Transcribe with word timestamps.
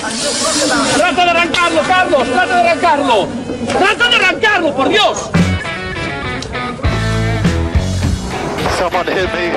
¡Trata 0.00 1.24
de 1.24 1.30
arrancarlo, 1.30 1.82
Carlos! 1.82 2.22
¡Trata 2.28 2.54
de 2.62 2.68
arrancarlo! 2.68 3.28
¡Trata 3.66 4.08
de 4.08 4.16
arrancarlo, 4.16 4.74
por 4.76 4.88
Dios! 4.88 5.30
Someone 8.78 9.06
hit 9.08 9.28
me. 9.34 9.50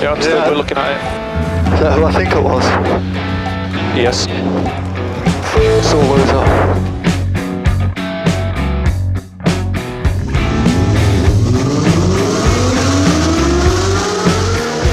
Yeah, 0.00 0.12
I'm 0.12 0.22
still 0.22 0.36
Yeah. 0.36 0.50
looking 0.50 0.78
at 0.78 0.92
it. 0.92 1.00
Is 1.74 1.80
that 1.80 1.98
who 1.98 2.06
I 2.06 2.12
think 2.12 2.32
it 2.32 2.42
was? 2.42 2.64
Yes. 3.96 4.28
Sore 5.82 6.06
loser. 6.06 6.44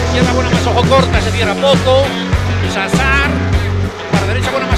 Izquierda 0.07 0.33
buena 0.33 0.49
más 0.49 0.67
ojo 0.67 0.81
corta, 0.89 1.21
se 1.21 1.31
cierra 1.31 1.53
poco. 1.55 2.03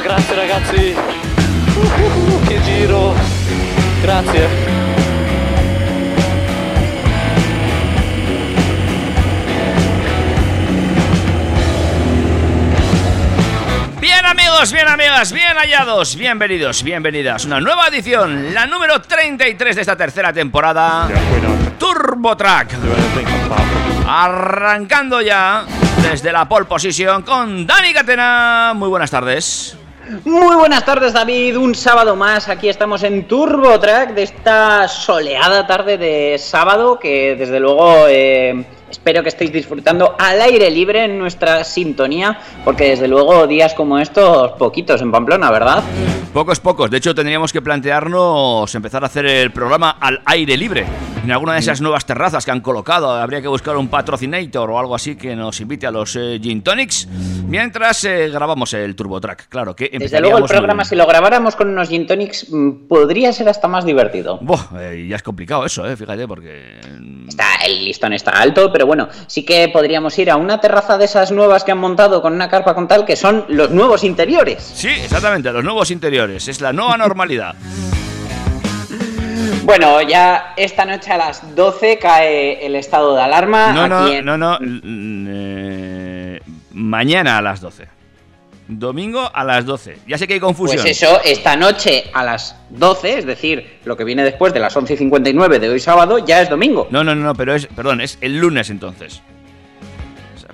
Grazie 0.00 0.34
ragazzi! 0.34 0.94
Uh, 1.76 2.46
che 2.46 2.60
giro! 2.62 3.14
Grazie! 4.00 4.48
Bien 14.00 14.24
amigos, 14.24 14.72
bien 14.72 14.88
amigas, 14.88 15.32
bien 15.32 15.56
hallados, 15.56 16.16
bienvenidos, 16.16 16.82
bienvenidas. 16.82 17.44
Una 17.44 17.60
nueva 17.60 17.88
edición, 17.88 18.54
la 18.54 18.66
número 18.66 19.00
33 19.02 19.76
de 19.76 19.80
esta 19.82 19.96
tercera 19.96 20.32
temporada. 20.32 21.08
Turbo 21.78 22.36
Track. 22.36 22.74
Arrancando 24.08 25.20
ya 25.20 25.64
desde 26.02 26.32
la 26.32 26.48
pole 26.48 26.64
position 26.64 27.22
con 27.22 27.66
Dani 27.66 27.92
Catena. 27.92 28.72
Muy 28.74 28.88
buenas 28.88 29.10
tardes. 29.10 29.76
Muy 30.24 30.56
buenas 30.56 30.84
tardes 30.84 31.14
David, 31.14 31.56
un 31.56 31.74
sábado 31.74 32.14
más, 32.16 32.50
aquí 32.50 32.68
estamos 32.68 33.02
en 33.02 33.26
Turbo 33.26 33.80
Track 33.80 34.12
de 34.12 34.24
esta 34.24 34.86
soleada 34.86 35.66
tarde 35.66 35.96
de 35.96 36.36
sábado 36.38 36.98
que 36.98 37.34
desde 37.34 37.58
luego 37.58 38.06
eh, 38.08 38.62
espero 38.90 39.22
que 39.22 39.30
estéis 39.30 39.50
disfrutando 39.50 40.14
al 40.18 40.42
aire 40.42 40.70
libre 40.70 41.04
en 41.04 41.18
nuestra 41.18 41.64
sintonía 41.64 42.38
porque 42.62 42.90
desde 42.90 43.08
luego 43.08 43.46
días 43.46 43.72
como 43.72 43.98
estos 43.98 44.52
poquitos 44.52 45.00
en 45.00 45.10
Pamplona, 45.10 45.50
¿verdad? 45.50 45.82
Pocos, 46.34 46.60
pocos. 46.60 46.90
De 46.90 46.98
hecho, 46.98 47.14
tendríamos 47.14 47.50
que 47.50 47.62
plantearnos 47.62 48.74
empezar 48.74 49.02
a 49.04 49.06
hacer 49.06 49.24
el 49.24 49.50
programa 49.50 49.96
al 49.98 50.20
aire 50.26 50.58
libre. 50.58 50.84
En 51.24 51.30
alguna 51.30 51.52
de 51.54 51.60
esas 51.60 51.80
nuevas 51.80 52.04
terrazas 52.04 52.44
que 52.44 52.50
han 52.50 52.60
colocado. 52.60 53.12
Habría 53.12 53.40
que 53.40 53.46
buscar 53.46 53.76
un 53.76 53.86
patrocinator 53.86 54.68
o 54.70 54.78
algo 54.78 54.94
así 54.96 55.14
que 55.14 55.36
nos 55.36 55.60
invite 55.60 55.86
a 55.86 55.92
los 55.92 56.16
eh, 56.16 56.40
Gin 56.42 56.62
Tonics. 56.62 57.06
Mientras 57.46 58.02
eh, 58.04 58.28
grabamos 58.28 58.72
el 58.74 58.96
Turbo 58.96 59.20
Track. 59.20 59.46
Claro 59.48 59.76
que 59.76 59.88
Desde 59.96 60.20
luego 60.20 60.38
el 60.38 60.44
programa 60.46 60.82
el- 60.82 60.88
si 60.88 60.96
lo 60.96 61.06
grabáramos 61.06 61.54
con 61.54 61.68
unos 61.68 61.88
gin 61.88 62.08
tonics 62.08 62.46
mm, 62.50 62.88
podría 62.88 63.32
ser 63.32 63.48
hasta 63.48 63.68
más 63.68 63.84
divertido. 63.84 64.38
Buah, 64.40 64.80
eh, 64.80 65.06
ya 65.08 65.14
es 65.16 65.22
complicado 65.22 65.64
eso, 65.64 65.86
eh, 65.88 65.96
fíjate, 65.96 66.26
porque... 66.26 66.80
mm, 66.98 67.28
Está, 67.28 67.46
el 67.66 67.84
listón 67.84 68.12
está 68.14 68.32
alto, 68.32 68.72
pero 68.72 68.86
bueno, 68.86 69.08
sí 69.28 69.44
que 69.44 69.68
podríamos 69.68 70.18
ir 70.18 70.28
a 70.28 70.36
una 70.36 70.60
terraza 70.60 70.98
de 70.98 71.04
esas 71.04 71.30
nuevas 71.30 71.62
que 71.62 71.70
han 71.70 71.78
montado 71.78 72.20
con 72.20 72.32
una 72.32 72.48
carpa 72.48 72.74
con 72.74 72.88
tal, 72.88 73.04
que 73.04 73.14
son 73.14 73.44
los 73.48 73.70
nuevos 73.70 74.02
interiores. 74.02 74.72
Sí, 74.74 74.88
exactamente, 74.88 75.52
los 75.52 75.62
nuevos 75.62 75.90
interiores. 75.92 76.48
Es 76.48 76.60
la 76.60 76.72
nueva 76.72 76.96
normalidad. 76.96 77.54
Bueno, 79.64 80.00
ya 80.02 80.54
esta 80.56 80.84
noche 80.84 81.12
a 81.12 81.16
las 81.16 81.54
12 81.54 81.98
cae 81.98 82.64
el 82.64 82.74
estado 82.76 83.14
de 83.14 83.22
alarma. 83.22 83.72
No, 83.72 83.88
no, 83.88 84.08
en- 84.08 84.24
no, 84.24 84.36
no. 84.36 84.58
mm, 84.60 85.26
eh, 85.28 86.40
mañana 86.72 87.38
a 87.38 87.42
las 87.42 87.60
12. 87.60 87.86
Domingo 88.68 89.28
a 89.32 89.44
las 89.44 89.66
12. 89.66 89.98
Ya 90.06 90.16
sé 90.16 90.26
que 90.26 90.34
hay 90.34 90.40
confusión. 90.40 90.82
Pues 90.82 90.90
eso, 91.02 91.20
esta 91.24 91.56
noche 91.56 92.04
a 92.14 92.24
las 92.24 92.56
12, 92.70 93.18
es 93.18 93.26
decir, 93.26 93.80
lo 93.84 93.96
que 93.96 94.04
viene 94.04 94.22
después 94.24 94.54
de 94.54 94.60
las 94.60 94.74
11 94.76 94.94
y 94.94 94.96
59 94.96 95.58
de 95.58 95.68
hoy 95.68 95.80
sábado, 95.80 96.18
ya 96.18 96.40
es 96.40 96.48
domingo. 96.48 96.86
No, 96.90 97.04
no, 97.04 97.14
no, 97.14 97.22
no, 97.22 97.34
pero 97.34 97.54
es, 97.54 97.66
perdón, 97.66 98.00
es 98.00 98.18
el 98.20 98.38
lunes 98.38 98.70
entonces. 98.70 99.20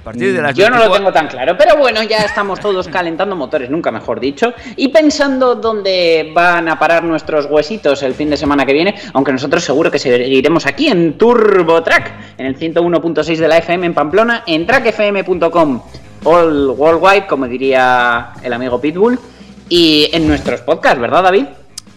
Partir 0.08 0.32
de 0.32 0.40
las 0.40 0.54
Yo 0.54 0.70
no 0.70 0.76
lo 0.76 0.88
24 0.88 0.96
tengo 0.96 1.12
tan 1.12 1.28
claro, 1.28 1.54
pero 1.58 1.76
bueno, 1.76 2.02
ya 2.02 2.24
estamos 2.24 2.58
todos 2.60 2.88
calentando 2.88 3.36
motores, 3.36 3.68
nunca 3.68 3.92
mejor 3.92 4.20
dicho, 4.20 4.54
y 4.74 4.88
pensando 4.88 5.54
dónde 5.54 6.32
van 6.34 6.66
a 6.66 6.78
parar 6.78 7.04
nuestros 7.04 7.44
huesitos 7.44 8.02
el 8.02 8.14
fin 8.14 8.30
de 8.30 8.38
semana 8.38 8.64
que 8.64 8.72
viene, 8.72 8.94
aunque 9.12 9.32
nosotros 9.32 9.62
seguro 9.62 9.90
que 9.90 9.98
seguiremos 9.98 10.64
aquí 10.64 10.88
en 10.88 11.18
Turbo 11.18 11.82
Track, 11.82 12.38
en 12.38 12.46
el 12.46 12.58
101.6 12.58 13.36
de 13.36 13.48
la 13.48 13.58
FM 13.58 13.84
en 13.84 13.92
Pamplona, 13.92 14.44
en 14.46 14.66
trackfm.com, 14.66 15.82
all 16.24 16.70
worldwide, 16.70 17.26
como 17.26 17.46
diría 17.46 18.30
el 18.42 18.54
amigo 18.54 18.80
Pitbull, 18.80 19.20
y 19.68 20.08
en 20.14 20.26
nuestros 20.26 20.62
podcasts, 20.62 20.98
¿verdad, 20.98 21.24
David? 21.24 21.44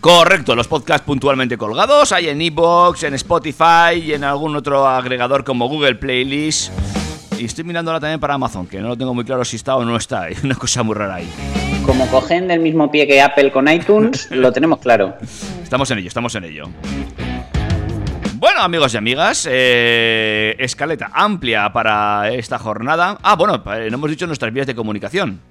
Correcto, 0.02 0.54
los 0.54 0.68
podcasts 0.68 1.06
puntualmente 1.06 1.58
colgados. 1.58 2.12
Hay 2.12 2.28
en 2.28 2.42
Evox, 2.42 3.04
en 3.04 3.14
Spotify 3.14 3.94
y 4.04 4.14
en 4.14 4.26
algún 4.26 4.54
otro 4.58 4.86
agregador 4.86 5.46
como 5.46 5.70
Google 5.70 5.96
Playlist. 5.96 6.74
Y 7.42 7.46
estoy 7.46 7.64
mirando 7.64 7.90
ahora 7.90 8.00
también 8.00 8.20
para 8.20 8.36
Amazon, 8.36 8.68
que 8.68 8.80
no 8.80 8.90
lo 8.90 8.96
tengo 8.96 9.16
muy 9.16 9.26
claro 9.26 9.44
si 9.44 9.56
está 9.56 9.76
o 9.76 9.84
no 9.84 9.98
está. 9.98 10.22
Hay 10.26 10.36
una 10.44 10.54
cosa 10.54 10.84
muy 10.84 10.94
rara 10.94 11.16
ahí. 11.16 11.28
Como 11.88 12.06
cogen 12.12 12.48
del 12.48 12.60
mismo 12.60 12.92
pie 12.92 13.08
que 13.08 13.20
Apple 13.20 13.52
con 13.52 13.68
iTunes, 13.68 14.30
lo 14.30 14.52
tenemos 14.52 14.78
claro. 14.78 15.16
Estamos 15.64 15.90
en 15.90 15.98
ello, 15.98 16.08
estamos 16.08 16.36
en 16.36 16.44
ello. 16.44 16.70
Bueno, 18.36 18.62
amigos 18.62 18.94
y 18.94 18.98
amigas, 18.98 19.48
eh, 19.50 20.56
escaleta 20.60 21.10
amplia 21.12 21.74
para 21.74 22.30
esta 22.30 22.60
jornada. 22.60 23.18
Ah, 23.24 23.36
bueno, 23.36 23.56
eh, 23.74 23.88
no 23.90 23.96
hemos 23.96 24.12
dicho 24.12 24.28
nuestras 24.28 24.54
vías 24.54 24.68
de 24.68 24.76
comunicación. 24.76 25.42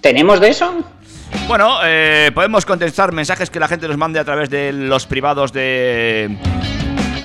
¿Tenemos 0.00 0.40
de 0.40 0.48
eso? 0.48 0.76
Bueno, 1.48 1.78
eh, 1.84 2.30
podemos 2.36 2.64
contestar 2.64 3.10
mensajes 3.10 3.50
que 3.50 3.58
la 3.58 3.66
gente 3.66 3.88
nos 3.88 3.96
mande 3.96 4.20
a 4.20 4.24
través 4.24 4.48
de 4.48 4.72
los 4.72 5.06
privados 5.06 5.52
de... 5.52 6.38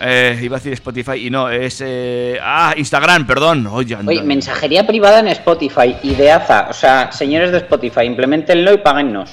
Eh, 0.02 0.40
iba 0.42 0.58
a 0.58 0.60
decir 0.60 0.74
Spotify 0.74 1.26
y 1.26 1.30
no, 1.30 1.50
es... 1.50 1.82
eh, 1.86 2.38
ah, 2.42 2.74
Instagram, 2.78 3.26
perdón. 3.26 3.68
Oye, 3.68 3.96
Oye, 3.96 4.22
mensajería 4.22 4.86
privada 4.86 5.20
en 5.20 5.28
Spotify, 5.30 5.96
ideaza. 6.04 6.68
O 6.70 6.74
sea, 6.74 7.12
señores 7.12 7.52
de 7.52 7.58
Spotify, 7.58 8.02
implementenlo 8.02 8.74
y 8.74 8.78
páguennos. 8.78 9.32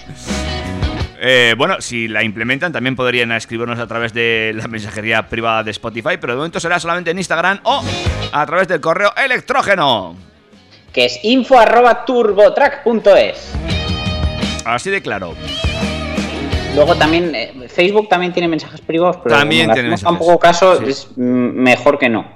Eh, 1.21 1.55
bueno, 1.57 1.81
si 1.81 2.09
la 2.09 2.23
implementan 2.23 2.73
también 2.73 2.97
podrían 2.97 3.33
escribirnos 3.33 3.79
a 3.79 3.87
través 3.87 4.13
de 4.13 4.53
la 4.55 4.69
mensajería 4.69 5.27
privada 5.29 5.63
de 5.63 5.71
Spotify, 5.71 6.17
pero 6.21 6.35
de 6.35 6.37
momento 6.37 6.61
será 6.61 6.79
solamente 6.79 7.11
en 7.11 7.19
Instagram 7.19 7.61
o 7.63 7.83
a 8.33 8.47
través 8.47 8.69
del 8.69 8.81
correo 8.81 9.13
electrógeno. 9.17 10.17
Que 10.93 11.07
es 11.07 11.19
info 11.25 11.59
arroba 11.59 12.05
turbotrack.es. 12.05 13.53
Así 14.65 14.91
de 14.91 15.03
claro. 15.03 15.35
Luego 16.75 16.97
también, 16.97 17.35
eh, 17.35 17.53
Facebook 17.69 18.09
también 18.09 18.33
tiene 18.33 18.49
mensajes 18.49 18.81
privados, 18.81 19.19
pero 19.23 19.37
También 19.37 19.67
como 19.67 19.75
tiene 19.75 19.91
mensajes, 19.91 20.19
poco 20.19 20.39
caso, 20.39 20.79
sí. 20.79 20.85
es 20.89 21.09
mm, 21.17 21.21
mejor 21.23 21.99
que 21.99 22.09
no. 22.09 22.27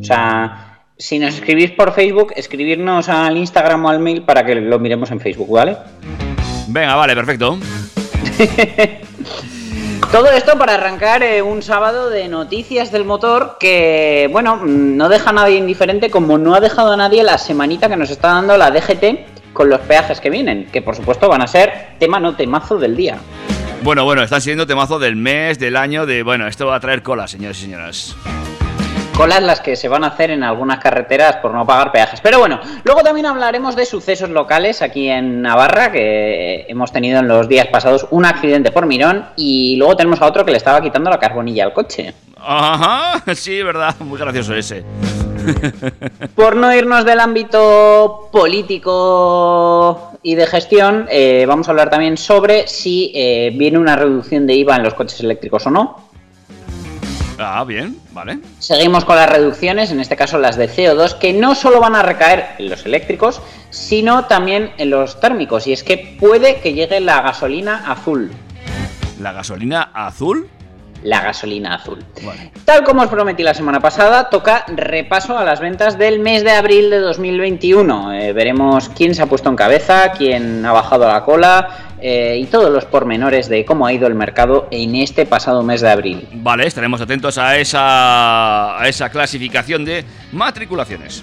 O 0.00 0.04
sea, 0.04 0.80
si 0.98 1.18
nos 1.18 1.34
escribís 1.34 1.70
por 1.70 1.92
Facebook, 1.92 2.32
escribirnos 2.36 3.08
al 3.08 3.36
Instagram 3.36 3.84
o 3.84 3.88
al 3.88 4.00
mail 4.00 4.22
para 4.22 4.44
que 4.44 4.56
lo 4.56 4.78
miremos 4.78 5.10
en 5.10 5.20
Facebook, 5.20 5.50
¿vale? 5.50 5.76
Venga, 6.68 6.96
vale, 6.96 7.14
perfecto. 7.14 7.58
Todo 10.12 10.30
esto 10.30 10.58
para 10.58 10.74
arrancar 10.74 11.22
eh, 11.22 11.42
un 11.42 11.62
sábado 11.62 12.10
de 12.10 12.28
noticias 12.28 12.90
del 12.92 13.04
motor 13.04 13.56
que, 13.60 14.28
bueno, 14.32 14.56
mm, 14.56 14.96
no 14.96 15.08
deja 15.08 15.30
a 15.30 15.32
nadie 15.32 15.58
indiferente 15.58 16.10
como 16.10 16.38
no 16.38 16.54
ha 16.54 16.60
dejado 16.60 16.92
a 16.92 16.96
nadie 16.96 17.22
la 17.22 17.38
semanita 17.38 17.88
que 17.88 17.96
nos 17.96 18.10
está 18.10 18.28
dando 18.28 18.56
la 18.56 18.70
DGT 18.70 19.52
con 19.52 19.68
los 19.70 19.80
peajes 19.80 20.20
que 20.20 20.30
vienen, 20.30 20.66
que 20.66 20.82
por 20.82 20.94
supuesto 20.94 21.28
van 21.28 21.42
a 21.42 21.46
ser 21.46 21.96
tema 21.98 22.20
no 22.20 22.36
temazo 22.36 22.78
del 22.78 22.96
día. 22.96 23.18
Bueno, 23.86 24.02
bueno, 24.02 24.24
están 24.24 24.40
siendo 24.40 24.66
temazo 24.66 24.98
del 24.98 25.14
mes, 25.14 25.60
del 25.60 25.76
año, 25.76 26.06
de... 26.06 26.24
Bueno, 26.24 26.48
esto 26.48 26.66
va 26.66 26.74
a 26.74 26.80
traer 26.80 27.04
cola, 27.04 27.28
señores 27.28 27.60
y 27.60 27.66
señoras. 27.66 28.16
Colas 29.16 29.40
las 29.40 29.60
que 29.60 29.76
se 29.76 29.86
van 29.86 30.02
a 30.02 30.08
hacer 30.08 30.32
en 30.32 30.42
algunas 30.42 30.80
carreteras 30.80 31.36
por 31.36 31.54
no 31.54 31.64
pagar 31.64 31.92
peajes. 31.92 32.20
Pero 32.20 32.40
bueno, 32.40 32.58
luego 32.82 33.04
también 33.04 33.26
hablaremos 33.26 33.76
de 33.76 33.86
sucesos 33.86 34.28
locales 34.30 34.82
aquí 34.82 35.08
en 35.08 35.40
Navarra, 35.40 35.92
que 35.92 36.66
hemos 36.68 36.90
tenido 36.90 37.20
en 37.20 37.28
los 37.28 37.48
días 37.48 37.68
pasados 37.68 38.08
un 38.10 38.24
accidente 38.24 38.72
por 38.72 38.86
Mirón 38.86 39.26
y 39.36 39.76
luego 39.76 39.96
tenemos 39.96 40.20
a 40.20 40.26
otro 40.26 40.44
que 40.44 40.50
le 40.50 40.56
estaba 40.56 40.80
quitando 40.80 41.08
la 41.08 41.20
carbonilla 41.20 41.62
al 41.62 41.72
coche. 41.72 42.12
Ajá, 42.36 43.22
sí, 43.36 43.62
verdad, 43.62 43.94
muy 44.00 44.18
gracioso 44.18 44.52
ese. 44.52 44.84
Por 46.34 46.56
no 46.56 46.74
irnos 46.74 47.04
del 47.04 47.20
ámbito 47.20 48.28
político 48.32 50.15
y 50.26 50.34
de 50.34 50.44
gestión, 50.48 51.06
eh, 51.08 51.44
vamos 51.46 51.68
a 51.68 51.70
hablar 51.70 51.88
también 51.88 52.16
sobre 52.16 52.66
si 52.66 53.12
eh, 53.14 53.52
viene 53.54 53.78
una 53.78 53.94
reducción 53.94 54.44
de 54.44 54.54
IVA 54.54 54.74
en 54.74 54.82
los 54.82 54.94
coches 54.94 55.20
eléctricos 55.20 55.64
o 55.68 55.70
no. 55.70 56.00
Ah, 57.38 57.62
bien, 57.62 57.96
vale. 58.10 58.40
Seguimos 58.58 59.04
con 59.04 59.14
las 59.14 59.30
reducciones, 59.30 59.92
en 59.92 60.00
este 60.00 60.16
caso 60.16 60.36
las 60.38 60.56
de 60.56 60.68
CO2, 60.68 61.18
que 61.18 61.32
no 61.32 61.54
solo 61.54 61.78
van 61.78 61.94
a 61.94 62.02
recaer 62.02 62.44
en 62.58 62.70
los 62.70 62.84
eléctricos, 62.84 63.40
sino 63.70 64.24
también 64.24 64.72
en 64.78 64.90
los 64.90 65.20
térmicos. 65.20 65.68
Y 65.68 65.72
es 65.72 65.84
que 65.84 66.16
puede 66.18 66.56
que 66.56 66.74
llegue 66.74 66.98
la 66.98 67.22
gasolina 67.22 67.88
azul. 67.88 68.32
¿La 69.20 69.30
gasolina 69.30 69.92
azul? 69.94 70.48
La 71.06 71.20
gasolina 71.20 71.76
azul. 71.76 72.04
Vale. 72.24 72.50
Tal 72.64 72.82
como 72.82 73.02
os 73.02 73.08
prometí 73.08 73.44
la 73.44 73.54
semana 73.54 73.78
pasada, 73.78 74.28
toca 74.28 74.64
repaso 74.66 75.38
a 75.38 75.44
las 75.44 75.60
ventas 75.60 75.96
del 75.96 76.18
mes 76.18 76.42
de 76.42 76.50
abril 76.50 76.90
de 76.90 76.98
2021. 76.98 78.12
Eh, 78.12 78.32
veremos 78.32 78.88
quién 78.88 79.14
se 79.14 79.22
ha 79.22 79.26
puesto 79.26 79.48
en 79.48 79.54
cabeza, 79.54 80.10
quién 80.10 80.66
ha 80.66 80.72
bajado 80.72 81.06
la 81.06 81.22
cola 81.22 81.94
eh, 82.00 82.38
y 82.40 82.46
todos 82.46 82.72
los 82.72 82.86
pormenores 82.86 83.48
de 83.48 83.64
cómo 83.64 83.86
ha 83.86 83.92
ido 83.92 84.08
el 84.08 84.16
mercado 84.16 84.66
en 84.72 84.96
este 84.96 85.26
pasado 85.26 85.62
mes 85.62 85.80
de 85.80 85.90
abril. 85.90 86.28
Vale, 86.32 86.66
estaremos 86.66 87.00
atentos 87.00 87.38
a 87.38 87.56
esa, 87.56 88.76
a 88.76 88.88
esa 88.88 89.08
clasificación 89.08 89.84
de 89.84 90.04
matriculaciones. 90.32 91.22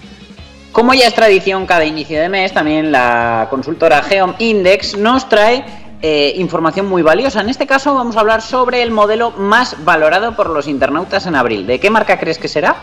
Como 0.72 0.94
ya 0.94 1.08
es 1.08 1.14
tradición 1.14 1.68
cada 1.68 1.84
inicio 1.84 2.22
de 2.22 2.30
mes, 2.30 2.54
también 2.54 2.92
la 2.92 3.48
consultora 3.50 4.02
Geom 4.02 4.34
Index 4.40 4.98
nos 4.98 5.28
trae 5.28 5.83
eh, 6.04 6.34
información 6.36 6.88
muy 6.88 7.02
valiosa. 7.02 7.40
En 7.40 7.48
este 7.48 7.66
caso 7.66 7.96
vamos 7.96 8.18
a 8.18 8.20
hablar 8.20 8.42
sobre 8.42 8.84
el 8.84 8.92
modelo 8.92 9.32
más 9.32 9.84
valorado 9.86 10.36
por 10.36 10.50
los 10.50 10.68
internautas 10.68 11.26
en 11.28 11.36
abril. 11.36 11.66
¿De 11.66 11.80
qué 11.80 11.90
marca 11.90 12.20
crees 12.20 12.38
que 12.38 12.50
será? 12.50 12.76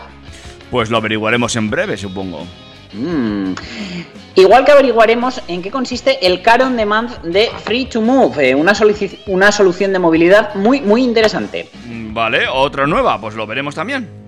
Pues 0.71 0.89
lo 0.89 0.97
averiguaremos 0.97 1.55
en 1.55 1.69
breve, 1.69 1.97
supongo. 1.97 2.47
Mm. 2.93 3.53
Igual 4.33 4.65
que 4.65 4.71
averiguaremos 4.71 5.41
en 5.47 5.61
qué 5.61 5.69
consiste 5.69 6.25
el 6.25 6.41
Car 6.41 6.63
on 6.63 6.75
Demand 6.75 7.21
de 7.21 7.51
Free 7.63 7.85
to 7.85 8.01
Move, 8.01 8.49
eh, 8.49 8.55
una, 8.55 8.73
una 9.27 9.51
solución 9.51 9.93
de 9.93 9.99
movilidad 9.99 10.55
muy, 10.55 10.81
muy 10.81 11.03
interesante. 11.03 11.69
Mm, 11.85 12.13
Vale, 12.15 12.47
otra 12.47 12.87
nueva, 12.87 13.21
pues 13.21 13.35
lo 13.35 13.45
veremos 13.45 13.75
también. 13.75 14.20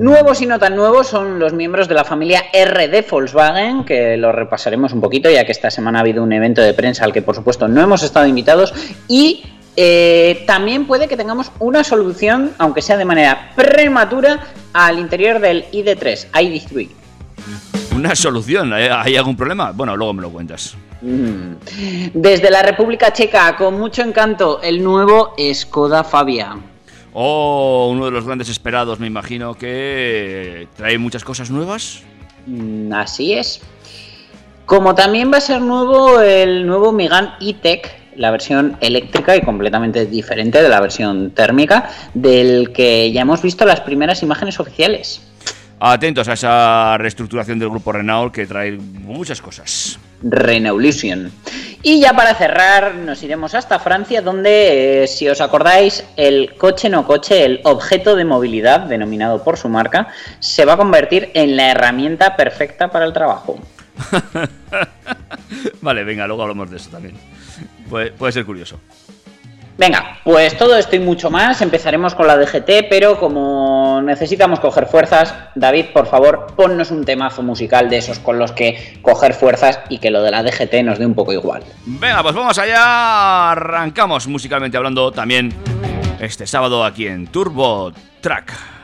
Nuevos 0.00 0.40
y 0.40 0.46
no 0.46 0.58
tan 0.58 0.76
nuevos 0.76 1.08
son 1.08 1.38
los 1.38 1.52
miembros 1.52 1.86
de 1.86 1.94
la 1.94 2.04
familia 2.04 2.46
R 2.54 2.88
de 2.88 3.02
Volkswagen, 3.02 3.84
que 3.84 4.16
lo 4.16 4.32
repasaremos 4.32 4.94
un 4.94 5.02
poquito, 5.02 5.30
ya 5.30 5.44
que 5.44 5.52
esta 5.52 5.70
semana 5.70 5.98
ha 5.98 6.00
habido 6.00 6.22
un 6.22 6.32
evento 6.32 6.62
de 6.62 6.72
prensa 6.72 7.04
al 7.04 7.12
que 7.12 7.20
por 7.20 7.34
supuesto 7.34 7.68
no 7.68 7.82
hemos 7.82 8.02
estado 8.02 8.26
invitados. 8.26 8.72
Y 9.08 9.44
eh, 9.76 10.42
también 10.46 10.86
puede 10.86 11.06
que 11.06 11.18
tengamos 11.18 11.52
una 11.58 11.84
solución, 11.84 12.52
aunque 12.56 12.80
sea 12.80 12.96
de 12.96 13.04
manera 13.04 13.52
prematura, 13.54 14.40
al 14.72 14.98
interior 14.98 15.38
del 15.38 15.70
ID3, 15.70 16.30
ID3. 16.30 16.88
Una 17.94 18.16
solución, 18.16 18.72
¿eh? 18.72 18.88
¿hay 18.90 19.18
algún 19.18 19.36
problema? 19.36 19.72
Bueno, 19.72 19.94
luego 19.98 20.14
me 20.14 20.22
lo 20.22 20.30
cuentas. 20.30 20.78
Mm. 21.02 21.56
Desde 22.14 22.50
la 22.50 22.62
República 22.62 23.12
Checa, 23.12 23.54
con 23.54 23.78
mucho 23.78 24.00
encanto, 24.00 24.62
el 24.62 24.82
nuevo 24.82 25.34
Skoda 25.52 26.04
Fabia. 26.04 26.56
Oh, 27.12 27.90
uno 27.92 28.06
de 28.06 28.10
los 28.12 28.24
grandes 28.24 28.48
esperados, 28.48 29.00
me 29.00 29.06
imagino 29.06 29.54
que 29.54 30.68
trae 30.76 30.98
muchas 30.98 31.24
cosas 31.24 31.50
nuevas. 31.50 32.02
Mm, 32.46 32.92
Así 32.92 33.32
es. 33.32 33.60
Como 34.66 34.94
también 34.94 35.32
va 35.32 35.38
a 35.38 35.40
ser 35.40 35.60
nuevo 35.60 36.20
el 36.20 36.64
nuevo 36.66 36.92
Megane 36.92 37.30
E-Tech, 37.40 38.00
la 38.14 38.30
versión 38.30 38.76
eléctrica 38.80 39.36
y 39.36 39.42
completamente 39.42 40.06
diferente 40.06 40.62
de 40.62 40.68
la 40.68 40.80
versión 40.80 41.32
térmica, 41.32 41.90
del 42.14 42.72
que 42.72 43.10
ya 43.10 43.22
hemos 43.22 43.42
visto 43.42 43.64
las 43.64 43.80
primeras 43.80 44.22
imágenes 44.22 44.60
oficiales. 44.60 45.22
Atentos 45.82 46.28
a 46.28 46.34
esa 46.34 46.98
reestructuración 46.98 47.58
del 47.58 47.70
grupo 47.70 47.90
Renault 47.90 48.34
que 48.34 48.46
trae 48.46 48.72
muchas 48.72 49.40
cosas. 49.40 49.98
Renaulution. 50.22 51.32
Y 51.82 52.00
ya 52.00 52.12
para 52.12 52.34
cerrar, 52.34 52.94
nos 52.96 53.22
iremos 53.22 53.54
hasta 53.54 53.78
Francia, 53.78 54.20
donde, 54.20 55.04
eh, 55.04 55.06
si 55.06 55.26
os 55.26 55.40
acordáis, 55.40 56.04
el 56.18 56.54
coche 56.58 56.90
no 56.90 57.06
coche, 57.06 57.46
el 57.46 57.60
objeto 57.64 58.14
de 58.14 58.26
movilidad, 58.26 58.80
denominado 58.80 59.42
por 59.42 59.56
su 59.56 59.70
marca, 59.70 60.08
se 60.38 60.66
va 60.66 60.74
a 60.74 60.76
convertir 60.76 61.30
en 61.32 61.56
la 61.56 61.70
herramienta 61.70 62.36
perfecta 62.36 62.88
para 62.88 63.06
el 63.06 63.14
trabajo. 63.14 63.58
vale, 65.80 66.04
venga, 66.04 66.26
luego 66.26 66.42
hablamos 66.42 66.70
de 66.70 66.76
eso 66.76 66.90
también. 66.90 67.16
Puede 67.88 68.32
ser 68.32 68.44
curioso. 68.44 68.78
Venga, 69.80 70.18
pues 70.24 70.58
todo 70.58 70.76
esto 70.76 70.94
y 70.94 70.98
mucho 70.98 71.30
más. 71.30 71.62
Empezaremos 71.62 72.14
con 72.14 72.26
la 72.26 72.36
DGT, 72.36 72.90
pero 72.90 73.18
como 73.18 74.02
necesitamos 74.02 74.60
coger 74.60 74.84
fuerzas, 74.84 75.34
David, 75.54 75.86
por 75.94 76.06
favor, 76.06 76.48
ponnos 76.54 76.90
un 76.90 77.02
temazo 77.02 77.42
musical 77.42 77.88
de 77.88 77.96
esos 77.96 78.18
con 78.18 78.38
los 78.38 78.52
que 78.52 78.98
coger 79.00 79.32
fuerzas 79.32 79.80
y 79.88 79.96
que 79.96 80.10
lo 80.10 80.22
de 80.22 80.32
la 80.32 80.42
DGT 80.42 80.84
nos 80.84 80.98
dé 80.98 81.06
un 81.06 81.14
poco 81.14 81.32
igual. 81.32 81.62
Venga, 81.86 82.22
pues 82.22 82.34
vamos 82.34 82.58
allá. 82.58 83.52
Arrancamos 83.52 84.26
musicalmente 84.28 84.76
hablando 84.76 85.12
también 85.12 85.50
este 86.20 86.46
sábado 86.46 86.84
aquí 86.84 87.06
en 87.06 87.28
Turbo 87.28 87.90
Track. 88.20 88.79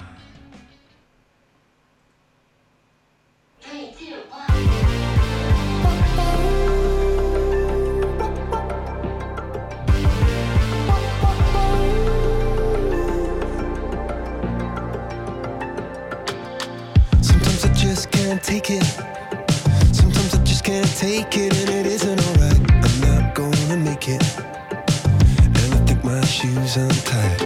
Can't 18.26 18.42
take 18.42 18.70
it. 18.70 18.82
Sometimes 19.94 20.34
I 20.34 20.42
just 20.42 20.64
can't 20.64 20.96
take 20.96 21.36
it, 21.36 21.56
and 21.58 21.70
it 21.70 21.86
isn't 21.86 22.20
alright. 22.26 22.58
I'm 22.84 23.00
not 23.00 23.36
gonna 23.36 23.76
make 23.76 24.08
it. 24.08 24.20
And 25.44 25.56
I 25.56 25.78
think 25.86 26.02
my 26.02 26.20
shoes 26.24 26.76
untied. 26.76 27.45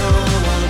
Someone 0.00 0.69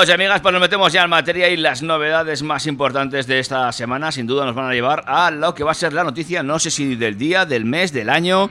amigos 0.00 0.08
y 0.08 0.12
amigas, 0.12 0.40
pues 0.40 0.52
nos 0.52 0.62
metemos 0.62 0.92
ya 0.94 1.02
en 1.02 1.10
materia 1.10 1.50
y 1.50 1.58
las 1.58 1.82
novedades 1.82 2.42
más 2.42 2.66
importantes 2.66 3.26
de 3.26 3.38
esta 3.38 3.70
semana 3.70 4.10
sin 4.10 4.26
duda 4.26 4.46
nos 4.46 4.54
van 4.54 4.70
a 4.70 4.72
llevar 4.72 5.04
a 5.06 5.30
lo 5.30 5.54
que 5.54 5.62
va 5.62 5.72
a 5.72 5.74
ser 5.74 5.92
la 5.92 6.04
noticia, 6.04 6.42
no 6.42 6.58
sé 6.58 6.70
si 6.70 6.94
del 6.94 7.18
día, 7.18 7.44
del 7.44 7.66
mes, 7.66 7.92
del 7.92 8.08
año. 8.08 8.48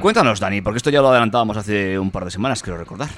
Cuéntanos 0.00 0.40
Dani, 0.40 0.60
porque 0.60 0.78
esto 0.78 0.90
ya 0.90 1.00
lo 1.00 1.10
adelantábamos 1.10 1.56
hace 1.56 1.96
un 1.96 2.10
par 2.10 2.24
de 2.24 2.32
semanas, 2.32 2.64
creo 2.64 2.76
recordar. 2.76 3.10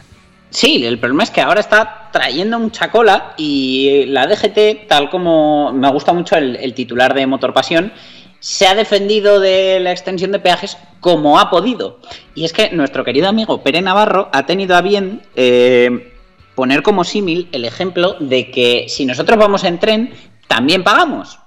Sí, 0.50 0.85
el 0.85 0.99
problema 0.99 1.23
es 1.23 1.30
que 1.30 1.40
ahora 1.40 1.61
está 1.61 2.11
trayendo 2.12 2.59
mucha 2.59 2.90
cola 2.90 3.33
y 3.38 4.04
la 4.09 4.26
DGT, 4.26 4.87
tal 4.87 5.09
como 5.09 5.73
me 5.73 5.90
gusta 5.90 6.12
mucho 6.12 6.37
el, 6.37 6.56
el 6.56 6.75
titular 6.75 7.14
de 7.14 7.26
Motor 7.26 7.54
Pasión, 7.54 7.94
se 8.40 8.66
ha 8.66 8.75
defendido 8.75 9.40
de 9.40 9.80
la 9.80 9.90
extensión 9.90 10.33
de 10.33 10.38
peajes 10.38 10.76
como 11.00 11.38
ha 11.38 11.49
podido. 11.49 12.00
Y 12.35 12.44
es 12.44 12.52
que 12.52 12.73
nuestro 12.73 13.04
querido 13.04 13.26
amigo 13.26 13.62
Pere 13.62 13.80
Navarro 13.80 14.28
ha 14.35 14.44
tenido 14.44 14.76
a 14.76 14.83
bien 14.83 15.23
eh, 15.35 16.11
poner 16.54 16.82
como 16.82 17.04
símil 17.04 17.49
el 17.52 17.64
ejemplo 17.64 18.16
de 18.20 18.50
que 18.50 18.87
si 18.88 19.06
nosotros 19.06 19.38
vamos 19.38 19.64
en 19.64 19.78
tren, 19.78 20.12
también 20.49 20.84
pagamos. 20.84 21.38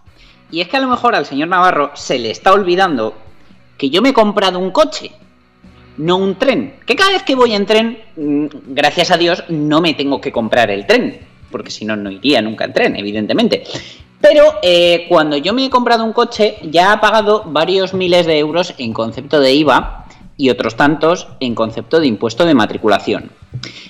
Y 0.51 0.61
es 0.61 0.67
que 0.67 0.77
a 0.77 0.81
lo 0.81 0.87
mejor 0.87 1.15
al 1.15 1.25
señor 1.25 1.49
Navarro 1.49 1.91
se 1.95 2.19
le 2.19 2.31
está 2.31 2.53
olvidando 2.53 3.15
que 3.77 3.89
yo 3.89 4.01
me 4.01 4.09
he 4.09 4.13
comprado 4.13 4.59
un 4.59 4.71
coche 4.71 5.11
no 5.97 6.17
un 6.17 6.35
tren. 6.35 6.75
Que 6.85 6.95
cada 6.95 7.11
vez 7.11 7.23
que 7.23 7.35
voy 7.35 7.53
en 7.53 7.65
tren, 7.65 7.99
mm, 8.15 8.45
gracias 8.67 9.11
a 9.11 9.17
Dios, 9.17 9.43
no 9.49 9.81
me 9.81 9.93
tengo 9.93 10.21
que 10.21 10.31
comprar 10.31 10.69
el 10.71 10.85
tren, 10.85 11.19
porque 11.51 11.71
si 11.71 11.85
no, 11.85 11.95
no 11.95 12.11
iría 12.11 12.41
nunca 12.41 12.65
en 12.65 12.73
tren, 12.73 12.95
evidentemente. 12.95 13.63
Pero 14.21 14.43
eh, 14.63 15.05
cuando 15.09 15.37
yo 15.37 15.53
me 15.53 15.65
he 15.65 15.69
comprado 15.69 16.03
un 16.03 16.13
coche, 16.13 16.57
ya 16.63 16.91
ha 16.91 17.01
pagado 17.01 17.43
varios 17.45 17.93
miles 17.93 18.25
de 18.25 18.39
euros 18.39 18.73
en 18.77 18.93
concepto 18.93 19.39
de 19.39 19.53
IVA 19.53 20.06
y 20.37 20.49
otros 20.49 20.75
tantos 20.75 21.27
en 21.39 21.55
concepto 21.55 21.99
de 21.99 22.07
impuesto 22.07 22.45
de 22.45 22.53
matriculación. 22.53 23.31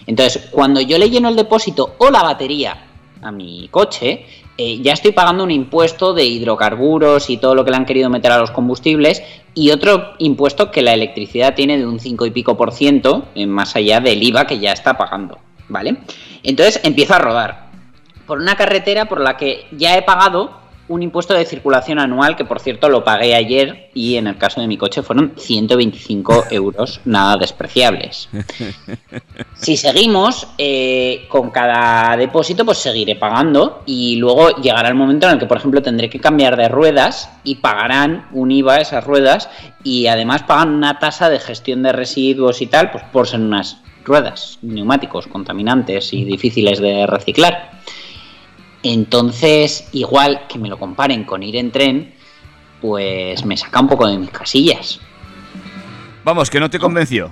Entonces, 0.07 0.47
cuando 0.51 0.81
yo 0.81 0.97
le 0.97 1.09
lleno 1.09 1.29
el 1.29 1.35
depósito 1.35 1.95
o 1.97 2.09
la 2.09 2.23
batería 2.23 2.85
a 3.21 3.31
mi 3.31 3.67
coche, 3.69 4.25
eh, 4.57 4.79
ya 4.81 4.93
estoy 4.93 5.11
pagando 5.11 5.43
un 5.43 5.51
impuesto 5.51 6.13
de 6.13 6.25
hidrocarburos 6.25 7.29
y 7.29 7.37
todo 7.37 7.53
lo 7.53 7.63
que 7.63 7.71
le 7.71 7.77
han 7.77 7.85
querido 7.85 8.09
meter 8.09 8.31
a 8.31 8.39
los 8.39 8.49
combustibles 8.49 9.21
y 9.53 9.71
otro 9.71 10.13
impuesto 10.17 10.71
que 10.71 10.81
la 10.81 10.93
electricidad 10.93 11.53
tiene 11.53 11.77
de 11.77 11.85
un 11.85 11.99
5 11.99 12.25
y 12.25 12.31
pico 12.31 12.57
por 12.57 12.71
ciento, 12.71 13.25
eh, 13.35 13.45
más 13.45 13.75
allá 13.75 13.99
del 13.99 14.23
IVA 14.23 14.47
que 14.47 14.59
ya 14.59 14.71
está 14.71 14.97
pagando, 14.97 15.37
¿vale? 15.67 15.97
Entonces 16.43 16.79
empiezo 16.83 17.13
a 17.13 17.19
rodar 17.19 17.67
por 18.25 18.39
una 18.39 18.55
carretera 18.55 19.05
por 19.05 19.21
la 19.21 19.37
que 19.37 19.65
ya 19.71 19.97
he 19.97 20.01
pagado 20.01 20.51
un 20.89 21.03
impuesto 21.03 21.33
de 21.33 21.45
circulación 21.45 21.99
anual 21.99 22.35
que 22.35 22.45
por 22.45 22.59
cierto 22.59 22.89
lo 22.89 23.03
pagué 23.03 23.35
ayer 23.35 23.89
y 23.93 24.15
en 24.15 24.27
el 24.27 24.37
caso 24.37 24.61
de 24.61 24.67
mi 24.67 24.77
coche 24.77 25.03
fueron 25.03 25.33
125 25.37 26.45
euros 26.51 27.01
nada 27.05 27.37
despreciables. 27.37 28.29
Si 29.55 29.75
seguimos 29.75 30.47
eh, 30.57 31.25
con 31.29 31.49
cada 31.49 32.15
depósito 32.15 32.63
pues 32.63 32.77
seguiré 32.77 33.15
pagando 33.15 33.81
y 33.85 34.15
luego 34.17 34.49
llegará 34.61 34.87
el 34.87 34.95
momento 34.95 35.27
en 35.27 35.33
el 35.33 35.39
que 35.39 35.47
por 35.47 35.57
ejemplo 35.57 35.81
tendré 35.81 36.09
que 36.09 36.19
cambiar 36.19 36.55
de 36.57 36.69
ruedas 36.69 37.29
y 37.43 37.55
pagarán 37.55 38.27
un 38.31 38.51
IVA 38.51 38.77
esas 38.77 39.03
ruedas 39.03 39.49
y 39.83 40.07
además 40.07 40.43
pagan 40.43 40.69
una 40.69 40.99
tasa 40.99 41.29
de 41.29 41.39
gestión 41.39 41.81
de 41.83 41.91
residuos 41.91 42.61
y 42.61 42.67
tal 42.67 42.91
pues 42.91 43.03
por 43.11 43.27
ser 43.27 43.39
unas 43.39 43.81
ruedas 44.05 44.59
neumáticos 44.61 45.27
contaminantes 45.27 46.13
y 46.13 46.23
difíciles 46.23 46.79
de 46.79 47.05
reciclar. 47.07 47.71
Entonces, 48.83 49.89
igual 49.93 50.47
que 50.47 50.59
me 50.59 50.69
lo 50.69 50.77
comparen 50.77 51.23
con 51.23 51.43
ir 51.43 51.55
en 51.55 51.71
tren, 51.71 52.13
pues 52.81 53.43
me 53.45 53.57
saca 53.57 53.79
un 53.79 53.87
poco 53.87 54.07
de 54.07 54.17
mis 54.17 54.29
casillas. 54.29 54.99
Vamos, 56.23 56.49
que 56.49 56.59
no 56.59 56.69
te 56.69 56.79
convenció. 56.79 57.31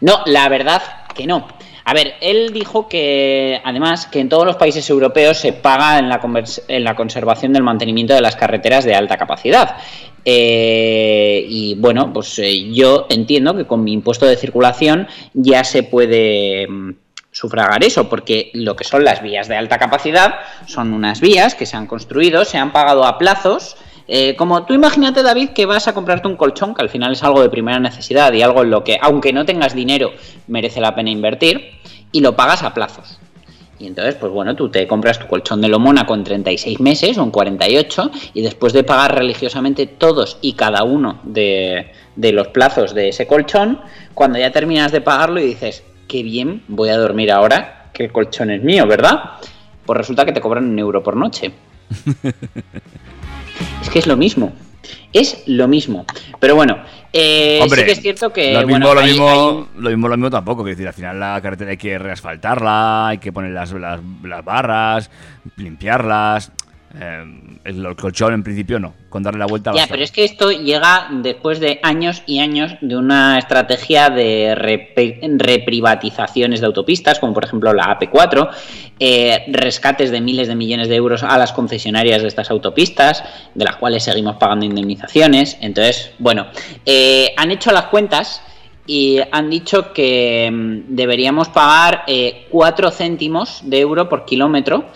No, 0.00 0.20
la 0.26 0.48
verdad 0.48 0.82
que 1.14 1.26
no. 1.26 1.46
A 1.84 1.94
ver, 1.94 2.14
él 2.20 2.52
dijo 2.52 2.88
que 2.88 3.60
además 3.64 4.06
que 4.06 4.18
en 4.18 4.28
todos 4.28 4.44
los 4.44 4.56
países 4.56 4.90
europeos 4.90 5.38
se 5.38 5.52
paga 5.52 5.98
en 6.00 6.08
la, 6.08 6.20
convers- 6.20 6.62
en 6.66 6.82
la 6.82 6.96
conservación 6.96 7.52
del 7.52 7.62
mantenimiento 7.62 8.12
de 8.12 8.20
las 8.20 8.34
carreteras 8.34 8.84
de 8.84 8.94
alta 8.94 9.16
capacidad. 9.16 9.76
Eh, 10.24 11.46
y 11.48 11.76
bueno, 11.76 12.12
pues 12.12 12.38
eh, 12.40 12.72
yo 12.72 13.06
entiendo 13.08 13.56
que 13.56 13.66
con 13.66 13.84
mi 13.84 13.92
impuesto 13.92 14.26
de 14.26 14.36
circulación 14.36 15.06
ya 15.32 15.62
se 15.62 15.84
puede 15.84 16.66
mm, 16.66 16.90
sufragar 17.36 17.84
eso, 17.84 18.08
porque 18.08 18.50
lo 18.54 18.76
que 18.76 18.84
son 18.84 19.04
las 19.04 19.20
vías 19.20 19.46
de 19.46 19.56
alta 19.56 19.78
capacidad 19.78 20.36
son 20.64 20.94
unas 20.94 21.20
vías 21.20 21.54
que 21.54 21.66
se 21.66 21.76
han 21.76 21.86
construido, 21.86 22.46
se 22.46 22.56
han 22.56 22.72
pagado 22.72 23.04
a 23.04 23.18
plazos. 23.18 23.76
Eh, 24.08 24.36
como 24.36 24.64
tú 24.64 24.72
imagínate, 24.72 25.22
David, 25.22 25.50
que 25.50 25.66
vas 25.66 25.86
a 25.86 25.92
comprarte 25.92 26.28
un 26.28 26.36
colchón, 26.36 26.74
que 26.74 26.80
al 26.80 26.88
final 26.88 27.12
es 27.12 27.22
algo 27.22 27.42
de 27.42 27.50
primera 27.50 27.78
necesidad 27.78 28.32
y 28.32 28.40
algo 28.40 28.62
en 28.62 28.70
lo 28.70 28.82
que, 28.82 28.96
aunque 29.02 29.34
no 29.34 29.44
tengas 29.44 29.74
dinero, 29.74 30.12
merece 30.46 30.80
la 30.80 30.94
pena 30.94 31.10
invertir, 31.10 31.72
y 32.10 32.20
lo 32.20 32.34
pagas 32.34 32.62
a 32.62 32.72
plazos. 32.72 33.18
Y 33.78 33.86
entonces, 33.86 34.14
pues 34.14 34.32
bueno, 34.32 34.56
tú 34.56 34.70
te 34.70 34.86
compras 34.86 35.18
tu 35.18 35.26
colchón 35.26 35.60
de 35.60 35.68
Lomona 35.68 36.06
con 36.06 36.24
36 36.24 36.80
meses 36.80 37.18
o 37.18 37.22
en 37.22 37.30
48 37.30 38.10
y 38.32 38.40
después 38.40 38.72
de 38.72 38.82
pagar 38.82 39.14
religiosamente 39.14 39.86
todos 39.86 40.38
y 40.40 40.54
cada 40.54 40.84
uno 40.84 41.20
de, 41.24 41.92
de 42.14 42.32
los 42.32 42.48
plazos 42.48 42.94
de 42.94 43.10
ese 43.10 43.26
colchón, 43.26 43.82
cuando 44.14 44.38
ya 44.38 44.50
terminas 44.52 44.90
de 44.92 45.02
pagarlo 45.02 45.38
y 45.40 45.48
dices, 45.48 45.84
qué 46.08 46.22
bien 46.22 46.62
voy 46.68 46.88
a 46.90 46.96
dormir 46.96 47.30
ahora, 47.32 47.90
que 47.92 48.04
el 48.04 48.12
colchón 48.12 48.50
es 48.50 48.62
mío, 48.62 48.86
¿verdad? 48.86 49.32
Pues 49.84 49.96
resulta 49.96 50.24
que 50.24 50.32
te 50.32 50.40
cobran 50.40 50.64
un 50.68 50.78
euro 50.78 51.02
por 51.02 51.16
noche. 51.16 51.52
es 53.82 53.90
que 53.90 53.98
es 53.98 54.06
lo 54.06 54.16
mismo. 54.16 54.52
Es 55.12 55.42
lo 55.46 55.66
mismo. 55.66 56.04
Pero 56.38 56.54
bueno, 56.54 56.78
eh, 57.12 57.58
Hombre, 57.62 57.80
sí 57.80 57.86
que 57.86 57.92
es 57.92 58.00
cierto 58.02 58.32
que... 58.32 58.52
lo, 58.52 58.66
mismo, 58.66 58.72
bueno, 58.86 58.94
lo, 58.94 59.00
hay- 59.00 59.10
mismo, 59.10 59.28
hay 59.28 59.82
lo 59.82 59.90
mismo, 59.90 60.08
lo 60.08 60.16
mismo 60.16 60.30
tampoco. 60.30 60.62
Que 60.64 60.70
decir, 60.70 60.86
al 60.86 60.94
final 60.94 61.18
la 61.18 61.40
carretera 61.40 61.70
hay 61.70 61.76
que 61.76 61.98
reasfaltarla, 61.98 63.08
hay 63.08 63.18
que 63.18 63.32
poner 63.32 63.52
las, 63.52 63.72
las, 63.72 64.00
las 64.22 64.44
barras, 64.44 65.10
limpiarlas. 65.56 66.52
Eh, 66.98 67.24
el, 67.64 67.96
colchón 67.96 68.32
en 68.32 68.42
principio 68.42 68.78
no, 68.78 68.94
con 69.10 69.22
darle 69.22 69.40
la 69.40 69.46
vuelta 69.46 69.72
Ya, 69.74 69.86
pero 69.86 70.02
es 70.02 70.10
que 70.10 70.24
esto 70.24 70.50
llega 70.50 71.08
después 71.10 71.60
de 71.60 71.78
años 71.82 72.22
y 72.26 72.38
años 72.38 72.74
de 72.80 72.96
una 72.96 73.38
estrategia 73.38 74.08
de 74.08 74.54
reprivatizaciones 74.54 76.60
de 76.60 76.66
autopistas, 76.66 77.18
como 77.18 77.34
por 77.34 77.44
ejemplo 77.44 77.74
la 77.74 77.98
AP4, 77.98 78.48
eh, 78.98 79.44
rescates 79.48 80.10
de 80.10 80.22
miles 80.22 80.48
de 80.48 80.54
millones 80.54 80.88
de 80.88 80.94
euros 80.94 81.22
a 81.22 81.36
las 81.36 81.52
concesionarias 81.52 82.22
de 82.22 82.28
estas 82.28 82.50
autopistas, 82.50 83.22
de 83.54 83.64
las 83.64 83.76
cuales 83.76 84.04
seguimos 84.04 84.36
pagando 84.36 84.64
indemnizaciones. 84.64 85.58
Entonces, 85.60 86.12
bueno, 86.18 86.46
eh, 86.86 87.34
han 87.36 87.50
hecho 87.50 87.72
las 87.72 87.86
cuentas 87.86 88.40
y 88.86 89.18
han 89.32 89.50
dicho 89.50 89.92
que 89.92 90.48
mm, 90.50 90.94
deberíamos 90.94 91.48
pagar 91.48 92.04
4 92.48 92.90
céntimos 92.90 93.60
de 93.64 93.80
euro 93.80 94.08
por 94.08 94.24
kilómetro 94.24 94.86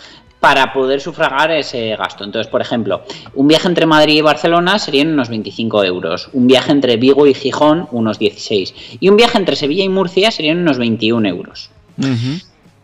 para 0.41 0.73
poder 0.73 1.01
sufragar 1.01 1.51
ese 1.51 1.95
gasto. 1.97 2.25
Entonces, 2.25 2.51
por 2.51 2.63
ejemplo, 2.63 3.03
un 3.35 3.47
viaje 3.47 3.69
entre 3.69 3.87
Madrid 3.87 4.17
y 4.17 4.21
Barcelona 4.23 4.79
serían 4.79 5.09
unos 5.09 5.29
25 5.29 5.85
euros, 5.85 6.31
un 6.33 6.47
viaje 6.47 6.73
entre 6.73 6.97
Vigo 6.97 7.27
y 7.27 7.35
Gijón 7.35 7.87
unos 7.93 8.19
16 8.19 8.75
y 8.99 9.09
un 9.09 9.17
viaje 9.17 9.39
entre 9.39 9.55
Sevilla 9.55 9.85
y 9.85 9.89
Murcia 9.89 10.31
serían 10.31 10.59
unos 10.59 10.79
21 10.79 11.29
euros. 11.29 11.71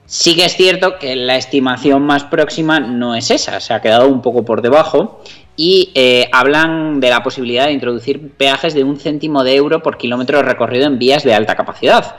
Sí 0.05 0.37
que 0.37 0.45
es 0.45 0.57
cierto 0.57 0.99
que 0.99 1.17
la 1.17 1.37
estimación 1.37 2.03
más 2.03 2.25
próxima 2.25 2.79
no 2.79 3.15
es 3.15 3.31
esa, 3.31 3.59
se 3.61 3.73
ha 3.73 3.81
quedado 3.81 4.07
un 4.07 4.21
poco 4.21 4.45
por 4.45 4.61
debajo 4.61 5.23
y 5.57 5.91
eh, 5.95 6.29
hablan 6.33 7.01
de 7.01 7.09
la 7.09 7.23
posibilidad 7.23 7.67
de 7.67 7.73
introducir 7.73 8.31
peajes 8.33 8.75
de 8.75 8.85
un 8.85 8.99
céntimo 8.99 9.43
de 9.43 9.57
euro 9.57 9.83
por 9.83 9.97
kilómetro 9.97 10.43
recorrido 10.43 10.87
en 10.87 10.99
vías 10.99 11.25
de 11.25 11.35
alta 11.35 11.57
capacidad. 11.57 12.17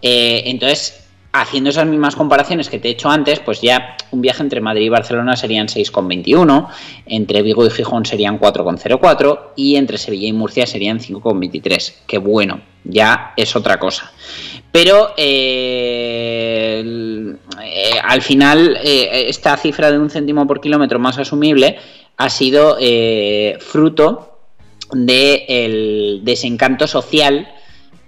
Eh, 0.00 0.44
entonces, 0.46 1.07
haciendo 1.32 1.70
esas 1.70 1.86
mismas 1.86 2.16
comparaciones 2.16 2.68
que 2.68 2.78
te 2.78 2.88
he 2.88 2.92
hecho 2.92 3.10
antes, 3.10 3.40
pues 3.40 3.60
ya 3.60 3.96
un 4.10 4.20
viaje 4.22 4.42
entre 4.42 4.60
Madrid 4.60 4.86
y 4.86 4.88
Barcelona 4.88 5.36
serían 5.36 5.66
6,21, 5.68 6.68
entre 7.06 7.42
Vigo 7.42 7.66
y 7.66 7.70
Gijón 7.70 8.06
serían 8.06 8.40
4,04 8.40 9.50
y 9.56 9.76
entre 9.76 9.98
Sevilla 9.98 10.28
y 10.28 10.32
Murcia 10.32 10.66
serían 10.66 11.00
5,23. 11.00 11.94
Que 12.06 12.18
bueno, 12.18 12.60
ya 12.84 13.34
es 13.36 13.54
otra 13.56 13.78
cosa. 13.78 14.10
Pero 14.72 15.12
eh, 15.16 16.82
eh, 17.62 17.90
al 18.02 18.22
final 18.22 18.78
eh, 18.82 19.26
esta 19.28 19.56
cifra 19.56 19.90
de 19.90 19.98
un 19.98 20.10
céntimo 20.10 20.46
por 20.46 20.60
kilómetro 20.60 20.98
más 20.98 21.18
asumible 21.18 21.78
ha 22.16 22.30
sido 22.30 22.76
fruto 23.60 24.38
del 24.92 26.20
desencanto 26.24 26.88
social 26.88 27.48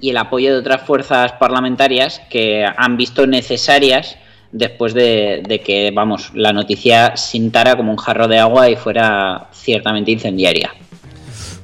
y 0.00 0.10
el 0.10 0.16
apoyo 0.16 0.52
de 0.52 0.58
otras 0.58 0.82
fuerzas 0.82 1.32
parlamentarias 1.32 2.20
que 2.30 2.64
han 2.64 2.96
visto 2.96 3.26
necesarias 3.26 4.16
después 4.52 4.94
de, 4.94 5.62
que, 5.64 5.90
vamos, 5.94 6.32
la 6.34 6.52
noticia 6.52 7.16
sintara 7.16 7.76
como 7.76 7.92
un 7.92 7.98
jarro 7.98 8.26
de 8.28 8.38
agua 8.38 8.68
y 8.68 8.76
fuera 8.76 9.48
ciertamente 9.52 10.10
incendiaria. 10.10 10.72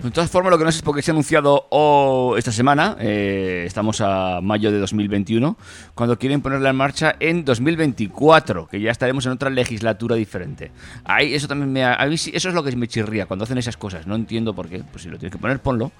De 0.03 0.11
todas 0.11 0.31
formas, 0.31 0.51
lo 0.51 0.59
que 0.59 0.65
no 0.65 0.71
sé 0.71 0.79
es 0.79 0.83
porque 0.83 1.03
se 1.03 1.11
ha 1.11 1.13
anunciado 1.13 1.67
oh, 1.71 2.37
esta 2.37 2.53
semana, 2.53 2.97
eh, 3.01 3.65
estamos 3.67 4.01
a 4.01 4.41
mayo 4.43 4.71
de 4.71 4.79
2021, 4.79 5.57
cuando 5.95 6.19
quieren 6.19 6.43
ponerla 6.43 6.71
en 6.71 6.77
marcha 6.77 7.17
en 7.19 7.45
2024, 7.45 8.69
que 8.69 8.81
ya 8.81 8.91
estaremos 8.91 9.27
en 9.27 9.33
otra 9.33 9.51
legislatura 9.51 10.15
diferente. 10.17 10.71
Ahí 11.05 11.35
eso 11.35 11.49
también 11.49 11.73
me... 11.73 11.85
a 11.85 12.05
mí 12.07 12.15
eso 12.15 12.49
es 12.49 12.55
lo 12.55 12.63
que 12.63 12.77
me 12.77 12.89
chirría 12.89 13.27
cuando 13.27 13.45
hacen 13.45 13.59
esas 13.59 13.77
cosas. 13.77 14.07
No 14.07 14.15
entiendo 14.15 14.55
por 14.55 14.69
qué. 14.69 14.83
Pues 14.91 15.03
si 15.03 15.09
lo 15.09 15.19
tienes 15.19 15.33
que 15.33 15.39
poner, 15.39 15.61
ponlo. 15.61 15.91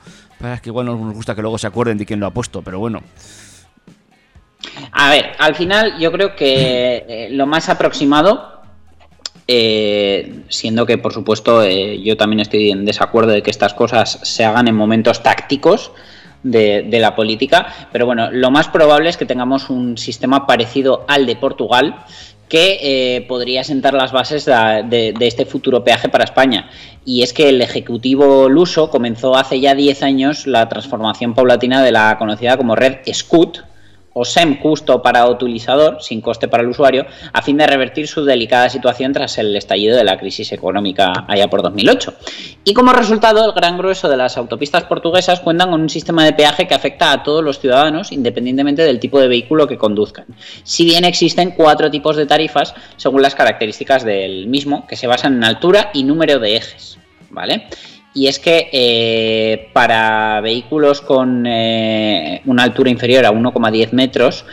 Es 0.41 0.61
que 0.61 0.69
igual 0.69 0.87
no 0.87 0.97
nos 0.97 1.15
gusta 1.15 1.35
que 1.35 1.43
luego 1.43 1.59
se 1.59 1.67
acuerden 1.67 1.99
de 1.99 2.07
quién 2.07 2.21
lo 2.21 2.27
ha 2.27 2.31
puesto, 2.31 2.63
pero 2.63 2.79
bueno. 2.79 3.03
A 4.93 5.11
ver, 5.11 5.33
al 5.39 5.55
final 5.55 5.99
yo 5.99 6.13
creo 6.13 6.35
que 6.35 7.05
eh, 7.09 7.29
lo 7.31 7.47
más 7.47 7.69
aproximado, 7.69 8.56
eh, 9.49 10.41
siendo 10.49 10.87
que 10.87 10.99
por 10.99 11.13
supuesto 11.13 11.63
eh, 11.63 12.01
yo 12.03 12.17
también 12.17 12.41
estoy 12.41 12.71
en 12.71 12.85
desacuerdo 12.85 13.33
de 13.33 13.43
que 13.43 13.51
estas 13.51 13.75
cosas 13.75 14.19
se 14.23 14.45
hagan 14.45 14.69
en 14.69 14.75
momentos 14.75 15.23
tácticos 15.23 15.93
de, 16.43 16.87
la 17.01 17.15
política, 17.17 17.89
pero 17.93 18.07
bueno, 18.07 18.31
lo 18.31 18.51
más 18.51 18.69
probable 18.69 19.09
es 19.09 19.17
que 19.17 19.27
tengamos 19.27 19.69
un 19.69 19.99
sistema 19.99 20.47
parecido 20.47 21.05
al 21.09 21.27
de 21.27 21.37
Portugal 21.37 22.05
que 22.49 22.79
eh, 22.81 23.23
podría 23.23 23.65
sentar 23.65 23.95
las 23.95 24.13
bases 24.13 24.45
de, 24.45 25.13
de- 25.19 25.27
este 25.27 25.45
futuro 25.47 25.83
peaje 25.83 26.09
para 26.09 26.23
España. 26.23 26.71
Y 27.05 27.23
es 27.23 27.33
que 27.33 27.49
el 27.49 27.61
Ejecutivo 27.61 28.49
luso 28.49 28.91
comenzó 28.91 29.35
hace 29.35 29.59
ya 29.59 29.75
10 29.75 30.05
años 30.05 30.47
la 30.47 30.69
transformación 30.69 31.35
paulatina 31.35 31.83
de 31.83 31.91
la 31.91 32.17
conocida 32.19 32.57
como 32.57 32.77
red 32.77 32.99
SCUT, 33.13 33.59
o 34.19 34.25
SEM 34.25 34.59
justo 34.61 35.03
para 35.03 35.29
utilizador, 35.29 35.99
sin 36.01 36.23
coste 36.23 36.49
para 36.49 36.63
el 36.63 36.71
usuario, 36.71 37.05
a 37.35 37.43
fin 37.43 37.59
de 37.59 37.67
revertir 37.67 38.09
su 38.09 38.25
delicada 38.25 38.71
situación 38.71 39.13
tras 39.13 39.37
el 39.37 39.55
estallido 39.55 39.95
de 39.95 40.05
la 40.05 40.17
crisis 40.17 40.53
económica 40.53 41.27
allá 41.29 41.49
por 41.49 41.61
2008. 41.61 42.15
Y 42.65 42.73
como 42.73 42.95
resultado, 42.95 43.45
el 43.45 43.53
gran 43.53 43.77
grueso 43.77 44.09
de 44.09 44.17
las 44.17 44.39
autopistas 44.39 44.85
portuguesas 44.85 45.41
cuentan 45.41 45.71
con 45.71 45.83
un 45.83 45.91
sistema 45.91 46.25
de 46.25 46.33
peaje 46.33 46.67
que 46.67 46.75
afecta 46.75 47.13
a 47.13 47.23
todos 47.23 47.45
los 47.45 47.59
ciudadanos, 47.59 48.11
independientemente 48.11 48.83
del 48.83 49.01
tipo 49.01 49.21
de 49.21 49.29
vehículo 49.29 49.67
que 49.67 49.77
conduzcan. 49.77 50.25
Si 50.65 50.87
bien 50.87 51.05
existen 51.05 51.51
cuatro 51.51 51.91
tipos 51.91 52.17
de 52.17 52.25
tarifas 52.25 52.75
según 52.97 53.21
las 53.21 53.35
características 53.35 54.03
del 54.03 54.47
mismo, 54.47 54.87
que 54.87 54.97
se 54.97 55.07
basan 55.07 55.35
en 55.35 55.45
altura 55.45 55.91
y 55.93 56.05
número 56.05 56.39
de 56.39 56.57
ejes. 56.57 56.99
¿Vale? 57.29 57.67
Y 58.17 58.29
es 58.29 58.39
que 58.39 58.71
eh, 58.73 59.69
para 59.75 60.41
vehículos 60.41 61.03
con 61.03 61.45
eh, 61.47 62.41
una 62.47 62.63
altura 62.63 62.89
inferior 62.89 63.27
a 63.27 63.31
1,10 63.31 63.93
metros 63.93 64.47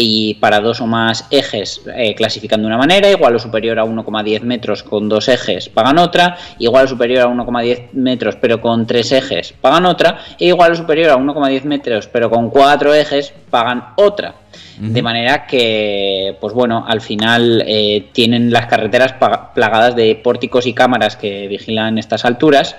y 0.00 0.34
para 0.34 0.60
dos 0.60 0.80
o 0.80 0.86
más 0.86 1.26
ejes 1.32 1.82
eh, 1.92 2.14
clasifican 2.14 2.60
de 2.60 2.68
una 2.68 2.78
manera, 2.78 3.10
igual 3.10 3.34
o 3.34 3.38
superior 3.40 3.80
a 3.80 3.84
1,10 3.84 4.42
metros 4.42 4.84
con 4.84 5.08
dos 5.08 5.26
ejes 5.26 5.68
pagan 5.68 5.98
otra, 5.98 6.38
igual 6.60 6.84
o 6.84 6.88
superior 6.88 7.26
a 7.26 7.28
1,10 7.28 7.88
metros 7.94 8.36
pero 8.36 8.60
con 8.60 8.86
tres 8.86 9.10
ejes 9.10 9.52
pagan 9.60 9.86
otra, 9.86 10.20
e 10.38 10.46
igual 10.46 10.70
o 10.70 10.76
superior 10.76 11.10
a 11.10 11.16
1,10 11.16 11.64
metros 11.64 12.06
pero 12.06 12.30
con 12.30 12.48
cuatro 12.48 12.94
ejes 12.94 13.34
pagan 13.50 13.86
otra. 13.96 14.36
De 14.78 15.02
manera 15.02 15.44
que, 15.44 16.36
pues 16.40 16.54
bueno, 16.54 16.84
al 16.86 17.00
final 17.00 17.64
eh, 17.66 18.06
tienen 18.12 18.52
las 18.52 18.66
carreteras 18.66 19.14
plagadas 19.52 19.96
de 19.96 20.14
pórticos 20.14 20.66
y 20.66 20.72
cámaras 20.72 21.16
que 21.16 21.48
vigilan 21.48 21.98
estas 21.98 22.24
alturas. 22.24 22.76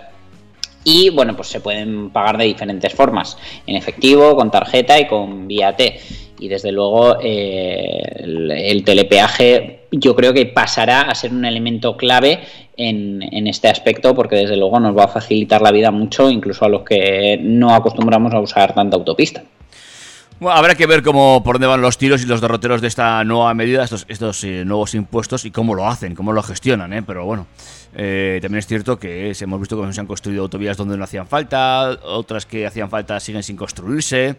Y 0.86 1.10
bueno, 1.10 1.36
pues 1.36 1.50
se 1.50 1.60
pueden 1.60 2.10
pagar 2.10 2.38
de 2.38 2.46
diferentes 2.46 2.94
formas, 2.94 3.38
en 3.68 3.76
efectivo, 3.76 4.34
con 4.38 4.50
tarjeta 4.50 4.98
y 4.98 5.08
con 5.08 5.46
vía 5.46 5.76
T. 5.76 6.00
Y 6.40 6.48
desde 6.48 6.72
luego 6.72 7.18
eh, 7.22 8.02
el, 8.18 8.52
el 8.52 8.84
telepeaje 8.84 9.80
yo 9.92 10.16
creo 10.16 10.34
que 10.34 10.46
pasará 10.46 11.02
a 11.02 11.16
ser 11.16 11.32
un 11.32 11.46
elemento 11.46 11.98
clave 11.98 12.40
en, 12.78 13.22
en 13.24 13.48
este 13.48 13.68
aspecto 13.68 14.16
porque 14.16 14.36
desde 14.36 14.56
luego 14.56 14.80
nos 14.80 14.98
va 14.98 15.06
a 15.06 15.08
facilitar 15.08 15.62
la 15.62 15.72
vida 15.72 15.92
mucho, 15.92 16.30
incluso 16.30 16.66
a 16.66 16.70
los 16.70 16.84
que 16.84 17.40
no 17.42 17.74
acostumbramos 17.74 18.34
a 18.34 18.40
usar 18.40 18.74
tanta 18.74 18.98
autopista. 18.98 19.44
Bueno, 20.40 20.58
habrá 20.58 20.76
que 20.76 20.86
ver 20.86 21.04
cómo 21.04 21.44
por 21.44 21.56
dónde 21.56 21.68
van 21.68 21.82
los 21.82 21.98
tiros 21.98 22.24
y 22.24 22.26
los 22.26 22.40
derroteros 22.40 22.80
de 22.80 22.88
esta 22.88 23.22
nueva 23.26 23.54
medida, 23.54 23.84
estos, 23.84 24.06
estos 24.08 24.42
eh, 24.46 24.64
nuevos 24.64 24.94
impuestos 24.96 25.44
y 25.44 25.52
cómo 25.52 25.76
lo 25.76 25.86
hacen, 25.86 26.16
cómo 26.16 26.32
lo 26.32 26.42
gestionan, 26.42 26.94
¿eh? 26.94 27.04
Pero 27.06 27.26
bueno, 27.26 27.48
eh, 27.96 28.40
también 28.42 28.60
es 28.60 28.68
cierto 28.68 29.00
que 29.00 29.34
hemos 29.40 29.60
visto 29.60 29.76
cómo 29.76 29.92
se 29.92 30.00
han 30.00 30.08
construido 30.08 30.44
autovías 30.44 30.78
donde 30.78 30.96
no 30.98 31.04
hacían 31.04 31.28
falta, 31.28 31.98
otras 32.04 32.46
que 32.46 32.66
hacían 32.66 32.90
falta 32.90 33.20
siguen 33.20 33.44
sin 33.44 33.56
construirse. 33.56 34.36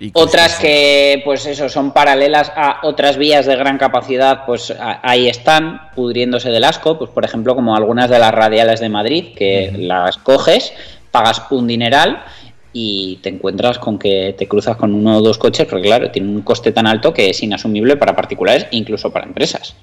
Y 0.00 0.10
Otras 0.14 0.56
que, 0.56 1.22
pues 1.24 1.46
eso, 1.46 1.68
son 1.68 1.92
paralelas 1.92 2.50
a 2.56 2.80
otras 2.82 3.16
vías 3.16 3.46
de 3.46 3.54
gran 3.54 3.78
capacidad, 3.78 4.44
pues 4.44 4.70
a- 4.72 4.98
ahí 5.08 5.28
están, 5.28 5.82
pudriéndose 5.94 6.50
del 6.50 6.64
asco, 6.64 6.98
pues 6.98 7.10
por 7.10 7.24
ejemplo, 7.24 7.54
como 7.54 7.76
algunas 7.76 8.10
de 8.10 8.18
las 8.18 8.32
radiales 8.34 8.80
de 8.80 8.88
Madrid, 8.88 9.34
que 9.36 9.72
las 9.78 10.16
coges, 10.16 10.72
pagas 11.12 11.42
un 11.50 11.68
dineral 11.68 12.24
y 12.72 13.20
te 13.22 13.28
encuentras 13.28 13.78
con 13.78 14.00
que 14.00 14.34
te 14.36 14.48
cruzas 14.48 14.76
con 14.76 14.92
uno 14.94 15.18
o 15.18 15.22
dos 15.22 15.38
coches, 15.38 15.64
porque 15.70 15.86
claro, 15.86 16.10
tiene 16.10 16.28
un 16.28 16.42
coste 16.42 16.72
tan 16.72 16.88
alto 16.88 17.14
que 17.14 17.30
es 17.30 17.40
inasumible 17.40 17.96
para 17.96 18.16
particulares 18.16 18.66
e 18.72 18.76
incluso 18.76 19.12
para 19.12 19.26
empresas. 19.26 19.76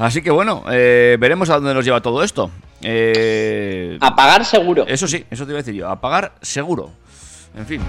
Así 0.00 0.22
que 0.22 0.30
bueno, 0.30 0.64
eh, 0.72 1.16
veremos 1.20 1.50
a 1.50 1.54
dónde 1.56 1.74
nos 1.74 1.84
lleva 1.84 2.00
todo 2.00 2.22
esto. 2.24 2.50
Eh, 2.82 3.98
A 4.00 4.16
pagar 4.16 4.44
seguro. 4.44 4.84
Eso 4.88 5.06
sí, 5.06 5.24
eso 5.30 5.44
te 5.44 5.52
iba 5.52 5.58
a 5.58 5.62
decir 5.62 5.74
yo, 5.74 5.88
a 5.88 6.00
pagar 6.00 6.32
seguro. 6.40 6.90
En 7.56 7.66
fin. 7.66 7.80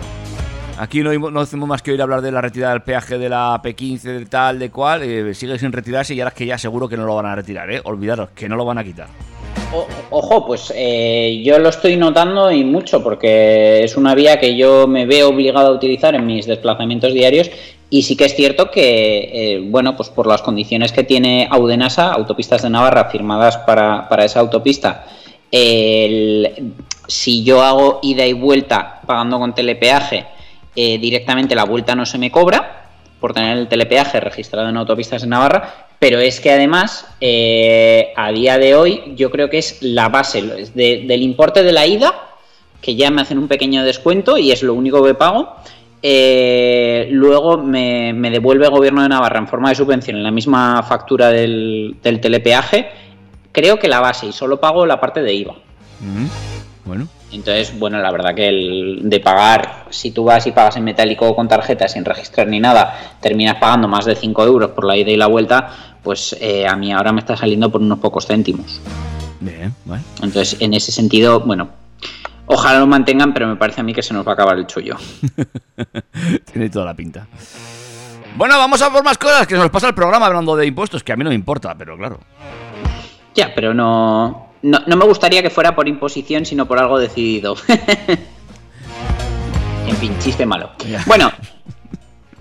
Aquí 0.78 1.02
no, 1.02 1.13
no 1.32 1.39
hacemos 1.39 1.69
más 1.69 1.82
que 1.82 1.91
oír 1.91 2.02
hablar 2.02 2.21
de 2.21 2.32
la 2.32 2.41
retirada 2.41 2.74
del 2.74 2.82
peaje 2.82 3.17
de 3.17 3.30
la 3.30 3.62
P15, 3.62 4.02
de 4.02 4.26
tal, 4.26 4.60
de 4.60 4.69
cual. 4.71 5.04
eh, 5.04 5.34
sigue 5.34 5.58
sin 5.60 5.71
retirarse 5.71 6.13
y 6.13 6.19
ahora 6.19 6.30
es 6.30 6.36
que 6.36 6.45
ya 6.45 6.58
seguro 6.58 6.89
que 6.89 6.97
no 6.97 7.06
lo 7.06 7.15
van 7.15 7.28
a 7.28 7.36
retirar, 7.36 7.71
¿eh? 7.71 7.80
Olvidaros, 7.84 8.30
que 8.32 8.50
no 8.50 8.56
lo 8.56 8.65
van 8.65 8.78
a 8.80 8.84
quitar. 8.84 9.08
O- 9.74 9.88
ojo, 10.10 10.45
pues 10.47 10.74
eh, 10.76 11.41
yo 11.45 11.60
lo 11.60 11.69
estoy 11.69 11.95
notando 11.97 12.52
y 12.52 12.63
mucho 12.65 13.02
porque 13.04 13.84
es 13.84 13.95
una 13.95 14.15
vía 14.15 14.38
que 14.39 14.58
yo 14.58 14.86
me 14.88 15.06
veo 15.06 15.30
obligado 15.30 15.67
a 15.69 15.76
utilizar 15.76 16.15
en 16.15 16.26
mis 16.26 16.45
desplazamientos 16.45 17.13
diarios 17.13 17.50
y 17.92 18.04
sí 18.04 18.16
que 18.16 18.26
es 18.26 18.36
cierto 18.36 18.72
que, 18.72 19.30
eh, 19.34 19.62
bueno, 19.64 19.98
pues 19.98 20.10
por 20.10 20.26
las 20.26 20.42
condiciones 20.42 20.94
que 20.94 21.04
tiene 21.04 21.48
Audenasa, 21.52 22.14
Autopistas 22.14 22.62
de 22.62 22.70
Navarra, 22.70 23.10
firmadas 23.12 23.58
para, 23.58 24.08
para 24.08 24.24
esa 24.24 24.40
autopista, 24.40 25.06
si 27.12 27.44
yo 27.44 27.62
hago 27.62 28.00
ida 28.02 28.26
y 28.26 28.32
vuelta 28.32 29.02
pagando 29.06 29.38
con 29.38 29.54
telepeaje, 29.54 30.26
eh, 30.74 30.98
directamente 30.98 31.54
la 31.54 31.66
vuelta 31.66 31.94
no 31.94 32.06
se 32.06 32.18
me 32.18 32.32
cobra 32.32 32.88
por 33.20 33.34
tener 33.34 33.58
el 33.58 33.68
telepeaje 33.68 34.22
registrado 34.22 34.70
en 34.70 34.78
Autopistas 34.78 35.24
de 35.24 35.28
Navarra, 35.28 35.90
pero 36.00 36.20
es 36.20 36.40
que 36.40 36.50
además, 36.50 37.06
eh, 37.20 38.14
a 38.16 38.32
día 38.32 38.58
de 38.58 38.74
hoy, 38.74 39.14
yo 39.18 39.30
creo 39.30 39.50
que 39.50 39.58
es 39.58 39.80
la 39.82 40.08
base 40.08 40.42
del 40.42 41.22
importe 41.22 41.62
de 41.62 41.74
la 41.74 41.86
ida, 41.86 42.30
que 42.82 42.96
ya 42.96 43.12
me 43.12 43.22
hacen 43.22 43.38
un 43.38 43.50
pequeño 43.50 43.84
descuento 43.84 44.38
y 44.38 44.54
es 44.54 44.64
lo 44.64 44.74
único 44.74 45.04
que 45.04 45.14
pago. 45.14 45.56
Eh, 46.02 47.08
luego 47.12 47.58
me, 47.58 48.14
me 48.14 48.30
devuelve 48.32 48.66
el 48.66 48.72
gobierno 48.72 49.04
de 49.04 49.10
Navarra 49.10 49.40
en 49.40 49.48
forma 49.48 49.70
de 49.70 49.76
subvención 49.76 50.18
en 50.18 50.24
la 50.24 50.32
misma 50.32 50.84
factura 50.84 51.30
del, 51.30 51.96
del 52.02 52.20
telepeaje. 52.20 52.90
Creo 53.52 53.78
que 53.80 53.88
la 53.88 54.00
base 54.00 54.28
y 54.28 54.32
solo 54.32 54.60
pago 54.60 54.86
la 54.86 55.00
parte 55.00 55.22
de 55.22 55.34
IVA. 55.34 55.56
Mm, 56.00 56.26
Bueno. 56.86 57.08
Entonces, 57.34 57.78
bueno, 57.80 57.98
la 58.00 58.12
verdad 58.12 58.36
que 58.36 58.48
el 58.50 59.00
de 59.04 59.20
pagar, 59.22 59.86
si 59.90 60.12
tú 60.12 60.26
vas 60.26 60.46
y 60.48 60.52
pagas 60.52 60.76
en 60.76 60.84
metálico 60.84 61.30
o 61.30 61.36
con 61.36 61.48
tarjeta 61.48 61.88
sin 61.88 62.04
registrar 62.04 62.48
ni 62.48 62.60
nada, 62.60 63.16
terminas 63.22 63.56
pagando 63.56 63.88
más 63.88 64.04
de 64.04 64.16
5 64.16 64.44
euros 64.46 64.72
por 64.72 64.84
la 64.86 64.98
ida 64.98 65.12
y 65.12 65.16
la 65.16 65.28
vuelta, 65.28 65.96
pues 66.04 66.36
eh, 66.42 66.68
a 66.68 66.76
mí 66.76 66.92
ahora 66.92 67.14
me 67.14 67.22
está 67.22 67.38
saliendo 67.38 67.72
por 67.72 67.80
unos 67.82 68.00
pocos 68.00 68.28
céntimos. 68.28 68.82
Bien, 69.40 69.74
vale. 69.86 70.04
Entonces, 70.22 70.58
en 70.60 70.74
ese 70.74 70.92
sentido, 70.92 71.40
bueno, 71.40 71.70
ojalá 72.52 72.80
lo 72.80 72.88
mantengan, 72.88 73.34
pero 73.34 73.48
me 73.48 73.56
parece 73.56 73.82
a 73.82 73.84
mí 73.84 73.94
que 73.94 74.04
se 74.04 74.14
nos 74.14 74.26
va 74.28 74.32
a 74.32 74.34
acabar 74.34 74.58
el 74.58 74.68
chollo. 74.68 74.98
Tiene 76.52 76.70
toda 76.70 76.86
la 76.86 76.94
pinta. 76.94 77.28
Bueno, 78.36 78.58
vamos 78.58 78.82
a 78.82 78.92
por 78.92 79.04
más 79.04 79.18
cosas, 79.18 79.48
que 79.48 79.56
se 79.56 79.62
nos 79.62 79.70
pasa 79.70 79.88
el 79.88 79.94
programa 79.94 80.26
hablando 80.26 80.56
de 80.56 80.66
impuestos, 80.66 81.04
que 81.04 81.12
a 81.14 81.16
mí 81.16 81.24
no 81.24 81.30
me 81.30 81.36
importa, 81.36 81.76
pero 81.78 81.98
claro. 81.98 82.20
Ya, 83.36 83.54
pero 83.56 83.74
no, 83.74 84.50
No, 84.62 84.80
no 84.86 84.96
me 84.96 85.06
gustaría 85.06 85.42
que 85.42 85.50
fuera 85.50 85.76
por 85.76 85.88
imposición, 85.88 86.46
sino 86.46 86.66
por 86.66 86.78
algo 86.80 87.00
decidido. 87.00 87.56
en 89.88 89.96
fin, 89.98 90.14
chiste 90.20 90.46
malo. 90.46 90.72
Ya. 90.88 91.04
Bueno, 91.06 91.32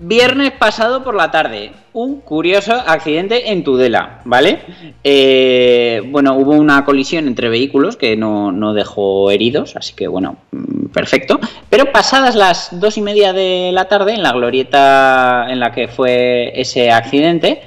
viernes 0.01 0.51
pasado 0.51 1.03
por 1.03 1.15
la 1.15 1.31
tarde, 1.31 1.71
un 1.93 2.21
curioso 2.21 2.73
accidente 2.73 3.51
en 3.51 3.63
Tudela, 3.63 4.21
¿vale? 4.25 4.59
Eh, 5.03 6.01
bueno, 6.07 6.35
hubo 6.35 6.51
una 6.51 6.83
colisión 6.83 7.27
entre 7.27 7.49
vehículos 7.49 7.97
que 7.97 8.17
no, 8.17 8.51
no 8.51 8.73
dejó 8.73 9.29
heridos, 9.29 9.75
así 9.75 9.93
que 9.93 10.07
bueno, 10.07 10.37
mm, 10.51 10.87
perfecto. 10.87 11.39
Pero 11.69 11.91
pasadas 11.91 12.35
las 12.35 12.79
dos 12.79 12.97
y 12.97 13.01
media 13.01 13.31
de 13.31 13.71
la 13.73 13.85
tarde, 13.85 14.13
en 14.13 14.23
la 14.23 14.31
glorieta 14.31 15.45
en 15.49 15.59
la 15.59 15.71
que 15.71 15.87
fue 15.87 16.51
ese 16.59 16.91
accidente, 16.91 17.61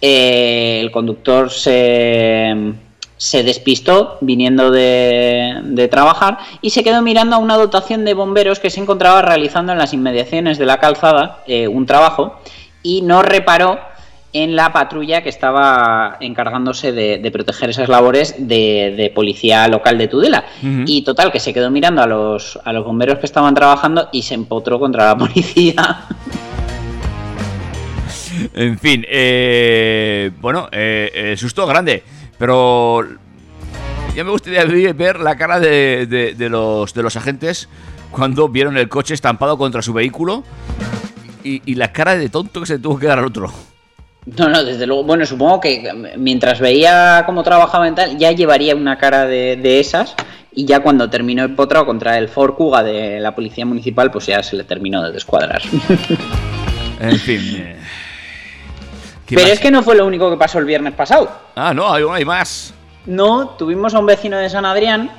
eh, 0.00 0.78
el 0.80 0.90
conductor 0.92 1.50
se, 1.50 2.54
se 3.20 3.42
despistó 3.42 4.16
viniendo 4.22 4.70
de, 4.70 5.60
de 5.62 5.88
trabajar 5.88 6.38
y 6.62 6.70
se 6.70 6.82
quedó 6.82 7.02
mirando 7.02 7.36
a 7.36 7.38
una 7.38 7.58
dotación 7.58 8.06
de 8.06 8.14
bomberos 8.14 8.60
que 8.60 8.70
se 8.70 8.80
encontraba 8.80 9.20
realizando 9.20 9.72
en 9.72 9.78
las 9.78 9.92
inmediaciones 9.92 10.56
de 10.56 10.64
la 10.64 10.78
calzada 10.78 11.42
eh, 11.46 11.68
un 11.68 11.84
trabajo 11.84 12.40
y 12.82 13.02
no 13.02 13.20
reparó 13.20 13.78
en 14.32 14.56
la 14.56 14.72
patrulla 14.72 15.22
que 15.22 15.28
estaba 15.28 16.16
encargándose 16.20 16.92
de, 16.92 17.18
de 17.18 17.30
proteger 17.30 17.68
esas 17.68 17.90
labores 17.90 18.36
de, 18.38 18.94
de 18.96 19.10
policía 19.10 19.68
local 19.68 19.98
de 19.98 20.08
Tudela. 20.08 20.44
Y 20.86 21.02
total, 21.02 21.30
que 21.30 21.40
se 21.40 21.52
quedó 21.52 21.70
mirando 21.70 22.00
a 22.00 22.06
los, 22.06 22.58
a 22.64 22.72
los 22.72 22.86
bomberos 22.86 23.18
que 23.18 23.26
estaban 23.26 23.54
trabajando 23.54 24.08
y 24.12 24.22
se 24.22 24.32
empotró 24.32 24.78
contra 24.78 25.04
la 25.04 25.18
policía. 25.18 26.06
En 28.54 28.78
fin, 28.78 29.04
eh, 29.08 30.30
bueno, 30.40 30.68
eh, 30.72 31.10
el 31.32 31.36
susto 31.36 31.66
grande, 31.66 32.02
pero 32.40 33.06
ya 34.16 34.24
me 34.24 34.30
gustaría 34.30 34.64
ver 34.92 35.20
la 35.20 35.36
cara 35.36 35.60
de, 35.60 36.06
de- 36.06 36.34
de 36.34 36.48
los, 36.48 36.92
de 36.94 37.02
los 37.04 37.14
agentes 37.16 37.68
cuando 38.10 38.48
vieron 38.48 38.76
el 38.76 38.88
coche 38.88 39.14
estampado 39.14 39.56
contra 39.56 39.82
su 39.82 39.92
vehículo 39.92 40.42
y, 41.44 41.62
y 41.64 41.76
la 41.76 41.92
cara 41.92 42.16
de 42.16 42.28
tonto 42.28 42.58
que 42.60 42.66
se 42.66 42.78
tuvo 42.80 42.98
que 42.98 43.06
dar 43.06 43.20
al 43.20 43.26
otro. 43.26 43.52
No, 44.36 44.48
no, 44.48 44.64
desde 44.64 44.86
luego. 44.86 45.04
Bueno, 45.04 45.24
supongo 45.24 45.60
que 45.60 45.92
mientras 46.18 46.60
veía 46.60 47.22
cómo 47.24 47.42
trabajaba 47.42 47.86
en 47.88 47.94
tal, 47.94 48.18
ya 48.18 48.32
llevaría 48.32 48.74
una 48.74 48.98
cara 48.98 49.26
de, 49.26 49.56
de 49.56 49.78
esas. 49.80 50.14
Y 50.52 50.64
ya 50.64 50.80
cuando 50.80 51.08
terminó 51.08 51.44
el 51.44 51.54
potrao 51.54 51.86
contra 51.86 52.18
el 52.18 52.28
Ford 52.28 52.54
Kuga 52.54 52.82
de 52.82 53.20
la 53.20 53.34
policía 53.34 53.64
municipal, 53.64 54.10
pues 54.10 54.26
ya 54.26 54.42
se 54.42 54.56
le 54.56 54.64
terminó 54.64 55.02
de 55.02 55.12
descuadrar. 55.12 55.62
En 57.00 57.16
fin. 57.18 57.40
eh, 57.56 57.76
¿qué 57.76 57.78
Pero 59.30 59.42
más? 59.42 59.52
es 59.52 59.60
que 59.60 59.70
no 59.70 59.82
fue 59.82 59.96
lo 59.96 60.06
único 60.06 60.30
que 60.30 60.36
pasó 60.36 60.58
el 60.58 60.64
viernes 60.64 60.94
pasado. 60.94 61.30
Ah, 61.56 61.72
no, 61.72 61.92
hay, 61.92 62.04
hay 62.10 62.24
más. 62.24 62.74
No, 63.06 63.50
tuvimos 63.50 63.94
a 63.94 63.98
un 63.98 64.06
vecino 64.06 64.36
de 64.36 64.50
San 64.50 64.64
Adrián 64.64 65.10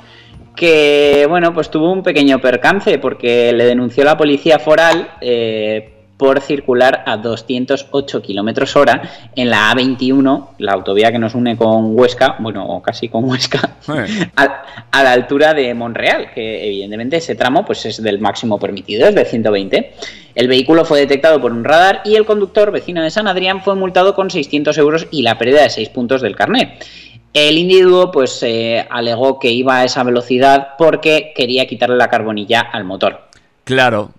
que, 0.54 1.26
bueno, 1.28 1.52
pues 1.54 1.70
tuvo 1.70 1.90
un 1.90 2.02
pequeño 2.02 2.38
percance 2.38 2.98
porque 2.98 3.52
le 3.52 3.64
denunció 3.64 4.04
la 4.04 4.16
policía 4.16 4.58
foral 4.58 5.16
eh, 5.20 5.91
por 6.22 6.40
circular 6.40 7.02
a 7.04 7.16
208 7.16 8.22
kilómetros 8.22 8.76
hora 8.76 9.02
en 9.34 9.50
la 9.50 9.72
A21, 9.72 10.50
la 10.58 10.74
autovía 10.74 11.10
que 11.10 11.18
nos 11.18 11.34
une 11.34 11.56
con 11.56 11.98
Huesca, 11.98 12.36
bueno, 12.38 12.64
o 12.64 12.80
casi 12.80 13.08
con 13.08 13.24
Huesca, 13.24 13.74
Eh. 13.88 14.30
a, 14.36 14.62
a 14.92 15.02
la 15.02 15.10
altura 15.10 15.52
de 15.52 15.74
Monreal, 15.74 16.30
que 16.32 16.64
evidentemente 16.64 17.16
ese 17.16 17.34
tramo 17.34 17.64
pues 17.64 17.84
es 17.86 18.00
del 18.00 18.20
máximo 18.20 18.60
permitido, 18.60 19.08
es 19.08 19.16
de 19.16 19.24
120. 19.24 19.94
El 20.36 20.46
vehículo 20.46 20.84
fue 20.84 21.00
detectado 21.00 21.40
por 21.40 21.50
un 21.50 21.64
radar 21.64 22.02
y 22.04 22.14
el 22.14 22.24
conductor, 22.24 22.70
vecino 22.70 23.02
de 23.02 23.10
San 23.10 23.26
Adrián, 23.26 23.60
fue 23.60 23.74
multado 23.74 24.14
con 24.14 24.30
600 24.30 24.78
euros 24.78 25.08
y 25.10 25.22
la 25.22 25.38
pérdida 25.38 25.62
de 25.62 25.70
6 25.70 25.88
puntos 25.88 26.22
del 26.22 26.36
carnet. 26.36 26.86
El 27.32 27.58
individuo 27.58 28.12
pues 28.12 28.40
eh, 28.44 28.86
alegó 28.88 29.40
que 29.40 29.50
iba 29.50 29.78
a 29.78 29.84
esa 29.84 30.04
velocidad 30.04 30.68
porque 30.78 31.32
quería 31.34 31.66
quitarle 31.66 31.96
la 31.96 32.08
carbonilla 32.08 32.60
al 32.60 32.84
motor. 32.84 33.22
Claro. 33.64 34.12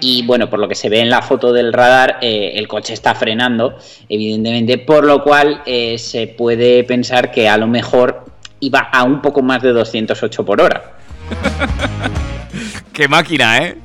Y 0.00 0.24
bueno, 0.24 0.48
por 0.48 0.58
lo 0.58 0.68
que 0.68 0.74
se 0.74 0.88
ve 0.88 1.00
en 1.00 1.10
la 1.10 1.22
foto 1.22 1.52
del 1.52 1.72
radar, 1.72 2.18
eh, 2.22 2.52
el 2.54 2.66
coche 2.66 2.94
está 2.94 3.14
frenando, 3.14 3.76
evidentemente, 4.08 4.78
por 4.78 5.04
lo 5.04 5.22
cual 5.22 5.62
eh, 5.66 5.98
se 5.98 6.26
puede 6.26 6.84
pensar 6.84 7.30
que 7.30 7.48
a 7.48 7.56
lo 7.56 7.66
mejor 7.66 8.24
iba 8.60 8.80
a 8.80 9.04
un 9.04 9.20
poco 9.20 9.42
más 9.42 9.62
de 9.62 9.72
208 9.72 10.44
por 10.44 10.60
hora. 10.60 10.96
Qué 12.92 13.08
máquina, 13.08 13.58
¿eh? 13.58 13.76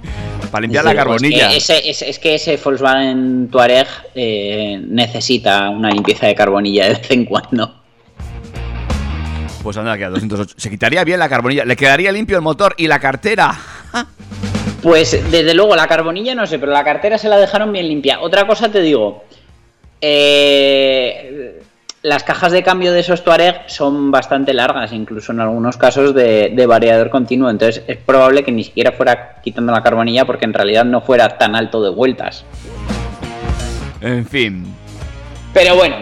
Para 0.52 0.62
limpiar 0.62 0.86
la 0.86 0.96
carbonilla. 0.96 1.52
Es 1.52 1.68
que 1.68 1.74
ese, 1.78 1.90
es, 1.90 2.02
es 2.02 2.20
que 2.20 2.36
ese 2.36 2.58
Volkswagen 2.58 3.50
Touareg 3.52 3.88
eh, 4.14 4.80
necesita 4.88 5.70
una 5.70 5.90
limpieza 5.90 6.28
de 6.28 6.36
carbonilla 6.36 6.86
de 6.86 6.94
vez 6.96 7.12
en 7.12 7.26
cuando. 7.26 7.82
Pues 9.64 9.78
anda, 9.78 9.98
que 9.98 10.06
a 10.06 10.10
208. 10.10 10.56
Se 10.58 10.70
quitaría 10.70 11.04
bien 11.04 11.20
la 11.20 11.28
carbonilla. 11.28 11.66
Le 11.66 11.76
quedaría 11.76 12.12
limpio 12.12 12.38
el 12.38 12.44
motor 12.44 12.76
y 12.78 12.88
la 12.88 13.00
cartera. 13.00 13.58
Pues 14.86 15.32
desde 15.32 15.56
luego 15.56 15.76
la 15.76 15.88
carbonilla 15.88 16.36
no 16.36 16.46
sé, 16.46 16.60
pero 16.60 16.72
la 16.72 16.84
cartera 16.84 17.18
se 17.18 17.28
la 17.28 17.40
dejaron 17.40 17.72
bien 17.72 17.88
limpia. 17.88 18.20
Otra 18.22 18.46
cosa 18.46 18.70
te 18.70 18.82
digo, 18.82 19.24
eh, 20.00 21.60
las 22.04 22.24
cajas 22.24 22.52
de 22.52 22.62
cambio 22.62 22.94
de 22.94 23.00
esos 23.00 23.24
Touareg 23.24 23.64
son 23.66 24.12
bastante 24.12 24.54
largas, 24.54 24.94
incluso 24.94 25.32
en 25.32 25.40
algunos 25.40 25.76
casos 25.78 26.14
de, 26.14 26.52
de 26.56 26.66
variador 26.68 27.10
continuo. 27.10 27.50
Entonces 27.50 27.84
es 27.88 27.98
probable 27.98 28.44
que 28.44 28.52
ni 28.52 28.64
siquiera 28.64 28.92
fuera 28.92 29.42
quitando 29.44 29.72
la 29.72 29.82
carbonilla 29.82 30.24
porque 30.24 30.46
en 30.46 30.54
realidad 30.54 30.86
no 30.86 31.02
fuera 31.02 31.36
tan 31.40 31.56
alto 31.56 31.82
de 31.82 31.90
vueltas. 31.90 32.46
En 34.02 34.24
fin. 34.24 34.66
Pero 35.52 35.76
bueno, 35.78 35.96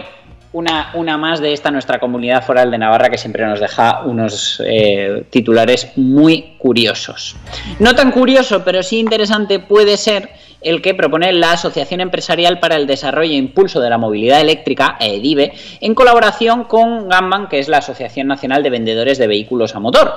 una, 0.54 0.92
una 0.94 1.18
más 1.18 1.40
de 1.40 1.52
esta 1.52 1.70
nuestra 1.70 1.98
comunidad 1.98 2.44
foral 2.44 2.70
de 2.70 2.78
Navarra 2.78 3.10
que 3.10 3.18
siempre 3.18 3.44
nos 3.44 3.58
deja 3.58 4.02
unos 4.04 4.62
eh, 4.64 5.24
titulares 5.28 5.92
muy 5.96 6.54
curiosos. 6.58 7.36
No 7.80 7.94
tan 7.94 8.12
curioso, 8.12 8.62
pero 8.64 8.82
sí 8.82 9.00
interesante 9.00 9.58
puede 9.58 9.96
ser 9.96 10.30
el 10.60 10.80
que 10.80 10.94
propone 10.94 11.32
la 11.32 11.52
Asociación 11.52 12.00
Empresarial 12.00 12.60
para 12.60 12.76
el 12.76 12.86
Desarrollo 12.86 13.32
e 13.32 13.36
Impulso 13.36 13.80
de 13.80 13.90
la 13.90 13.98
Movilidad 13.98 14.40
Eléctrica, 14.40 14.96
EDIVE, 14.98 15.52
en 15.80 15.94
colaboración 15.94 16.64
con 16.64 17.08
Gamban, 17.08 17.48
que 17.48 17.58
es 17.58 17.68
la 17.68 17.78
Asociación 17.78 18.28
Nacional 18.28 18.62
de 18.62 18.70
Vendedores 18.70 19.18
de 19.18 19.26
Vehículos 19.26 19.74
a 19.74 19.80
Motor, 19.80 20.12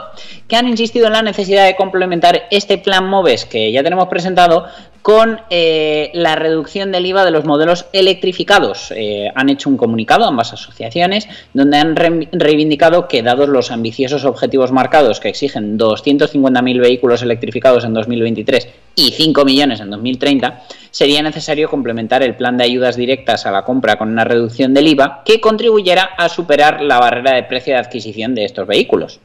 que 0.47 0.55
han 0.55 0.67
insistido 0.67 1.07
en 1.07 1.13
la 1.13 1.21
necesidad 1.21 1.65
de 1.65 1.75
complementar 1.75 2.43
este 2.51 2.77
plan 2.77 3.09
MOVES 3.09 3.45
que 3.45 3.71
ya 3.71 3.83
tenemos 3.83 4.07
presentado 4.07 4.67
con 5.07 5.39
eh, 5.49 6.11
la 6.13 6.35
reducción 6.35 6.91
del 6.91 7.05
IVA 7.05 7.23
de 7.23 7.31
los 7.31 7.45
modelos 7.45 7.85
electrificados. 7.93 8.91
Eh, 8.93 9.31
han 9.33 9.47
hecho 9.47 9.69
un 9.69 9.77
comunicado 9.77 10.25
ambas 10.25 10.51
asociaciones 10.51 11.29
donde 11.53 11.77
han 11.77 11.95
re 11.95 12.27
reivindicado 12.33 13.07
que 13.07 13.23
dados 13.23 13.47
los 13.47 13.71
ambiciosos 13.71 14.25
objetivos 14.25 14.73
marcados 14.73 15.21
que 15.21 15.29
exigen 15.29 15.79
250.000 15.79 16.81
vehículos 16.81 17.21
electrificados 17.21 17.85
en 17.85 17.93
2023 17.93 18.67
y 18.95 19.11
5 19.11 19.45
millones 19.45 19.79
en 19.79 19.91
2030, 19.91 20.63
sería 20.91 21.21
necesario 21.21 21.69
complementar 21.69 22.21
el 22.21 22.35
plan 22.35 22.57
de 22.57 22.65
ayudas 22.65 22.97
directas 22.97 23.45
a 23.45 23.51
la 23.51 23.63
compra 23.63 23.97
con 23.97 24.09
una 24.09 24.25
reducción 24.25 24.73
del 24.73 24.89
IVA 24.89 25.21
que 25.23 25.39
contribuyera 25.39 26.03
a 26.17 26.27
superar 26.27 26.81
la 26.81 26.99
barrera 26.99 27.33
de 27.33 27.43
precio 27.43 27.75
de 27.75 27.79
adquisición 27.79 28.35
de 28.35 28.43
estos 28.43 28.67
vehículos. 28.67 29.21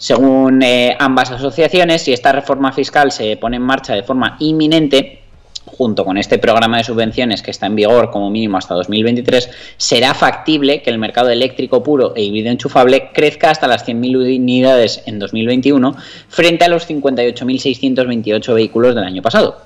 Según 0.00 0.62
eh, 0.62 0.96
ambas 0.98 1.30
asociaciones, 1.30 2.00
si 2.00 2.14
esta 2.14 2.32
reforma 2.32 2.72
fiscal 2.72 3.12
se 3.12 3.36
pone 3.36 3.56
en 3.56 3.62
marcha 3.62 3.94
de 3.94 4.02
forma 4.02 4.36
inminente, 4.38 5.19
junto 5.80 6.04
con 6.04 6.18
este 6.18 6.36
programa 6.36 6.76
de 6.76 6.84
subvenciones 6.84 7.40
que 7.40 7.50
está 7.50 7.64
en 7.64 7.74
vigor 7.74 8.10
como 8.10 8.28
mínimo 8.28 8.58
hasta 8.58 8.74
2023, 8.74 9.48
será 9.78 10.12
factible 10.12 10.82
que 10.82 10.90
el 10.90 10.98
mercado 10.98 11.30
eléctrico 11.30 11.82
puro 11.82 12.12
e 12.14 12.22
híbrido 12.22 12.50
enchufable 12.50 13.08
crezca 13.14 13.48
hasta 13.48 13.66
las 13.66 13.88
100.000 13.88 14.36
unidades 14.36 15.02
en 15.06 15.18
2021 15.18 15.96
frente 16.28 16.66
a 16.66 16.68
los 16.68 16.86
58.628 16.86 18.54
vehículos 18.54 18.94
del 18.94 19.04
año 19.04 19.22
pasado. 19.22 19.56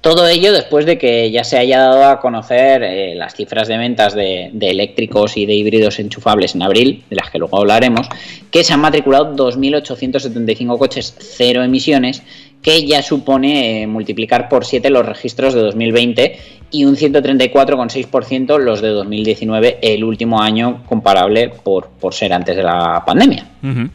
Todo 0.00 0.26
ello 0.26 0.52
después 0.52 0.86
de 0.86 0.98
que 0.98 1.30
ya 1.30 1.44
se 1.44 1.58
haya 1.58 1.78
dado 1.78 2.06
a 2.06 2.20
conocer 2.20 2.82
eh, 2.82 3.14
las 3.14 3.34
cifras 3.34 3.68
de 3.68 3.76
ventas 3.76 4.14
de, 4.14 4.50
de, 4.52 4.70
eléctricos 4.70 5.36
y 5.36 5.46
de 5.46 5.54
híbridos 5.54 6.00
enchufables 6.00 6.54
en 6.56 6.62
abril, 6.62 7.04
de 7.10 7.16
las 7.16 7.30
que 7.30 7.38
luego 7.38 7.58
hablaremos, 7.58 8.08
que 8.50 8.64
se 8.64 8.72
han 8.72 8.80
matriculado 8.80 9.36
2.875 9.36 10.78
coches 10.78 11.14
cero 11.18 11.62
emisiones, 11.62 12.22
que 12.62 12.86
ya 12.86 13.02
supone 13.02 13.82
eh, 13.82 13.86
multiplicar 13.86 14.48
por 14.48 14.64
7 14.64 14.90
los 14.90 15.06
registros 15.06 15.54
de 15.54 15.60
2020 15.60 16.38
y 16.70 16.84
un 16.84 16.96
134,6% 16.96 18.58
los 18.58 18.80
de 18.80 18.88
2019, 18.88 19.78
el 19.82 20.04
último 20.04 20.40
año 20.40 20.82
comparable 20.86 21.48
por, 21.48 21.88
por 21.88 22.14
ser 22.14 22.32
antes 22.32 22.56
de 22.56 22.62
la 22.62 23.02
pandemia. 23.04 23.46
Uh 23.62 23.66
-huh. 23.66 23.90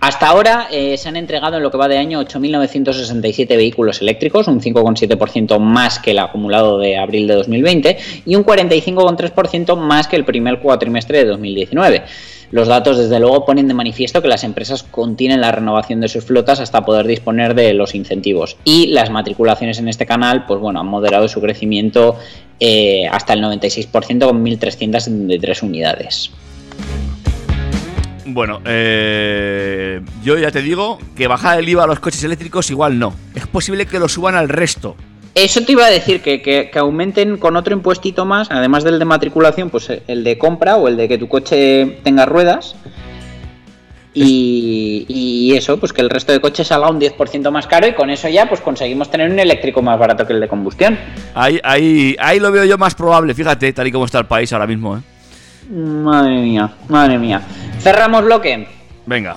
Hasta 0.00 0.28
ahora 0.28 0.68
eh, 0.70 0.96
se 0.98 1.08
han 1.08 1.16
entregado 1.16 1.56
en 1.56 1.62
lo 1.62 1.70
que 1.70 1.78
va 1.78 1.88
de 1.88 1.96
año 1.96 2.20
8.967 2.22 3.48
vehículos 3.56 4.02
eléctricos, 4.02 4.46
un 4.46 4.60
5,7% 4.60 5.58
más 5.58 5.98
que 5.98 6.10
el 6.10 6.18
acumulado 6.18 6.78
de 6.78 6.98
abril 6.98 7.26
de 7.26 7.34
2020 7.34 7.96
y 8.26 8.36
un 8.36 8.44
45,3% 8.44 9.76
más 9.76 10.06
que 10.06 10.16
el 10.16 10.24
primer 10.24 10.60
cuatrimestre 10.60 11.18
de 11.18 11.24
2019. 11.24 12.02
Los 12.50 12.68
datos, 12.68 12.98
desde 12.98 13.18
luego, 13.20 13.44
ponen 13.44 13.68
de 13.68 13.74
manifiesto 13.74 14.22
que 14.22 14.28
las 14.28 14.44
empresas 14.44 14.82
contienen 14.82 15.40
la 15.40 15.52
renovación 15.52 16.00
de 16.00 16.08
sus 16.08 16.24
flotas 16.24 16.60
hasta 16.60 16.84
poder 16.84 17.06
disponer 17.06 17.54
de 17.54 17.74
los 17.74 17.94
incentivos. 17.94 18.56
Y 18.64 18.88
las 18.88 19.10
matriculaciones 19.10 19.78
en 19.78 19.88
este 19.88 20.06
canal, 20.06 20.46
pues 20.46 20.60
bueno, 20.60 20.80
han 20.80 20.86
moderado 20.86 21.28
su 21.28 21.40
crecimiento 21.40 22.16
eh, 22.60 23.06
hasta 23.10 23.32
el 23.32 23.42
96% 23.42 24.26
con 24.26 24.44
1.373 24.44 25.62
unidades. 25.62 26.30
Bueno, 28.28 28.60
eh, 28.64 30.00
yo 30.22 30.36
ya 30.36 30.50
te 30.50 30.60
digo 30.60 30.98
que 31.16 31.28
bajar 31.28 31.60
el 31.60 31.68
IVA 31.68 31.84
a 31.84 31.86
los 31.86 32.00
coches 32.00 32.24
eléctricos 32.24 32.70
igual 32.70 32.98
no. 32.98 33.14
Es 33.34 33.46
posible 33.46 33.86
que 33.86 34.00
lo 34.00 34.08
suban 34.08 34.34
al 34.34 34.48
resto. 34.48 34.96
Eso 35.36 35.60
te 35.60 35.72
iba 35.72 35.84
a 35.84 35.90
decir, 35.90 36.22
que, 36.22 36.40
que- 36.40 36.70
que 36.72 36.78
aumenten 36.78 37.36
con 37.36 37.56
otro 37.56 37.74
impuestito 37.74 38.24
más, 38.24 38.50
además 38.50 38.84
del 38.84 38.98
de 38.98 39.04
matriculación, 39.04 39.68
pues 39.68 39.92
el 40.08 40.24
de 40.24 40.38
compra 40.38 40.76
o 40.76 40.88
el 40.88 40.96
de 40.96 41.06
que 41.08 41.18
tu 41.18 41.28
coche 41.28 41.98
tenga 42.02 42.24
ruedas. 42.24 42.74
Y, 44.14 45.04
y 45.08 45.54
eso, 45.54 45.78
pues 45.78 45.92
que 45.92 46.00
el 46.00 46.08
resto 46.08 46.32
de 46.32 46.40
coches 46.40 46.66
salga 46.68 46.88
un 46.88 46.98
10% 46.98 47.50
más 47.50 47.66
caro 47.66 47.86
y 47.86 47.92
con 47.92 48.08
eso 48.08 48.30
ya 48.30 48.48
pues 48.48 48.62
conseguimos 48.62 49.10
tener 49.10 49.30
un 49.30 49.38
eléctrico 49.38 49.82
más 49.82 49.98
barato 49.98 50.26
que 50.26 50.32
el 50.32 50.40
de 50.40 50.48
combustión. 50.48 50.98
Ahí, 51.34 51.60
ahí, 51.62 52.16
ahí 52.18 52.40
lo 52.40 52.50
veo 52.50 52.64
yo 52.64 52.78
más 52.78 52.94
probable, 52.94 53.34
fíjate, 53.34 53.70
tal 53.74 53.86
y 53.88 53.92
como 53.92 54.06
está 54.06 54.18
el 54.20 54.24
país 54.26 54.50
ahora 54.54 54.66
mismo. 54.66 54.96
¿eh? 54.96 55.00
Madre 55.70 56.38
mía, 56.38 56.70
madre 56.88 57.18
mía. 57.18 57.42
Cerramos 57.80 58.24
bloque. 58.24 58.66
Venga. 59.04 59.36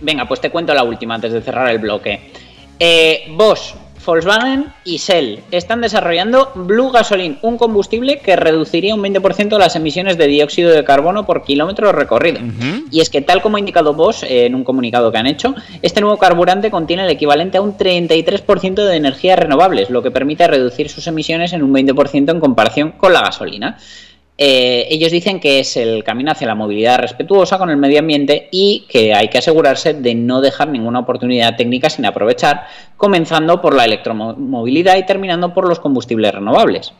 Venga, 0.00 0.28
pues 0.28 0.40
te 0.40 0.48
cuento 0.50 0.72
la 0.74 0.84
última 0.84 1.16
antes 1.16 1.32
de 1.32 1.42
cerrar 1.42 1.68
el 1.68 1.78
bloque. 1.78 2.30
Eh, 2.78 3.24
Bosch, 3.32 3.74
Volkswagen 4.04 4.66
y 4.84 4.96
Shell 4.96 5.40
están 5.50 5.80
desarrollando 5.80 6.52
Blue 6.54 6.90
Gasoline, 6.90 7.38
un 7.42 7.58
combustible 7.58 8.18
que 8.18 8.36
reduciría 8.36 8.94
un 8.94 9.02
20% 9.02 9.58
las 9.58 9.76
emisiones 9.76 10.16
de 10.16 10.26
dióxido 10.26 10.70
de 10.70 10.84
carbono 10.84 11.26
por 11.26 11.44
kilómetro 11.44 11.92
recorrido. 11.92 12.40
Y 12.90 13.00
es 13.00 13.10
que, 13.10 13.20
tal 13.20 13.42
como 13.42 13.56
ha 13.56 13.60
indicado 13.60 13.94
Bosch 13.94 14.24
eh, 14.24 14.46
en 14.46 14.54
un 14.54 14.64
comunicado 14.64 15.12
que 15.12 15.18
han 15.18 15.26
hecho, 15.26 15.54
este 15.82 16.00
nuevo 16.00 16.18
carburante 16.18 16.70
contiene 16.70 17.04
el 17.04 17.10
equivalente 17.10 17.58
a 17.58 17.62
un 17.62 17.76
33% 17.76 18.84
de 18.84 18.96
energías 18.96 19.38
renovables, 19.38 19.90
lo 19.90 20.02
que 20.02 20.10
permite 20.10 20.46
reducir 20.46 20.88
sus 20.88 21.06
emisiones 21.06 21.52
en 21.52 21.62
un 21.62 21.72
20% 21.72 22.30
en 22.30 22.40
comparación 22.40 22.92
con 22.92 23.12
la 23.12 23.20
gasolina. 23.20 23.78
Eh, 24.42 24.88
ellos 24.90 25.12
dicen 25.12 25.38
que 25.38 25.60
es 25.60 25.76
el 25.76 26.02
camino 26.02 26.32
hacia 26.32 26.46
la 26.46 26.54
movilidad 26.54 26.98
respetuosa 26.98 27.58
con 27.58 27.68
el 27.68 27.76
medio 27.76 27.98
ambiente 27.98 28.48
y 28.50 28.86
que 28.88 29.12
hay 29.12 29.28
que 29.28 29.36
asegurarse 29.36 29.92
de 29.92 30.14
no 30.14 30.40
dejar 30.40 30.68
ninguna 30.68 31.00
oportunidad 31.00 31.56
técnica 31.56 31.90
sin 31.90 32.06
aprovechar, 32.06 32.66
comenzando 32.96 33.60
por 33.60 33.74
la 33.74 33.84
electromovilidad 33.84 34.96
y 34.96 35.04
terminando 35.04 35.52
por 35.52 35.68
los 35.68 35.78
combustibles 35.78 36.32
renovables. 36.32 36.94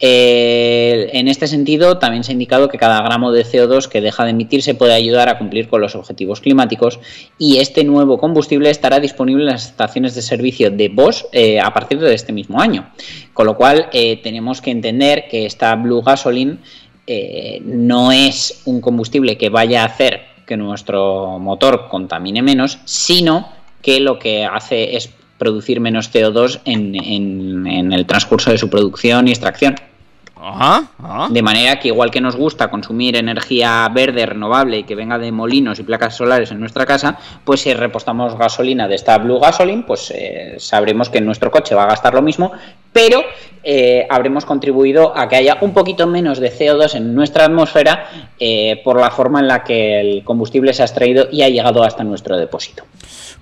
Eh, 0.00 1.10
en 1.12 1.28
este 1.28 1.46
sentido, 1.46 1.98
también 1.98 2.22
se 2.24 2.30
ha 2.30 2.34
indicado 2.34 2.68
que 2.68 2.78
cada 2.78 3.02
gramo 3.02 3.32
de 3.32 3.44
CO2 3.44 3.88
que 3.88 4.00
deja 4.00 4.24
de 4.24 4.30
emitirse 4.30 4.74
puede 4.74 4.94
ayudar 4.94 5.28
a 5.28 5.38
cumplir 5.38 5.68
con 5.68 5.80
los 5.80 5.94
objetivos 5.94 6.40
climáticos 6.40 7.00
y 7.38 7.58
este 7.58 7.82
nuevo 7.84 8.18
combustible 8.18 8.70
estará 8.70 9.00
disponible 9.00 9.42
en 9.44 9.50
las 9.50 9.66
estaciones 9.66 10.14
de 10.14 10.22
servicio 10.22 10.70
de 10.70 10.88
Bosch 10.88 11.24
eh, 11.32 11.60
a 11.60 11.72
partir 11.72 11.98
de 11.98 12.14
este 12.14 12.32
mismo 12.32 12.60
año. 12.60 12.90
Con 13.34 13.46
lo 13.46 13.56
cual, 13.56 13.88
eh, 13.92 14.20
tenemos 14.22 14.60
que 14.60 14.70
entender 14.70 15.24
que 15.30 15.46
esta 15.46 15.74
Blue 15.74 16.02
Gasoline 16.02 16.58
no 17.64 18.12
es 18.12 18.60
un 18.66 18.82
combustible 18.82 19.38
que 19.38 19.48
vaya 19.48 19.82
a 19.82 19.86
hacer 19.86 20.20
que 20.46 20.58
nuestro 20.58 21.38
motor 21.38 21.88
contamine 21.88 22.42
menos, 22.42 22.78
sino 22.84 23.48
que 23.80 23.98
lo 24.00 24.18
que 24.18 24.44
hace 24.44 24.94
es 24.96 25.08
producir 25.38 25.80
menos 25.80 26.12
CO2 26.12 26.60
en, 26.66 26.94
en- 26.96 27.66
en 27.66 27.92
el 27.94 28.04
transcurso 28.04 28.50
de 28.50 28.58
su 28.58 28.68
producción 28.68 29.26
y 29.26 29.30
extracción. 29.30 29.76
Ajá, 30.40 30.84
ajá. 31.02 31.28
De 31.30 31.42
manera 31.42 31.78
que 31.78 31.88
igual 31.88 32.10
que 32.10 32.20
nos 32.20 32.36
gusta 32.36 32.68
consumir 32.68 33.16
energía 33.16 33.88
verde 33.92 34.26
renovable 34.26 34.78
y 34.78 34.84
que 34.84 34.94
venga 34.94 35.18
de 35.18 35.32
molinos 35.32 35.78
y 35.78 35.82
placas 35.82 36.16
solares 36.16 36.50
en 36.50 36.60
nuestra 36.60 36.86
casa, 36.86 37.18
pues 37.44 37.60
si 37.60 37.74
repostamos 37.74 38.36
gasolina 38.36 38.88
de 38.88 38.94
esta 38.94 39.18
Blue 39.18 39.40
Gasoline, 39.40 39.84
pues 39.86 40.12
eh, 40.14 40.56
sabremos 40.58 41.10
que 41.10 41.20
nuestro 41.20 41.50
coche 41.50 41.74
va 41.74 41.84
a 41.84 41.88
gastar 41.88 42.14
lo 42.14 42.22
mismo, 42.22 42.52
pero 42.92 43.22
eh, 43.62 44.06
habremos 44.08 44.44
contribuido 44.44 45.16
a 45.16 45.28
que 45.28 45.36
haya 45.36 45.58
un 45.60 45.72
poquito 45.74 46.06
menos 46.06 46.38
de 46.38 46.52
CO2 46.52 46.94
en 46.94 47.14
nuestra 47.14 47.44
atmósfera 47.44 48.06
eh, 48.38 48.80
por 48.84 49.00
la 49.00 49.10
forma 49.10 49.40
en 49.40 49.48
la 49.48 49.64
que 49.64 50.00
el 50.00 50.24
combustible 50.24 50.72
se 50.72 50.82
ha 50.82 50.86
extraído 50.86 51.28
y 51.30 51.42
ha 51.42 51.48
llegado 51.48 51.82
hasta 51.82 52.04
nuestro 52.04 52.36
depósito. 52.36 52.84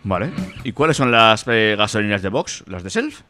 Vale. 0.05 0.31
¿Y 0.65 0.73
cuáles 0.73 0.97
son 0.97 1.11
las 1.11 1.45
eh, 1.49 1.75
gasolinas 1.77 2.23
de 2.23 2.29
Vox? 2.29 2.65
¿Las 2.67 2.83
de 2.83 2.91
Self? 2.91 3.21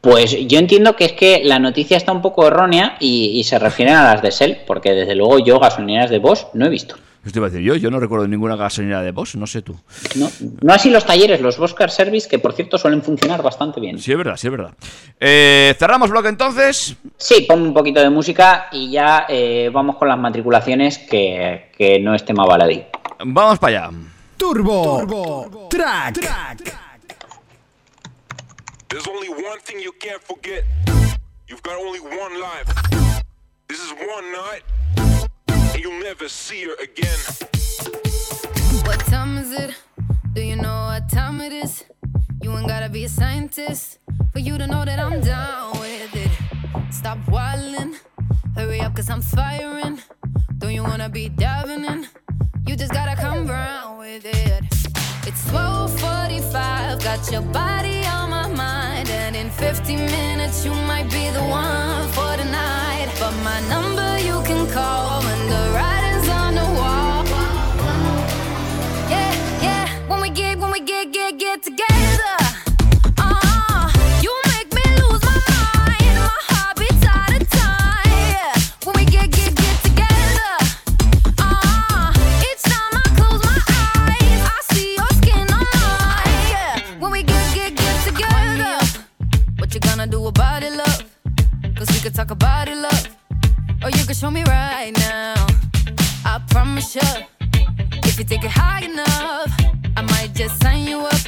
Pues 0.00 0.34
yo 0.48 0.58
entiendo 0.58 0.96
que 0.96 1.04
es 1.04 1.12
que 1.12 1.42
la 1.44 1.58
noticia 1.58 1.96
está 1.96 2.12
un 2.12 2.22
poco 2.22 2.46
errónea 2.46 2.96
y, 3.00 3.38
y 3.38 3.44
se 3.44 3.58
refieren 3.58 3.94
a 3.96 4.04
las 4.04 4.22
de 4.22 4.30
Shell, 4.30 4.58
porque 4.66 4.92
desde 4.92 5.14
luego 5.14 5.38
yo 5.38 5.60
gasolineras 5.60 6.08
de 6.10 6.18
Bosch 6.18 6.46
no 6.54 6.66
he 6.66 6.70
visto. 6.70 6.96
Esto 7.24 7.38
iba 7.38 7.48
a 7.48 7.50
decir 7.50 7.62
yo, 7.66 7.76
yo 7.76 7.90
no 7.90 8.00
recuerdo 8.00 8.26
ninguna 8.26 8.56
gasolinera 8.56 9.02
de 9.02 9.10
Bosch, 9.12 9.34
no 9.34 9.46
sé 9.46 9.60
tú. 9.60 9.76
No, 10.14 10.30
no 10.62 10.72
así 10.72 10.88
los 10.88 11.04
talleres, 11.04 11.42
los 11.42 11.58
Bosch 11.58 11.74
Car 11.74 11.90
Service, 11.90 12.26
que 12.26 12.38
por 12.38 12.54
cierto 12.54 12.78
suelen 12.78 13.02
funcionar 13.02 13.42
bastante 13.42 13.78
bien. 13.78 13.98
Sí, 13.98 14.10
es 14.10 14.16
verdad, 14.16 14.38
sí, 14.38 14.46
es 14.46 14.50
verdad. 14.50 14.72
Eh, 15.20 15.74
Cerramos 15.78 16.08
bloque 16.08 16.28
entonces. 16.28 16.96
Sí, 17.18 17.44
pon 17.46 17.60
un 17.60 17.74
poquito 17.74 18.00
de 18.00 18.08
música 18.08 18.68
y 18.72 18.90
ya 18.90 19.26
eh, 19.28 19.70
vamos 19.70 19.96
con 19.96 20.08
las 20.08 20.18
matriculaciones, 20.18 20.96
que, 20.96 21.70
que 21.76 22.00
no 22.00 22.14
es 22.14 22.24
tema 22.24 22.46
baladí. 22.46 22.84
Vamos 23.22 23.58
para 23.58 23.84
allá. 23.84 23.96
Turbo, 24.38 25.68
Track. 25.68 26.89
There's 28.90 29.06
only 29.06 29.28
one 29.28 29.60
thing 29.60 29.78
you 29.78 29.92
can't 29.92 30.20
forget. 30.20 30.64
You've 31.46 31.62
got 31.62 31.78
only 31.78 32.00
one 32.00 32.40
life. 32.40 32.66
This 33.68 33.78
is 33.78 33.92
one 33.92 34.32
night, 34.32 34.62
and 35.46 35.80
you'll 35.80 36.02
never 36.02 36.28
see 36.28 36.64
her 36.64 36.74
again. 36.82 37.18
What 38.84 38.98
time 39.06 39.38
is 39.38 39.52
it? 39.52 39.76
Do 40.32 40.42
you 40.42 40.56
know 40.56 40.86
what 40.90 41.08
time 41.08 41.40
it 41.40 41.52
is? 41.52 41.84
You 42.42 42.50
ain't 42.58 42.66
gotta 42.66 42.88
be 42.88 43.04
a 43.04 43.08
scientist 43.08 44.00
for 44.32 44.40
you 44.40 44.58
to 44.58 44.66
know 44.66 44.84
that 44.84 44.98
I'm 44.98 45.20
down 45.20 45.78
with 45.78 46.16
it. 46.16 46.32
Stop 46.92 47.18
wildin', 47.28 47.94
hurry 48.56 48.80
up, 48.80 48.96
cause 48.96 49.08
I'm 49.08 49.22
firing. 49.22 50.00
Don't 50.58 50.74
you 50.74 50.82
wanna 50.82 51.08
be 51.08 51.28
diving 51.28 51.84
in? 51.84 52.08
You 52.66 52.76
just 52.76 52.92
gotta 52.92 53.16
come 53.16 53.46
round 53.46 53.98
with 53.98 54.24
it. 54.24 54.62
It's 55.26 55.42
12:45, 55.50 57.02
got 57.02 57.30
your 57.32 57.42
body 57.42 58.04
on 58.06 58.30
my 58.30 58.48
mind, 58.48 59.08
and 59.10 59.34
in 59.34 59.50
50 59.50 59.96
minutes 59.96 60.64
you 60.64 60.72
might 60.86 61.08
be 61.10 61.30
the 61.30 61.42
one 61.42 62.08
for 62.16 62.36
the 62.36 62.44
night. 62.44 63.08
But 63.18 63.34
my 63.44 63.60
number 63.68 64.18
you 64.18 64.42
can 64.44 64.66
call 64.70 65.22
when 65.22 65.40
the 65.48 65.62
writing's 65.74 66.28
on 66.28 66.54
the 66.54 66.68
wall. 66.78 67.24
Yeah, 69.14 69.32
yeah. 69.66 69.86
When 70.08 70.20
we 70.20 70.30
get, 70.30 70.58
when 70.58 70.70
we 70.70 70.80
get, 70.80 71.12
get, 71.12 71.38
get 71.38 71.62
together. 71.62 71.99
Talk 92.20 92.30
about 92.32 92.68
it, 92.68 92.76
love. 92.76 93.06
Or 93.82 93.88
oh, 93.88 93.96
you 93.96 94.04
can 94.04 94.14
show 94.14 94.30
me 94.30 94.42
right 94.44 94.92
now. 94.94 95.34
I 96.26 96.38
promise 96.50 96.94
you. 96.94 97.10
If 98.08 98.18
you 98.18 98.24
take 98.24 98.44
it 98.44 98.50
high 98.50 98.84
enough, 98.84 99.50
I 99.96 100.02
might 100.02 100.34
just 100.34 100.62
sign 100.62 100.84
you 100.84 100.98
up 100.98 101.24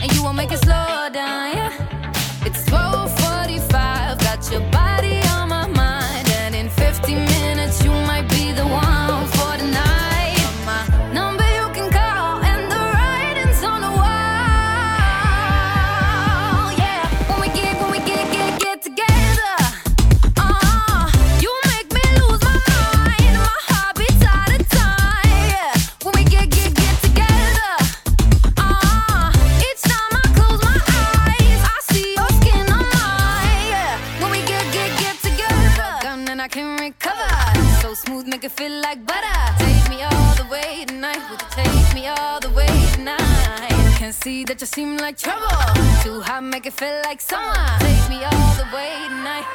and 0.00 0.10
you 0.14 0.22
won't 0.22 0.38
make 0.38 0.52
it 0.52 0.60
slow 0.60 1.10
down. 1.12 1.54
Yeah, 1.54 2.05
feel 38.56 38.80
like 38.80 39.04
butter. 39.04 39.40
Take 39.58 39.88
me 39.90 40.02
all 40.02 40.34
the 40.34 40.46
way 40.50 40.84
tonight. 40.86 41.20
Would 41.30 41.40
you 41.42 41.48
take 41.50 41.94
me 41.94 42.08
all 42.08 42.40
the 42.40 42.50
way 42.50 42.72
tonight? 42.94 43.68
Can 43.98 44.12
see 44.12 44.44
that 44.44 44.60
you 44.60 44.66
seem 44.66 44.96
like 44.96 45.18
trouble. 45.18 45.48
Too 46.02 46.20
hot, 46.20 46.42
make 46.42 46.66
it 46.66 46.72
feel 46.72 47.00
like 47.04 47.20
summer. 47.20 47.66
Take 47.80 48.08
me 48.08 48.24
all 48.24 48.52
the 48.62 48.68
way 48.74 48.92
tonight. 49.08 49.46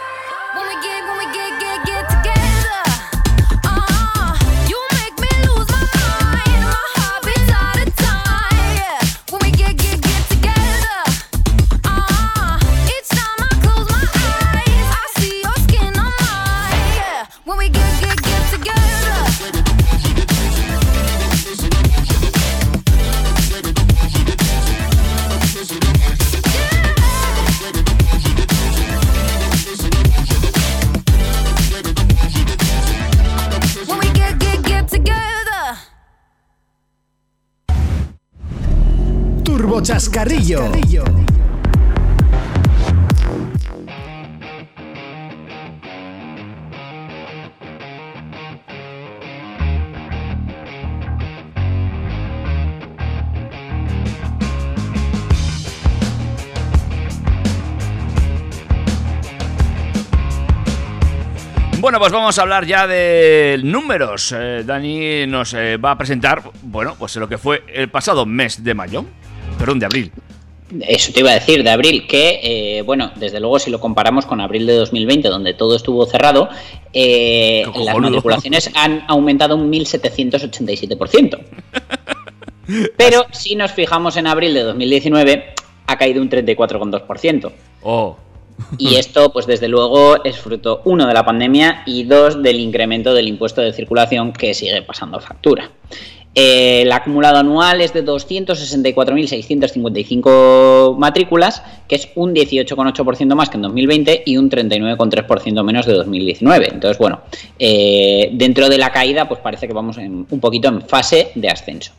When 0.56 0.66
we 0.70 0.76
get, 0.86 1.02
when 1.08 1.18
we 1.18 1.28
get, 1.34 1.52
get, 1.60 1.86
get 1.86 2.10
together. 2.10 2.41
Chascarrillo. 39.84 40.72
Bueno, 61.82 61.98
pues 61.98 62.14
vamos 62.14 62.38
a 62.38 62.44
hablar 62.44 62.66
ya 62.66 62.86
de 62.86 63.60
números. 63.64 64.32
Eh, 64.38 64.64
Dani 64.64 65.26
nos 65.26 65.56
eh, 65.56 65.78
va 65.78 65.92
a 65.92 65.98
presentar, 65.98 66.44
bueno, 66.62 66.96
pues 66.98 67.16
lo 67.16 67.28
que 67.28 67.40
fue 67.40 67.64
el 67.74 67.90
pasado 67.90 68.28
mes 68.28 68.64
de 68.64 68.76
mayo, 68.76 69.06
perdón, 69.62 69.80
de 69.80 69.86
abril. 69.86 70.12
Eso 70.88 71.12
te 71.12 71.20
iba 71.20 71.32
a 71.32 71.36
decir, 71.36 71.64
de 71.64 71.70
abril, 71.70 72.08
que, 72.08 72.40
eh, 72.44 72.82
bueno, 72.82 73.12
desde 73.16 73.40
luego 73.40 73.60
si 73.60 73.70
lo 73.70 73.80
comparamos 73.80 74.26
con 74.26 74.42
abril 74.42 74.66
de 74.66 74.74
2020, 74.74 75.28
donde 75.28 75.54
todo 75.54 75.76
estuvo 75.76 76.06
cerrado, 76.06 76.50
eh, 76.94 77.64
las 77.76 77.98
matriculaciones 77.98 78.72
han 78.74 79.04
aumentado 79.08 79.56
un 79.56 79.70
1787%. 79.70 81.40
Pero 82.98 83.26
si 83.32 83.56
nos 83.56 83.72
fijamos 83.72 84.18
en 84.18 84.28
abril 84.28 84.54
de 84.54 84.64
2019, 84.64 85.54
ha 85.88 85.98
caído 85.98 86.22
un 86.22 86.30
34,2%. 86.30 87.52
Oh, 87.84 88.16
Y 88.78 88.96
esto, 88.96 89.34
pues 89.34 89.46
desde 89.46 89.68
luego, 89.68 90.24
es 90.24 90.38
fruto, 90.38 90.82
uno, 90.86 91.06
de 91.06 91.14
la 91.14 91.26
pandemia 91.26 91.84
y 91.86 92.04
dos, 92.04 92.42
del 92.42 92.60
incremento 92.60 93.14
del 93.14 93.28
impuesto 93.28 93.62
de 93.62 93.74
circulación 93.74 94.32
que 94.32 94.54
sigue 94.54 94.82
pasando 94.84 95.20
factura. 95.20 95.70
Eh, 96.34 96.84
el 96.84 96.92
acumulado 96.94 97.40
anual 97.40 97.82
es 97.82 97.92
de 97.94 98.06
264.655 98.06 100.96
matrículas, 100.98 101.62
que 101.90 101.96
es 101.96 102.08
un 102.16 102.34
18,8% 102.34 103.36
más 103.36 103.50
que 103.50 103.58
en 103.58 103.64
2020 103.64 104.24
y 104.26 104.38
un 104.38 104.50
39,3% 104.50 105.62
menos 105.64 105.86
de 105.86 105.92
2019. 105.94 106.70
Entonces, 106.72 106.98
bueno, 106.98 107.20
eh, 107.60 108.30
dentro 108.34 108.70
de 108.70 108.78
la 108.78 108.94
caída, 108.94 109.28
pues 109.28 109.42
parece 109.42 109.68
que 109.68 109.74
vamos 109.74 109.98
un 109.98 110.40
poquito 110.40 110.70
en 110.70 110.84
fase 110.84 111.34
de 111.36 111.50
ascenso. 111.50 111.92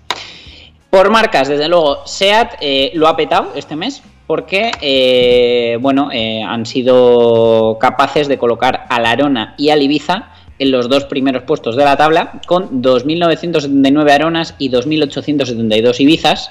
Por 0.89 1.11
marcas, 1.11 1.49
desde 1.49 1.69
luego, 1.69 2.07
SEAT 2.07 2.55
eh, 2.61 2.93
lo 2.95 3.09
ha 3.09 3.17
petado 3.17 3.53
este 3.55 3.77
mes 3.77 4.03
porque, 4.27 4.71
eh, 4.81 5.77
bueno, 5.81 6.09
han 6.11 6.65
sido 6.65 7.77
capaces 7.79 8.29
de 8.29 8.39
colocar 8.39 8.87
al 8.89 9.05
Arona 9.05 9.55
y 9.59 9.69
al 9.69 9.83
Ibiza 9.83 10.31
en 10.59 10.71
los 10.71 10.89
dos 10.89 11.05
primeros 11.05 11.43
puestos 11.43 11.77
de 11.77 11.85
la 11.85 11.97
tabla 11.97 12.41
con 12.47 12.83
2.979 12.83 14.11
Aronas 14.11 14.55
y 14.59 14.71
2.872 14.71 16.01
Ibizas 16.01 16.51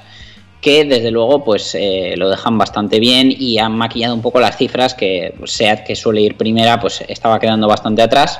que 0.61 0.85
desde 0.85 1.09
luego 1.09 1.43
pues 1.43 1.75
eh, 1.75 2.13
lo 2.17 2.29
dejan 2.29 2.57
bastante 2.57 2.99
bien 2.99 3.33
y 3.35 3.57
han 3.57 3.75
maquillado 3.75 4.13
un 4.13 4.21
poco 4.21 4.39
las 4.39 4.57
cifras 4.57 4.93
que 4.93 5.33
pues, 5.37 5.51
SEAT 5.53 5.85
que 5.85 5.95
suele 5.95 6.21
ir 6.21 6.37
primera 6.37 6.79
pues 6.79 7.03
estaba 7.07 7.39
quedando 7.39 7.67
bastante 7.67 8.01
atrás 8.01 8.39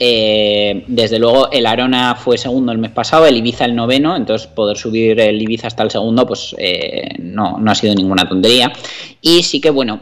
eh, 0.00 0.84
desde 0.88 1.18
luego 1.18 1.50
el 1.52 1.66
Arona 1.66 2.16
fue 2.16 2.36
segundo 2.36 2.72
el 2.72 2.78
mes 2.78 2.90
pasado, 2.90 3.26
el 3.26 3.36
Ibiza 3.36 3.64
el 3.64 3.76
noveno, 3.76 4.16
entonces 4.16 4.48
poder 4.48 4.76
subir 4.76 5.20
el 5.20 5.40
Ibiza 5.40 5.68
hasta 5.68 5.84
el 5.84 5.90
segundo 5.90 6.26
pues 6.26 6.54
eh, 6.58 7.16
no, 7.20 7.58
no 7.58 7.70
ha 7.70 7.74
sido 7.74 7.94
ninguna 7.94 8.28
tontería. 8.28 8.72
Y 9.20 9.42
sí 9.44 9.60
que 9.60 9.70
bueno, 9.70 10.00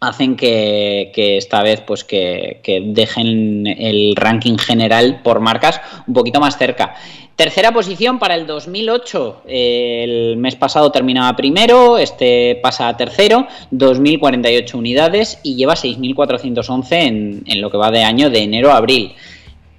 hacen 0.00 0.36
que, 0.36 1.10
esta 1.14 1.62
vez 1.62 1.80
pues 1.80 2.04
que, 2.04 2.60
dejen 2.86 3.66
el 3.66 4.14
ranking 4.16 4.56
general 4.56 5.20
por 5.22 5.40
marcas 5.40 5.80
un 6.06 6.14
poquito 6.14 6.40
más 6.40 6.56
cerca. 6.56 6.94
Tercera 7.36 7.70
posición 7.72 8.18
para 8.18 8.34
el 8.34 8.48
2008. 8.48 9.42
eh, 9.46 10.04
El 10.04 10.36
mes 10.38 10.56
pasado 10.56 10.90
terminaba 10.90 11.36
primero, 11.36 11.96
este 11.96 12.58
pasa 12.60 12.88
a 12.88 12.96
tercero, 12.96 13.46
2.048 13.70 14.74
unidades 14.74 15.38
y 15.44 15.54
lleva 15.54 15.74
6.411 15.74 16.92
en, 16.92 17.42
en 17.46 17.60
lo 17.60 17.70
que 17.70 17.76
va 17.76 17.92
de 17.92 18.02
año 18.02 18.28
de 18.28 18.40
enero 18.40 18.72
a 18.72 18.78
abril. 18.78 19.14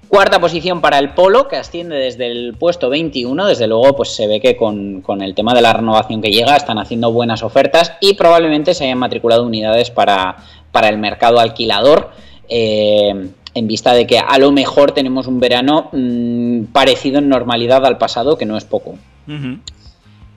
Cuarta 0.09 0.41
posición 0.41 0.81
para 0.81 0.99
el 0.99 1.13
Polo, 1.13 1.47
que 1.47 1.55
asciende 1.55 1.95
desde 1.95 2.27
el 2.27 2.55
puesto 2.55 2.89
21. 2.89 3.45
Desde 3.45 3.67
luego, 3.67 3.95
pues 3.95 4.09
se 4.09 4.27
ve 4.27 4.41
que 4.41 4.57
con, 4.57 5.01
con 5.01 5.21
el 5.21 5.35
tema 5.35 5.53
de 5.53 5.61
la 5.61 5.71
renovación 5.71 6.21
que 6.21 6.31
llega 6.31 6.55
están 6.57 6.79
haciendo 6.79 7.11
buenas 7.11 7.43
ofertas 7.43 7.93
y 8.01 8.15
probablemente 8.15 8.73
se 8.73 8.85
hayan 8.85 8.97
matriculado 8.97 9.45
unidades 9.45 9.91
para, 9.91 10.37
para 10.71 10.89
el 10.89 10.97
mercado 10.97 11.39
alquilador. 11.39 12.09
eh, 12.49 13.29
en 13.53 13.67
vista 13.67 13.93
de 13.93 14.07
que 14.07 14.19
a 14.19 14.37
lo 14.37 14.51
mejor 14.51 14.91
tenemos 14.91 15.27
un 15.27 15.39
verano 15.39 15.89
mm, 15.91 16.65
parecido 16.65 17.19
en 17.19 17.29
normalidad 17.29 17.85
al 17.85 17.97
pasado, 17.97 18.37
que 18.37 18.45
no 18.45 18.57
es 18.57 18.65
poco. 18.65 18.95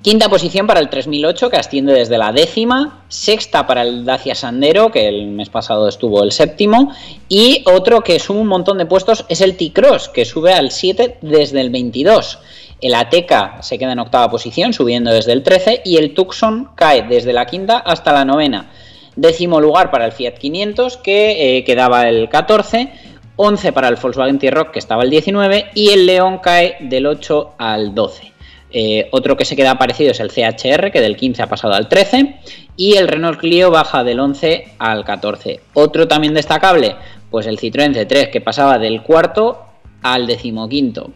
Quinta 0.02 0.28
posición 0.28 0.66
para 0.66 0.80
el 0.80 0.90
3008, 0.90 1.48
que 1.48 1.56
asciende 1.56 1.92
desde 1.92 2.18
la 2.18 2.32
décima. 2.32 3.04
Sexta 3.06 3.68
para 3.68 3.82
el 3.82 4.04
Dacia 4.04 4.34
Sandero, 4.34 4.90
que 4.90 5.06
el 5.06 5.28
mes 5.28 5.48
pasado 5.48 5.86
estuvo 5.86 6.24
el 6.24 6.32
séptimo. 6.32 6.92
Y 7.28 7.62
otro 7.66 8.00
que 8.00 8.18
sube 8.18 8.40
un 8.40 8.48
montón 8.48 8.78
de 8.78 8.86
puestos 8.86 9.24
es 9.28 9.40
el 9.40 9.56
T-Cross, 9.56 10.08
que 10.08 10.24
sube 10.24 10.54
al 10.54 10.72
7 10.72 11.18
desde 11.20 11.60
el 11.60 11.70
22. 11.70 12.40
El 12.80 12.94
Ateca 12.96 13.62
se 13.62 13.78
queda 13.78 13.92
en 13.92 14.00
octava 14.00 14.28
posición, 14.28 14.72
subiendo 14.72 15.12
desde 15.12 15.34
el 15.34 15.44
13. 15.44 15.82
Y 15.84 15.98
el 15.98 16.14
Tucson 16.14 16.70
cae 16.74 17.02
desde 17.02 17.32
la 17.32 17.46
quinta 17.46 17.78
hasta 17.78 18.12
la 18.12 18.24
novena. 18.24 18.72
Décimo 19.14 19.60
lugar 19.60 19.92
para 19.92 20.04
el 20.04 20.10
Fiat 20.10 20.34
500, 20.34 20.96
que 20.96 21.58
eh, 21.58 21.64
quedaba 21.64 22.08
el 22.08 22.28
14. 22.28 22.92
11 23.36 23.72
para 23.72 23.86
el 23.86 23.94
Volkswagen 23.94 24.40
T-Rock, 24.40 24.72
que 24.72 24.78
estaba 24.80 25.04
el 25.04 25.10
19. 25.10 25.70
Y 25.74 25.90
el 25.90 26.06
León 26.06 26.40
cae 26.42 26.76
del 26.80 27.06
8 27.06 27.54
al 27.56 27.94
12. 27.94 28.31
Eh, 28.72 29.08
otro 29.12 29.36
que 29.36 29.44
se 29.44 29.56
queda 29.56 29.78
parecido 29.78 30.10
es 30.12 30.20
el 30.20 30.30
CHR, 30.30 30.90
que 30.90 31.00
del 31.00 31.16
15 31.16 31.42
ha 31.42 31.48
pasado 31.48 31.74
al 31.74 31.88
13. 31.88 32.36
Y 32.76 32.94
el 32.94 33.08
Renault 33.08 33.38
Clio 33.38 33.70
baja 33.70 34.02
del 34.04 34.20
11 34.20 34.64
al 34.78 35.04
14. 35.04 35.60
Otro 35.74 36.08
también 36.08 36.34
destacable, 36.34 36.96
pues 37.30 37.46
el 37.46 37.58
Citroën 37.58 37.94
C3, 37.94 38.30
que 38.30 38.40
pasaba 38.40 38.78
del 38.78 39.02
cuarto 39.02 39.62
al 40.02 40.26
decimoquinto. 40.26 41.10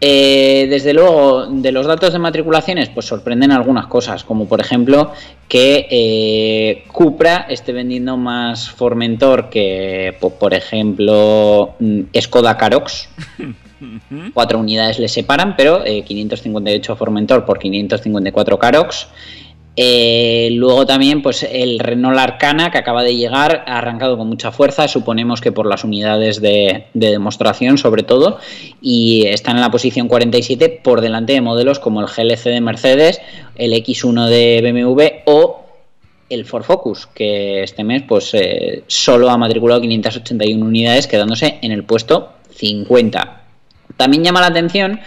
Eh, 0.00 0.66
desde 0.68 0.92
luego, 0.92 1.46
de 1.46 1.72
los 1.72 1.86
datos 1.86 2.12
de 2.12 2.18
matriculaciones, 2.18 2.90
pues 2.90 3.06
sorprenden 3.06 3.52
algunas 3.52 3.86
cosas, 3.86 4.22
como 4.24 4.46
por 4.46 4.60
ejemplo 4.60 5.12
que 5.48 5.86
eh, 5.90 6.84
Cupra 6.92 7.46
esté 7.48 7.72
vendiendo 7.72 8.16
más 8.18 8.68
Formentor 8.70 9.48
que, 9.48 10.14
po- 10.20 10.30
por 10.34 10.52
ejemplo, 10.52 11.74
mm, 11.78 12.00
Cuatro 14.32 14.58
unidades 14.58 14.98
le 14.98 15.08
separan, 15.08 15.56
pero 15.56 15.84
eh, 15.84 16.02
558 16.02 16.96
Formentor 16.96 17.44
por 17.44 17.58
554 17.58 18.58
Karoq. 18.58 18.92
Eh, 19.76 20.50
luego 20.52 20.86
también, 20.86 21.20
pues 21.20 21.42
el 21.42 21.80
Renault 21.80 22.16
Arcana 22.16 22.70
que 22.70 22.78
acaba 22.78 23.02
de 23.02 23.16
llegar, 23.16 23.64
ha 23.66 23.78
arrancado 23.78 24.16
con 24.16 24.28
mucha 24.28 24.52
fuerza, 24.52 24.86
suponemos 24.86 25.40
que 25.40 25.50
por 25.50 25.66
las 25.66 25.82
unidades 25.82 26.40
de, 26.40 26.86
de 26.94 27.10
demostración 27.10 27.76
sobre 27.76 28.04
todo, 28.04 28.38
y 28.80 29.26
están 29.26 29.56
en 29.56 29.62
la 29.62 29.72
posición 29.72 30.06
47 30.06 30.80
por 30.82 31.00
delante 31.00 31.32
de 31.32 31.40
modelos 31.40 31.80
como 31.80 32.00
el 32.00 32.06
GLC 32.06 32.44
de 32.44 32.60
Mercedes, 32.60 33.20
el 33.56 33.72
X1 33.72 34.28
de 34.28 34.60
BMW 34.62 35.02
o 35.26 35.64
el 36.30 36.44
Ford 36.44 36.62
Focus, 36.64 37.08
que 37.08 37.64
este 37.64 37.82
mes 37.82 38.02
pues 38.06 38.32
eh, 38.34 38.84
solo 38.86 39.28
ha 39.28 39.36
matriculado 39.36 39.80
581 39.80 40.64
unidades, 40.64 41.08
quedándose 41.08 41.58
en 41.62 41.72
el 41.72 41.84
puesto 41.84 42.30
50. 42.50 43.43
También 43.96 44.24
llama 44.24 44.40
la 44.40 44.48
atención 44.48 45.00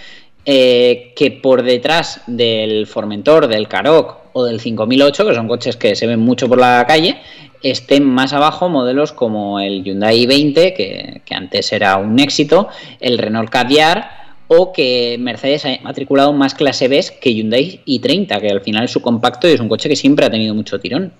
eh, 0.45 1.13
que 1.15 1.31
por 1.31 1.61
detrás 1.61 2.21
del 2.25 2.87
Formentor, 2.87 3.47
del 3.47 3.67
Karoq 3.67 4.15
o 4.31 4.45
del 4.45 4.61
5008, 4.61 5.27
que 5.27 5.35
son 5.35 5.47
coches 5.47 5.75
que 5.75 5.95
se 5.95 6.07
ven 6.07 6.21
mucho 6.21 6.47
por 6.47 6.57
la 6.57 6.85
calle, 6.87 7.17
estén 7.61 8.05
más 8.05 8.31
abajo 8.31 8.69
modelos 8.69 9.11
como 9.11 9.59
el 9.59 9.83
Hyundai 9.83 10.25
i20, 10.25 10.73
que, 10.73 11.35
antes 11.35 11.73
era 11.73 11.97
un 11.97 12.17
éxito, 12.19 12.69
el 12.99 13.17
Renault 13.17 13.49
Kadjar 13.49 14.09
o 14.47 14.71
que 14.71 15.17
Mercedes 15.19 15.65
ha 15.65 15.83
matriculado 15.83 16.31
más 16.31 16.53
clase 16.53 16.87
B 16.87 17.03
que 17.19 17.33
Hyundai 17.33 17.81
i30, 17.85 18.39
que 18.39 18.49
al 18.49 18.61
final 18.61 18.85
es 18.85 18.91
su 18.91 19.01
compacto 19.01 19.49
y 19.49 19.51
es 19.51 19.59
un 19.59 19.67
coche 19.67 19.89
que 19.89 19.97
siempre 19.97 20.25
ha 20.25 20.29
tenido 20.29 20.55
mucho 20.55 20.79
tirón. 20.79 21.11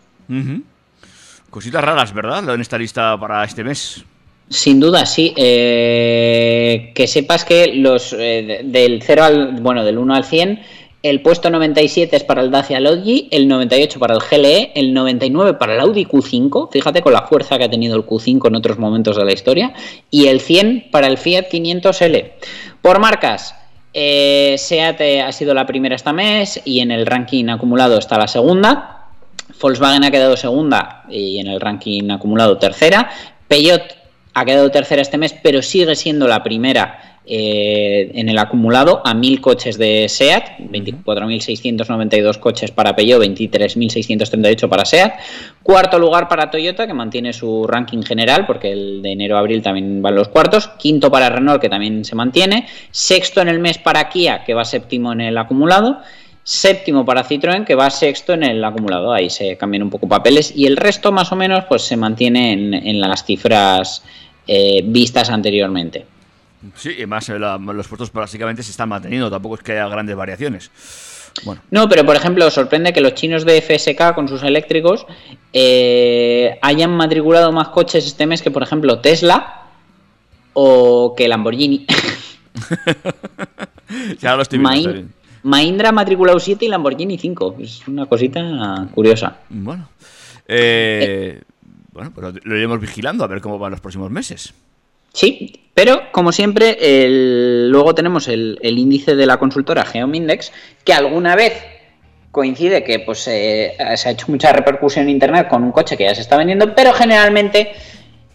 Cositas 1.50 1.84
raras, 1.84 2.14
¿verdad? 2.14 2.54
En 2.54 2.62
esta 2.62 2.78
lista 2.78 3.20
para 3.20 3.44
este 3.44 3.64
mes. 3.64 4.06
Sin 4.50 4.80
duda, 4.80 5.06
sí. 5.06 5.34
Eh, 5.36 6.92
que 6.96 7.08
sepas 7.08 7.44
que 7.44 7.68
los 7.76 8.14
eh, 8.14 8.18
de- 8.18 8.62
del 8.64 9.02
0 9.04 9.24
al 9.24 9.52
bueno, 9.62 9.84
del 9.84 9.98
1 9.98 10.16
al 10.16 10.24
100, 10.24 10.62
el 11.04 11.22
puesto 11.22 11.50
97 11.50 12.16
es 12.16 12.24
para 12.24 12.42
el 12.42 12.50
Dacia 12.50 12.80
Logi, 12.80 13.28
el 13.32 13.48
98 13.48 14.00
para 14.00 14.14
el 14.16 14.20
GLE, 14.22 14.72
el 14.76 14.94
99 14.94 15.54
para 15.56 15.74
el 15.76 15.80
Audi 15.82 16.06
Q5, 16.06 16.70
fíjate 16.72 17.02
con 17.02 17.14
la 17.14 17.24
fuerza 17.24 17.58
que 17.58 17.66
ha 17.66 17.70
tenido 17.70 17.96
el 17.98 18.04
Q5 18.06 18.48
en 18.48 18.56
otros 18.56 18.80
momentos 18.80 19.16
de 19.18 19.26
la 19.26 19.34
historia, 19.34 19.74
y 20.10 20.28
el 20.28 20.40
100 20.40 20.88
para 20.92 21.08
el 21.08 21.18
Fiat 21.18 21.50
500L. 21.52 22.32
Por 22.82 23.00
marcas, 23.00 23.54
eh, 23.94 24.56
SEAT 24.58 25.02
eh, 25.02 25.22
ha 25.22 25.32
sido 25.32 25.54
la 25.54 25.66
primera 25.66 25.96
este 25.96 26.14
mes 26.14 26.62
y 26.66 26.80
en 26.80 26.92
el 26.92 27.06
ranking 27.06 27.50
acumulado 27.50 27.98
está 28.00 28.18
la 28.18 28.28
segunda. 28.28 29.08
Volkswagen 29.62 30.04
ha 30.04 30.12
quedado 30.12 30.38
segunda 30.38 31.04
y 31.10 31.40
en 31.40 31.48
el 31.48 31.60
ranking 31.60 32.10
acumulado 32.12 32.58
tercera. 32.58 33.10
Peugeot 33.48 33.82
ha 34.40 34.46
quedado 34.46 34.70
tercera 34.70 35.02
este 35.02 35.18
mes, 35.18 35.34
pero 35.42 35.64
sigue 35.64 35.96
siendo 35.96 36.28
la 36.28 36.44
primera 36.44 37.18
eh, 37.26 38.12
en 38.14 38.30
el 38.30 38.38
acumulado 38.38 39.02
a 39.04 39.14
1.000 39.14 39.42
coches 39.42 39.78
de 39.80 40.08
SEAT, 40.08 40.60
24.692 40.60 42.38
coches 42.38 42.70
para 42.72 42.96
Peugeot, 42.96 43.22
23.638 43.22 44.70
para 44.70 44.86
SEAT. 44.86 45.14
Cuarto 45.64 45.98
lugar 45.98 46.30
para 46.30 46.52
Toyota, 46.52 46.86
que 46.86 46.94
mantiene 46.94 47.34
su 47.34 47.66
ranking 47.68 48.04
general, 48.04 48.46
porque 48.46 48.72
el 48.72 49.02
de 49.02 49.12
enero 49.12 49.38
a 49.38 49.40
abril 49.40 49.64
también 49.64 50.02
van 50.04 50.16
los 50.16 50.28
cuartos. 50.28 50.70
Quinto 50.78 51.10
para 51.12 51.30
Renault, 51.30 51.60
que 51.60 51.68
también 51.68 52.06
se 52.06 52.16
mantiene. 52.16 52.68
Sexto 52.92 53.42
en 53.42 53.48
el 53.48 53.60
mes 53.60 53.80
para 53.80 54.08
Kia, 54.08 54.44
que 54.46 54.54
va 54.54 54.64
séptimo 54.64 55.12
en 55.14 55.22
el 55.22 55.38
acumulado. 55.38 55.98
Séptimo 56.44 57.04
para 57.04 57.26
Citroën, 57.26 57.66
que 57.66 57.76
va 57.76 57.90
sexto 57.90 58.34
en 58.34 58.44
el 58.44 58.64
acumulado. 58.64 59.12
Ahí 59.12 59.30
se 59.30 59.58
cambian 59.58 59.84
un 59.84 59.90
poco 59.90 60.08
papeles. 60.08 60.54
Y 60.56 60.66
el 60.66 60.78
resto, 60.78 61.12
más 61.12 61.30
o 61.34 61.36
menos, 61.36 61.66
pues 61.66 61.82
se 61.82 61.98
mantiene 61.98 62.54
en, 62.54 62.74
en 62.74 63.02
las 63.02 63.26
cifras 63.26 64.02
eh, 64.48 64.82
vistas 64.86 65.30
anteriormente. 65.30 66.06
Sí, 66.76 66.96
y 67.00 67.06
más 67.06 67.30
eh, 67.30 67.38
la- 67.38 67.58
los 67.58 67.88
puestos 67.88 68.12
básicamente 68.12 68.64
se 68.64 68.72
están 68.72 68.90
manteniendo, 68.90 69.30
tampoco 69.30 69.56
es 69.56 69.62
que 69.62 69.74
haya 69.74 69.88
grandes 69.88 70.16
variaciones. 70.16 70.72
Bueno, 71.46 71.62
No, 71.70 71.88
pero 71.88 72.04
por 72.04 72.16
ejemplo, 72.16 72.50
sorprende 72.50 72.94
que 72.94 73.02
los 73.02 73.14
chinos 73.14 73.46
de 73.46 73.62
FSK 73.62 74.16
con 74.16 74.28
sus 74.28 74.42
eléctricos 74.42 75.06
eh, 75.54 76.58
hayan 76.64 76.90
matriculado 76.92 77.52
más 77.52 77.68
coches 77.70 78.08
este 78.08 78.26
mes 78.26 78.42
que, 78.42 78.50
por 78.50 78.64
ejemplo, 78.64 79.00
Tesla 79.02 79.66
o 80.54 81.14
que 81.16 81.28
Lamborghini. 81.28 81.86
ya 84.20 84.36
lo 84.36 84.42
estoy 84.42 84.60
viendo. 84.60 84.94
Bien. 84.94 85.14
Mahindra 85.44 85.90
ha 85.90 85.92
matriculado 85.92 86.40
7 86.40 86.66
y 86.66 86.68
Lamborghini 86.68 87.18
5. 87.18 87.56
Es 87.60 87.88
una 87.88 88.06
cosita 88.08 88.88
curiosa. 88.94 89.38
Bueno, 89.50 89.88
eh, 90.48 91.42
bueno, 91.98 92.12
pues 92.14 92.46
lo 92.46 92.56
iremos 92.56 92.80
vigilando 92.80 93.24
a 93.24 93.28
ver 93.28 93.42
cómo 93.42 93.58
van 93.58 93.72
los 93.72 93.82
próximos 93.82 94.12
meses. 94.12 94.54
Sí, 95.14 95.72
pero 95.74 96.12
como 96.12 96.32
siempre, 96.32 96.78
luego 97.70 97.96
tenemos 97.96 98.28
el, 98.28 98.60
el 98.62 98.78
índice 98.78 99.16
de 99.16 99.26
la 99.26 99.38
consultora 99.38 99.84
Geomindex, 99.84 100.52
que 100.84 100.94
alguna 100.94 101.36
vez 101.36 101.54
coincide 102.32 102.84
que 102.84 103.00
pues, 103.00 103.28
eh, 103.28 103.76
se 103.96 104.10
ha 104.10 104.12
hecho 104.12 104.28
mucha 104.30 104.54
repercusión 104.54 105.06
en 105.06 105.10
Internet 105.10 105.48
con 105.48 105.64
un 105.64 105.72
coche 105.72 105.98
que 105.98 106.04
ya 106.04 106.14
se 106.14 106.22
está 106.22 106.38
vendiendo, 106.38 106.76
pero 106.76 106.94
generalmente 106.94 107.72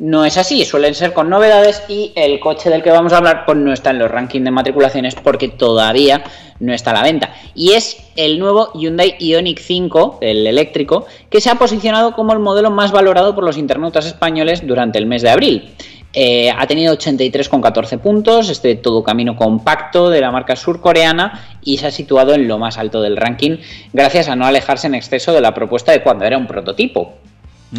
no 0.02 0.24
es 0.24 0.36
así, 0.36 0.64
suelen 0.64 0.96
ser 0.96 1.12
con 1.12 1.30
novedades 1.30 1.84
y 1.86 2.10
el 2.16 2.40
coche 2.40 2.68
del 2.68 2.82
que 2.82 2.90
vamos 2.90 3.12
a 3.12 3.18
hablar 3.18 3.44
pues 3.46 3.56
no 3.56 3.72
está 3.72 3.90
en 3.90 4.00
los 4.00 4.10
rankings 4.10 4.44
de 4.44 4.50
matriculaciones 4.50 5.14
porque 5.14 5.46
todavía 5.46 6.24
no 6.58 6.74
está 6.74 6.90
a 6.90 6.94
la 6.94 7.02
venta. 7.04 7.32
Y 7.54 7.74
es 7.74 7.98
el 8.16 8.40
nuevo 8.40 8.72
Hyundai 8.74 9.14
Ioniq 9.20 9.60
5, 9.60 10.18
el 10.20 10.44
eléctrico, 10.48 11.06
que 11.30 11.40
se 11.40 11.50
ha 11.50 11.54
posicionado 11.54 12.14
como 12.14 12.32
el 12.32 12.40
modelo 12.40 12.72
más 12.72 12.90
valorado 12.90 13.32
por 13.36 13.44
los 13.44 13.56
internautas 13.56 14.06
españoles 14.06 14.66
durante 14.66 14.98
el 14.98 15.06
mes 15.06 15.22
de 15.22 15.30
abril. 15.30 15.70
Eh, 16.14 16.50
ha 16.50 16.66
tenido 16.66 16.98
83,14 16.98 17.98
puntos, 18.00 18.48
este 18.48 18.74
todo 18.74 19.04
camino 19.04 19.36
compacto 19.36 20.10
de 20.10 20.20
la 20.20 20.32
marca 20.32 20.56
surcoreana 20.56 21.58
y 21.62 21.78
se 21.78 21.86
ha 21.86 21.90
situado 21.92 22.34
en 22.34 22.48
lo 22.48 22.58
más 22.58 22.76
alto 22.76 23.02
del 23.02 23.16
ranking 23.16 23.58
gracias 23.92 24.28
a 24.28 24.34
no 24.34 24.46
alejarse 24.46 24.88
en 24.88 24.96
exceso 24.96 25.32
de 25.32 25.40
la 25.40 25.54
propuesta 25.54 25.92
de 25.92 26.02
cuando 26.02 26.24
era 26.24 26.36
un 26.36 26.48
prototipo. 26.48 27.14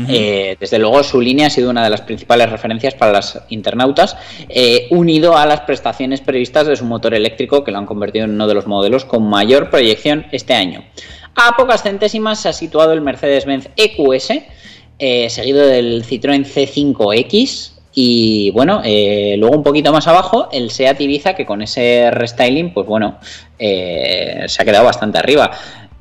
Eh, 0.07 0.57
desde 0.59 0.79
luego 0.79 1.03
su 1.03 1.21
línea 1.21 1.47
ha 1.47 1.49
sido 1.49 1.69
una 1.69 1.83
de 1.83 1.89
las 1.91 2.01
principales 2.01 2.49
referencias 2.49 2.95
para 2.95 3.13
los 3.13 3.37
internautas, 3.49 4.17
eh, 4.49 4.87
unido 4.89 5.37
a 5.37 5.45
las 5.45 5.61
prestaciones 5.61 6.21
previstas 6.21 6.65
de 6.65 6.75
su 6.75 6.85
motor 6.85 7.13
eléctrico 7.13 7.63
que 7.63 7.71
lo 7.71 7.77
han 7.77 7.85
convertido 7.85 8.25
en 8.25 8.31
uno 8.31 8.47
de 8.47 8.55
los 8.55 8.65
modelos 8.65 9.05
con 9.05 9.23
mayor 9.23 9.69
proyección 9.69 10.25
este 10.31 10.53
año. 10.53 10.83
A 11.35 11.55
pocas 11.55 11.83
centésimas 11.83 12.41
se 12.41 12.49
ha 12.49 12.53
situado 12.53 12.93
el 12.93 13.01
Mercedes-Benz 13.01 13.69
EQS, 13.75 14.31
eh, 14.99 15.29
seguido 15.29 15.65
del 15.65 16.03
Citroën 16.03 16.43
C5X. 16.45 17.71
Y 17.95 18.49
bueno, 18.49 18.81
luego 18.83 19.55
un 19.55 19.61
poquito 19.61 19.91
más 19.91 20.07
abajo, 20.07 20.49
el 20.51 20.71
Seat 20.71 20.99
Ibiza, 20.99 21.35
que 21.35 21.45
con 21.45 21.61
ese 21.61 22.09
restyling, 22.09 22.73
pues 22.73 22.87
bueno, 22.87 23.19
se 23.59 24.57
ha 24.57 24.65
quedado 24.65 24.85
bastante 24.85 25.19
arriba. 25.19 25.51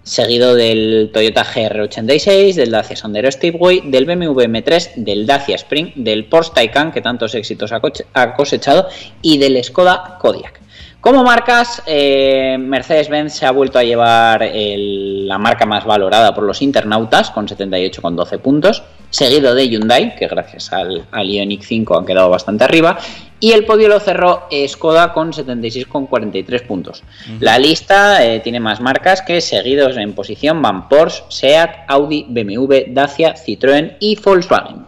Seguido 0.05 0.55
del 0.55 1.11
Toyota 1.13 1.45
GR86, 1.45 2.55
del 2.55 2.71
Dacia 2.73 2.97
Sandero 2.97 3.31
Stepway, 3.31 3.83
del 3.91 4.05
BMW 4.05 4.41
M3, 4.41 4.95
del 4.97 5.27
Dacia 5.27 5.55
Spring, 5.57 5.93
del 5.95 6.25
Porsche 6.25 6.53
Taycan, 6.55 6.91
que 6.91 7.01
tantos 7.01 7.35
éxitos 7.35 7.71
ha 7.73 8.35
cosechado, 8.35 8.89
y 9.23 9.39
del 9.39 9.63
Skoda 9.63 10.19
Kodiaq. 10.21 10.62
Como 11.03 11.25
marcas, 11.25 11.83
eh, 11.85 12.57
Mercedes-Benz 12.61 13.35
se 13.35 13.45
ha 13.45 13.51
vuelto 13.51 13.77
a 13.77 13.83
llevar 13.83 14.41
el- 14.45 15.27
la 15.27 15.37
marca 15.37 15.67
más 15.67 15.85
valorada 15.85 16.33
por 16.33 16.45
los 16.45 16.63
internautas, 16.63 17.31
con 17.33 17.49
78,12 17.49 18.39
puntos, 18.39 18.85
seguido 19.11 19.53
de 19.57 19.69
Hyundai, 19.69 20.15
que 20.15 20.29
gracias 20.29 20.73
al, 20.73 21.05
al 21.11 21.29
Ioniq 21.29 21.65
5 21.65 21.99
han 21.99 22.07
quedado 22.07 22.31
bastante 22.31 22.63
arriba, 22.63 22.99
y 23.41 23.51
el 23.51 23.65
podio 23.65 23.89
lo 23.89 23.99
cerró 23.99 24.47
Skoda 24.69 25.13
con 25.13 25.33
76,43 25.33 26.63
puntos. 26.63 27.03
La 27.41 27.59
lista 27.59 28.25
eh, 28.25 28.39
tiene 28.39 28.61
más 28.61 28.81
marcas 28.81 29.23
que 29.23 29.41
seguidos 29.41 29.97
en 29.97 30.13
posición 30.13 30.63
van 30.63 30.89
Porsche, 30.89 31.25
Seat, 31.31 31.71
Audi, 31.89 32.27
BMW, 32.29 32.85
Dacia, 32.95 33.35
Citroën 33.35 33.97
y 33.99 34.15
Volkswagen. 34.15 34.87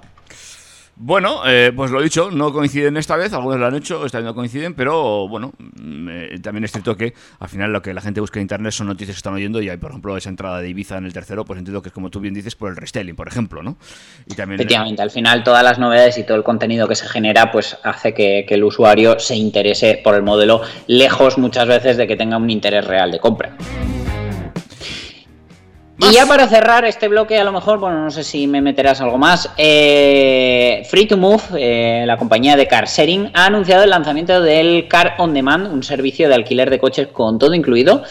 Bueno, 0.96 1.42
eh, 1.44 1.72
pues 1.74 1.90
lo 1.90 2.00
dicho, 2.00 2.30
no 2.30 2.52
coinciden 2.52 2.96
esta 2.96 3.16
vez, 3.16 3.32
algunos 3.32 3.58
lo 3.58 3.66
han 3.66 3.74
hecho, 3.74 4.06
esta 4.06 4.18
vez 4.18 4.24
no 4.24 4.34
coinciden, 4.34 4.74
pero 4.74 5.26
bueno, 5.26 5.52
mm, 5.58 6.08
eh, 6.08 6.38
también 6.40 6.64
es 6.64 6.70
cierto 6.70 6.96
que 6.96 7.14
al 7.40 7.48
final 7.48 7.72
lo 7.72 7.82
que 7.82 7.92
la 7.92 8.00
gente 8.00 8.20
busca 8.20 8.38
en 8.38 8.42
internet 8.42 8.72
son 8.72 8.86
noticias 8.86 9.16
que 9.16 9.18
están 9.18 9.34
oyendo 9.34 9.60
y 9.60 9.68
hay, 9.68 9.76
por 9.76 9.90
ejemplo, 9.90 10.16
esa 10.16 10.28
entrada 10.28 10.60
de 10.60 10.68
Ibiza 10.68 10.96
en 10.98 11.06
el 11.06 11.12
tercero, 11.12 11.44
pues 11.44 11.58
entiendo 11.58 11.82
que 11.82 11.88
es 11.88 11.92
como 11.92 12.10
tú 12.10 12.20
bien 12.20 12.32
dices, 12.32 12.54
por 12.54 12.70
el 12.70 12.76
restyling, 12.76 13.16
por 13.16 13.26
ejemplo, 13.26 13.62
¿no? 13.62 13.76
Y 14.26 14.34
también... 14.34 14.60
Efectivamente, 14.60 15.02
al 15.02 15.10
final 15.10 15.42
todas 15.42 15.64
las 15.64 15.80
novedades 15.80 16.16
y 16.18 16.22
todo 16.22 16.36
el 16.36 16.44
contenido 16.44 16.86
que 16.86 16.94
se 16.94 17.08
genera 17.08 17.50
pues 17.50 17.76
hace 17.82 18.14
que, 18.14 18.44
que 18.46 18.54
el 18.54 18.62
usuario 18.62 19.18
se 19.18 19.34
interese 19.34 20.00
por 20.02 20.14
el 20.14 20.22
modelo 20.22 20.62
lejos 20.86 21.38
muchas 21.38 21.66
veces 21.66 21.96
de 21.96 22.06
que 22.06 22.16
tenga 22.16 22.36
un 22.36 22.50
interés 22.50 22.86
real 22.86 23.10
de 23.10 23.18
compra. 23.18 23.56
Y 25.96 26.12
ya 26.12 26.26
para 26.26 26.48
cerrar 26.48 26.84
este 26.84 27.06
bloque, 27.06 27.38
a 27.38 27.44
lo 27.44 27.52
mejor, 27.52 27.78
bueno, 27.78 28.02
no 28.02 28.10
sé 28.10 28.24
si 28.24 28.48
me 28.48 28.60
meterás 28.60 29.00
algo 29.00 29.16
más. 29.16 29.50
eh, 29.56 30.82
Free 30.90 31.06
to 31.06 31.16
Move, 31.16 31.42
eh, 31.56 32.04
la 32.04 32.16
compañía 32.16 32.56
de 32.56 32.66
car 32.66 32.86
sharing, 32.86 33.30
ha 33.32 33.46
anunciado 33.46 33.84
el 33.84 33.90
lanzamiento 33.90 34.42
del 34.42 34.88
Car 34.88 35.14
On 35.18 35.32
Demand, 35.32 35.72
un 35.72 35.84
servicio 35.84 36.28
de 36.28 36.34
alquiler 36.34 36.68
de 36.68 36.80
coches 36.80 37.08
con 37.08 37.38
todo 37.38 37.54
incluido. 37.54 38.02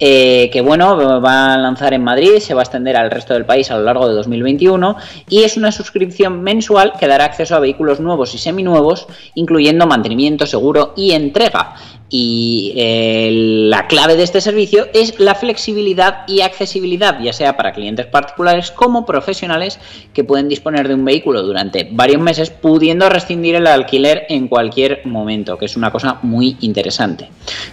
Eh, 0.00 0.48
que 0.52 0.60
bueno, 0.60 1.20
va 1.20 1.54
a 1.54 1.58
lanzar 1.58 1.92
en 1.92 2.04
Madrid, 2.04 2.38
se 2.38 2.54
va 2.54 2.60
a 2.60 2.64
extender 2.64 2.96
al 2.96 3.10
resto 3.10 3.34
del 3.34 3.44
país 3.44 3.70
a 3.70 3.76
lo 3.76 3.84
largo 3.84 4.08
de 4.08 4.14
2021 4.14 4.96
y 5.28 5.42
es 5.42 5.56
una 5.56 5.72
suscripción 5.72 6.42
mensual 6.42 6.92
que 6.98 7.08
dará 7.08 7.24
acceso 7.24 7.56
a 7.56 7.60
vehículos 7.60 7.98
nuevos 7.98 8.34
y 8.34 8.38
seminuevos, 8.38 9.06
incluyendo 9.34 9.86
mantenimiento, 9.86 10.46
seguro 10.46 10.92
y 10.96 11.12
entrega. 11.12 11.74
Y 12.10 12.72
eh, 12.76 13.28
la 13.68 13.86
clave 13.86 14.16
de 14.16 14.22
este 14.22 14.40
servicio 14.40 14.86
es 14.94 15.20
la 15.20 15.34
flexibilidad 15.34 16.26
y 16.26 16.40
accesibilidad, 16.40 17.20
ya 17.20 17.34
sea 17.34 17.56
para 17.56 17.72
clientes 17.72 18.06
particulares 18.06 18.70
como 18.70 19.04
profesionales 19.04 19.78
que 20.14 20.24
pueden 20.24 20.48
disponer 20.48 20.88
de 20.88 20.94
un 20.94 21.04
vehículo 21.04 21.42
durante 21.42 21.86
varios 21.90 22.22
meses, 22.22 22.48
pudiendo 22.48 23.10
rescindir 23.10 23.56
el 23.56 23.66
alquiler 23.66 24.24
en 24.30 24.48
cualquier 24.48 25.02
momento, 25.04 25.58
que 25.58 25.66
es 25.66 25.76
una 25.76 25.90
cosa 25.90 26.18
muy 26.22 26.56
interesante. 26.60 27.28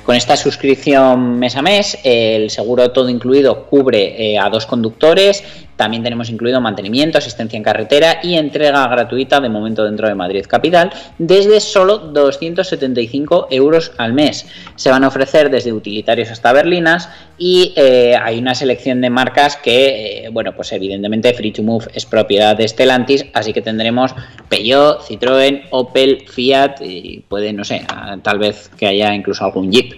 Con 0.05 0.15
esta 0.15 0.35
suscripción 0.35 1.39
mes 1.39 1.55
a 1.55 1.61
mes, 1.61 1.97
el 2.15 2.49
seguro 2.49 2.91
todo 2.91 3.09
incluido 3.09 3.65
cubre 3.65 4.33
eh, 4.33 4.39
a 4.39 4.49
dos 4.49 4.65
conductores, 4.65 5.43
también 5.75 6.03
tenemos 6.03 6.29
incluido 6.29 6.61
mantenimiento, 6.61 7.17
asistencia 7.17 7.57
en 7.57 7.63
carretera 7.63 8.19
y 8.23 8.35
entrega 8.35 8.87
gratuita 8.87 9.41
de 9.41 9.49
momento 9.49 9.83
dentro 9.83 10.07
de 10.07 10.15
Madrid 10.15 10.45
Capital 10.47 10.91
desde 11.17 11.59
solo 11.59 11.97
275 11.97 13.47
euros 13.51 13.91
al 13.97 14.13
mes. 14.13 14.45
Se 14.75 14.89
van 14.89 15.03
a 15.03 15.09
ofrecer 15.09 15.49
desde 15.49 15.73
utilitarios 15.73 16.31
hasta 16.31 16.53
berlinas 16.53 17.09
y 17.37 17.73
eh, 17.75 18.15
hay 18.21 18.39
una 18.39 18.55
selección 18.55 19.01
de 19.01 19.09
marcas 19.09 19.57
que, 19.57 20.25
eh, 20.25 20.29
bueno, 20.29 20.55
pues 20.55 20.71
evidentemente 20.71 21.33
Free 21.33 21.51
to 21.51 21.63
Move 21.63 21.87
es 21.93 22.05
propiedad 22.05 22.55
de 22.55 22.67
Stellantis, 22.67 23.25
así 23.33 23.51
que 23.51 23.61
tendremos 23.61 24.15
Peugeot, 24.47 25.01
Citroën, 25.01 25.63
Opel, 25.71 26.25
Fiat 26.29 26.81
y 26.81 27.23
puede, 27.27 27.51
no 27.51 27.65
sé, 27.65 27.85
tal 28.23 28.39
vez 28.39 28.69
que 28.77 28.87
haya 28.87 29.13
incluso 29.13 29.43
algún 29.43 29.71
Jeep. 29.71 29.93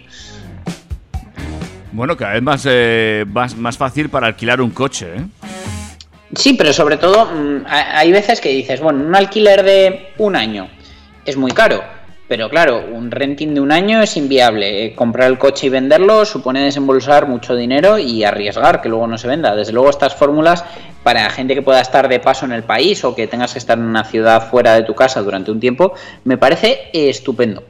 Bueno, 1.97 2.15
cada 2.15 2.33
vez 2.33 2.43
más, 2.43 2.63
eh, 2.69 3.25
más, 3.27 3.57
más 3.57 3.75
fácil 3.75 4.07
para 4.09 4.27
alquilar 4.27 4.61
un 4.61 4.69
coche, 4.69 5.07
¿eh? 5.17 5.21
Sí, 6.35 6.53
pero 6.53 6.71
sobre 6.71 6.97
todo 6.97 7.25
mm, 7.25 7.65
ha- 7.65 7.97
hay 7.97 8.11
veces 8.11 8.39
que 8.39 8.49
dices, 8.49 8.79
bueno, 8.81 9.03
un 9.03 9.15
alquiler 9.15 9.63
de 9.63 10.09
un 10.19 10.35
año 10.35 10.67
es 11.25 11.35
muy 11.37 11.49
caro, 11.53 11.81
pero 12.27 12.51
claro, 12.51 12.85
un 12.93 13.09
renting 13.09 13.55
de 13.55 13.61
un 13.61 13.71
año 13.71 13.99
es 14.03 14.15
inviable. 14.15 14.85
Eh, 14.85 14.93
Comprar 14.93 15.27
el 15.31 15.39
coche 15.39 15.65
y 15.65 15.69
venderlo 15.69 16.23
supone 16.23 16.61
desembolsar 16.61 17.27
mucho 17.27 17.55
dinero 17.55 17.97
y 17.97 18.23
arriesgar 18.23 18.79
que 18.79 18.89
luego 18.89 19.07
no 19.07 19.17
se 19.17 19.27
venda. 19.27 19.55
Desde 19.55 19.73
luego 19.73 19.89
estas 19.89 20.13
fórmulas 20.13 20.63
para 21.01 21.27
gente 21.31 21.55
que 21.55 21.63
pueda 21.63 21.81
estar 21.81 22.07
de 22.09 22.19
paso 22.19 22.45
en 22.45 22.51
el 22.51 22.61
país 22.61 23.03
o 23.05 23.15
que 23.15 23.25
tengas 23.25 23.53
que 23.53 23.57
estar 23.59 23.75
en 23.75 23.85
una 23.85 24.03
ciudad 24.03 24.47
fuera 24.51 24.75
de 24.75 24.83
tu 24.83 24.93
casa 24.93 25.23
durante 25.23 25.49
un 25.49 25.59
tiempo, 25.59 25.93
me 26.25 26.37
parece 26.37 26.91
estupendo. 26.93 27.63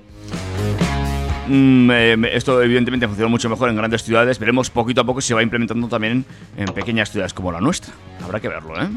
Mm, 1.48 1.92
eh, 1.92 2.18
esto 2.34 2.62
evidentemente 2.62 3.08
funciona 3.08 3.30
mucho 3.30 3.50
mejor 3.50 3.70
en 3.70 3.76
grandes 3.76 4.04
ciudades. 4.04 4.40
Veremos 4.40 4.70
poquito 4.70 5.02
a 5.02 5.04
poco 5.04 5.22
si 5.22 5.30
se 5.30 5.34
va 5.34 5.44
implementando 5.44 5.88
también 5.88 6.26
en 6.58 6.66
pequeñas 6.74 7.12
ciudades 7.12 7.34
como 7.34 7.52
la 7.52 7.62
nuestra. 7.62 7.94
Habrá 8.24 8.40
que 8.40 8.50
verlo, 8.50 8.82
¿eh? 8.82 8.88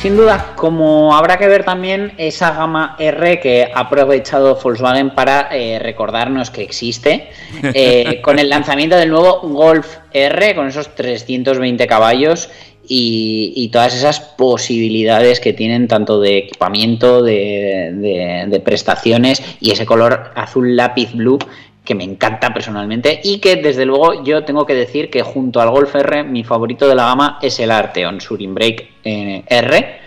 Sin 0.00 0.16
duda, 0.16 0.52
como 0.54 1.16
habrá 1.16 1.38
que 1.38 1.48
ver 1.48 1.64
también 1.64 2.12
esa 2.18 2.52
gama 2.52 2.94
R 3.00 3.40
que 3.40 3.68
ha 3.74 3.80
aprovechado 3.80 4.54
Volkswagen 4.54 5.10
para 5.10 5.48
eh, 5.50 5.80
recordarnos 5.80 6.50
que 6.50 6.62
existe, 6.62 7.30
eh, 7.62 8.20
con 8.22 8.38
el 8.38 8.48
lanzamiento 8.48 8.94
del 8.94 9.10
nuevo 9.10 9.40
Golf 9.40 9.96
R, 10.12 10.54
con 10.54 10.68
esos 10.68 10.94
320 10.94 11.84
caballos 11.88 12.48
y, 12.88 13.68
todas 13.72 13.94
esas 13.94 14.20
posibilidades 14.20 15.40
que 15.40 15.52
tienen 15.52 15.88
tanto 15.88 16.20
de 16.20 16.38
equipamiento, 16.38 17.22
de, 17.22 18.62
prestaciones 18.64 19.42
y 19.60 19.70
ese 19.70 19.86
color 19.86 20.30
azul 20.34 20.74
lápiz 20.76 21.12
blue 21.12 21.38
que 21.84 21.94
me 21.94 22.04
encanta 22.04 22.52
personalmente 22.52 23.20
y 23.22 23.38
que 23.38 23.56
desde 23.56 23.86
luego 23.86 24.22
yo 24.24 24.44
tengo 24.44 24.66
que 24.66 24.74
decir 24.74 25.10
que 25.10 25.22
junto 25.22 25.60
al 25.60 25.70
Golf 25.70 25.94
R 25.94 26.22
mi 26.24 26.44
favorito 26.44 26.86
de 26.86 26.94
la 26.94 27.04
gama 27.04 27.38
es 27.40 27.58
el 27.60 27.70
Arteon 27.70 28.20
Surin 28.20 28.54
Break 28.54 28.88
eh, 29.04 29.42
R 29.46 29.98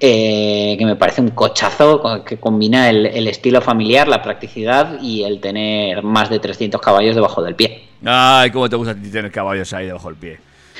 eh, 0.00 0.76
que 0.78 0.84
me 0.84 0.96
parece 0.96 1.20
un 1.20 1.30
cochazo 1.30 2.00
co- 2.00 2.24
que 2.24 2.38
combina 2.38 2.90
el, 2.90 3.06
el 3.06 3.26
estilo 3.28 3.60
familiar, 3.60 4.08
la 4.08 4.22
practicidad 4.22 5.00
y 5.00 5.24
el 5.24 5.40
tener 5.40 6.02
más 6.02 6.28
de 6.30 6.38
300 6.38 6.80
caballos 6.80 7.14
debajo 7.14 7.42
del 7.42 7.54
pie. 7.54 7.84
Ay, 8.04 8.50
cómo 8.50 8.68
te 8.68 8.76
gusta 8.76 8.94
tener 8.94 9.30
caballos 9.30 9.72
ahí 9.72 9.86
debajo 9.86 10.08
del 10.08 10.16
pie. 10.16 10.38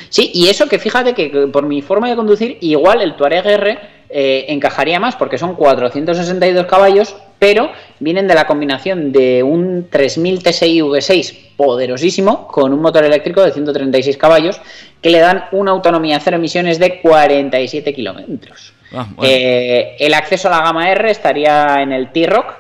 Sí, 0.09 0.31
y 0.35 0.49
eso 0.49 0.69
que 0.69 0.79
fíjate 0.79 1.15
que 1.15 1.49
por 1.53 1.67
mi 1.67 1.83
forma 1.83 2.09
de 2.09 2.17
conducir, 2.17 2.59
igual 2.61 3.01
el 3.01 3.17
Touareg 3.17 3.47
R 3.47 3.79
eh, 4.11 4.47
encajaría 4.49 5.01
más 5.01 5.17
porque 5.17 5.39
son 5.39 5.55
462 5.55 6.67
caballos, 6.67 7.17
pero 7.39 7.71
vienen 7.99 8.29
de 8.29 8.35
la 8.35 8.47
combinación 8.47 9.13
de 9.13 9.43
un 9.43 9.89
3000 9.91 10.43
TSI 10.43 10.81
V6 10.83 11.57
poderosísimo 11.57 12.47
con 12.47 12.73
un 12.73 12.81
motor 12.81 13.05
eléctrico 13.05 13.43
de 13.43 13.53
136 13.53 14.17
caballos 14.17 14.61
que 15.03 15.11
le 15.11 15.19
dan 15.19 15.45
una 15.53 15.73
autonomía 15.73 16.21
cero 16.21 16.37
emisiones 16.37 16.79
de 16.79 17.01
47 17.01 17.93
kilómetros. 17.93 18.73
Ah, 18.93 19.09
bueno. 19.17 19.33
Eh, 19.35 19.97
el 19.99 20.15
acceso 20.15 20.49
a 20.49 20.53
la 20.53 20.63
gama 20.63 20.91
R 20.91 21.11
estaría 21.11 21.83
en 21.83 21.93
el 21.93 22.13
T-Rock, 22.13 22.55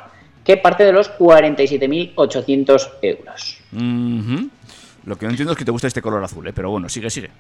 que 0.45 0.57
parte 0.57 0.85
de 0.85 0.93
los 0.93 1.11
47.800 1.19 2.91
euros. 3.01 3.59
Lo 5.07 5.17
que 5.17 5.27
no 5.27 5.31
entiendo 5.31 5.53
es 5.53 5.59
que 5.59 5.65
te 5.65 5.71
gusta 5.71 5.87
este 5.87 6.03
color 6.03 6.23
azul, 6.25 6.47
¿eh? 6.47 6.53
pero 6.55 6.71
bueno, 6.71 6.89
sigue, 6.89 7.11
sigue. 7.11 7.31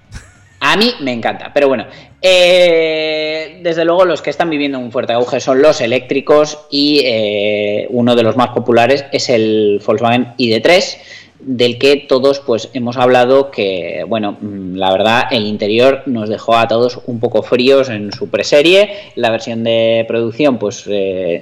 A 0.60 0.76
mí 0.76 0.92
me 1.00 1.12
encanta, 1.12 1.50
pero 1.52 1.68
bueno, 1.68 1.86
eh, 2.22 3.60
desde 3.62 3.84
luego 3.84 4.04
los 4.04 4.22
que 4.22 4.30
están 4.30 4.48
viviendo 4.48 4.78
un 4.78 4.92
fuerte 4.92 5.12
auge 5.12 5.40
son 5.40 5.60
los 5.60 5.80
eléctricos 5.80 6.58
y 6.70 7.02
eh, 7.04 7.86
uno 7.90 8.16
de 8.16 8.22
los 8.22 8.36
más 8.36 8.48
populares 8.48 9.04
es 9.12 9.28
el 9.28 9.82
Volkswagen 9.84 10.34
ID3, 10.38 10.96
del 11.40 11.78
que 11.78 11.96
todos 11.96 12.40
pues 12.40 12.70
hemos 12.72 12.96
hablado 12.96 13.50
que, 13.50 14.04
bueno, 14.08 14.38
mm, 14.40 14.76
la 14.76 14.90
verdad 14.90 15.24
el 15.30 15.44
interior 15.46 16.02
nos 16.06 16.30
dejó 16.30 16.56
a 16.56 16.66
todos 16.66 17.00
un 17.06 17.20
poco 17.20 17.42
fríos 17.42 17.90
en 17.90 18.12
su 18.12 18.30
preserie, 18.30 19.12
la 19.16 19.30
versión 19.30 19.64
de 19.64 20.06
producción 20.08 20.58
pues 20.58 20.88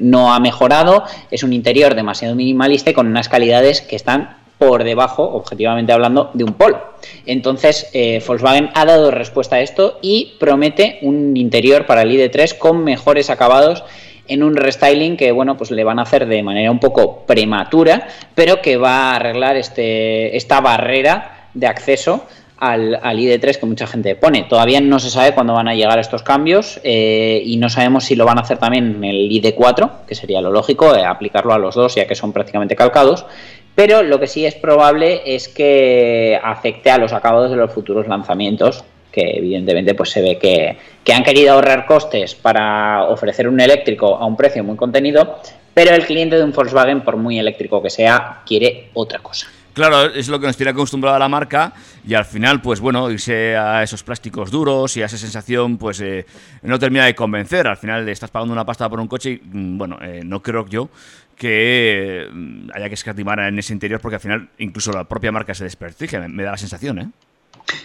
no 0.00 0.34
ha 0.34 0.40
mejorado, 0.40 1.04
es 1.30 1.44
un 1.44 1.52
interior 1.52 1.94
demasiado 1.94 2.34
minimalista 2.34 2.90
y 2.90 2.94
con 2.94 3.06
unas 3.06 3.28
calidades 3.28 3.82
que 3.82 3.94
están 3.94 4.41
por 4.62 4.84
debajo, 4.84 5.24
objetivamente 5.24 5.92
hablando, 5.92 6.30
de 6.34 6.44
un 6.44 6.52
Polo. 6.52 6.80
Entonces, 7.26 7.90
eh, 7.94 8.22
Volkswagen 8.24 8.70
ha 8.74 8.84
dado 8.84 9.10
respuesta 9.10 9.56
a 9.56 9.60
esto 9.60 9.98
y 10.02 10.36
promete 10.38 11.00
un 11.02 11.36
interior 11.36 11.84
para 11.84 12.02
el 12.02 12.12
ID3 12.12 12.58
con 12.58 12.84
mejores 12.84 13.28
acabados 13.28 13.82
en 14.28 14.44
un 14.44 14.54
restyling 14.54 15.16
que, 15.16 15.32
bueno, 15.32 15.56
pues 15.56 15.72
le 15.72 15.82
van 15.82 15.98
a 15.98 16.02
hacer 16.02 16.26
de 16.26 16.44
manera 16.44 16.70
un 16.70 16.78
poco 16.78 17.26
prematura, 17.26 18.06
pero 18.36 18.62
que 18.62 18.76
va 18.76 19.10
a 19.10 19.16
arreglar 19.16 19.56
este, 19.56 20.36
esta 20.36 20.60
barrera 20.60 21.48
de 21.54 21.66
acceso 21.66 22.24
al, 22.58 23.00
al 23.02 23.18
ID3 23.18 23.58
que 23.58 23.66
mucha 23.66 23.88
gente 23.88 24.14
pone. 24.14 24.44
Todavía 24.44 24.80
no 24.80 25.00
se 25.00 25.10
sabe 25.10 25.34
cuándo 25.34 25.54
van 25.54 25.66
a 25.66 25.74
llegar 25.74 25.98
estos 25.98 26.22
cambios 26.22 26.80
eh, 26.84 27.42
y 27.44 27.56
no 27.56 27.68
sabemos 27.68 28.04
si 28.04 28.14
lo 28.14 28.24
van 28.24 28.38
a 28.38 28.42
hacer 28.42 28.58
también 28.58 28.94
en 28.94 29.04
el 29.04 29.28
ID4, 29.28 30.06
que 30.06 30.14
sería 30.14 30.40
lo 30.40 30.52
lógico, 30.52 30.94
eh, 30.94 31.04
aplicarlo 31.04 31.52
a 31.52 31.58
los 31.58 31.74
dos, 31.74 31.96
ya 31.96 32.06
que 32.06 32.14
son 32.14 32.32
prácticamente 32.32 32.76
calcados. 32.76 33.26
Pero 33.74 34.02
lo 34.02 34.20
que 34.20 34.26
sí 34.26 34.44
es 34.44 34.54
probable 34.54 35.22
es 35.24 35.48
que 35.48 36.38
afecte 36.42 36.90
a 36.90 36.98
los 36.98 37.12
acabados 37.12 37.50
de 37.50 37.56
los 37.56 37.72
futuros 37.72 38.06
lanzamientos, 38.06 38.84
que 39.10 39.38
evidentemente 39.38 39.94
pues 39.94 40.10
se 40.10 40.20
ve 40.20 40.38
que, 40.38 41.12
han 41.12 41.24
querido 41.24 41.52
ahorrar 41.54 41.86
costes 41.86 42.34
para 42.34 43.04
ofrecer 43.04 43.48
un 43.48 43.60
eléctrico 43.60 44.16
a 44.16 44.26
un 44.26 44.36
precio 44.36 44.62
muy 44.64 44.76
contenido, 44.76 45.38
pero 45.74 45.94
el 45.94 46.04
cliente 46.04 46.36
de 46.36 46.44
un 46.44 46.52
Volkswagen, 46.52 47.02
por 47.02 47.16
muy 47.16 47.38
eléctrico 47.38 47.82
que 47.82 47.90
sea, 47.90 48.42
quiere 48.46 48.90
otra 48.94 49.20
cosa. 49.20 49.46
Claro, 49.72 50.04
es 50.04 50.28
lo 50.28 50.38
que 50.38 50.46
nos 50.46 50.56
tiene 50.56 50.70
acostumbrado 50.70 51.16
a 51.16 51.18
la 51.18 51.30
marca 51.30 51.72
y 52.06 52.12
al 52.12 52.26
final, 52.26 52.60
pues 52.60 52.78
bueno, 52.78 53.10
irse 53.10 53.56
a 53.56 53.82
esos 53.82 54.02
plásticos 54.02 54.50
duros 54.50 54.94
y 54.98 55.02
a 55.02 55.06
esa 55.06 55.16
sensación, 55.16 55.78
pues 55.78 55.98
eh, 56.02 56.26
no 56.60 56.78
termina 56.78 57.06
de 57.06 57.14
convencer. 57.14 57.66
Al 57.66 57.78
final 57.78 58.06
estás 58.10 58.30
pagando 58.30 58.52
una 58.52 58.66
pasta 58.66 58.90
por 58.90 59.00
un 59.00 59.08
coche 59.08 59.30
y, 59.30 59.40
mm, 59.42 59.78
bueno, 59.78 59.98
eh, 60.02 60.20
no 60.24 60.42
creo 60.42 60.66
yo 60.66 60.90
que 61.42 62.28
mm, 62.32 62.70
haya 62.72 62.86
que 62.86 62.94
escatimar 62.94 63.40
en 63.40 63.58
ese 63.58 63.72
interior 63.72 64.00
porque 64.00 64.14
al 64.14 64.20
final 64.20 64.48
incluso 64.58 64.92
la 64.92 65.02
propia 65.02 65.32
marca 65.32 65.52
se 65.54 65.64
desprestigia, 65.64 66.20
me, 66.20 66.28
me 66.28 66.44
da 66.44 66.52
la 66.52 66.56
sensación, 66.56 66.98
¿eh? 67.00 67.08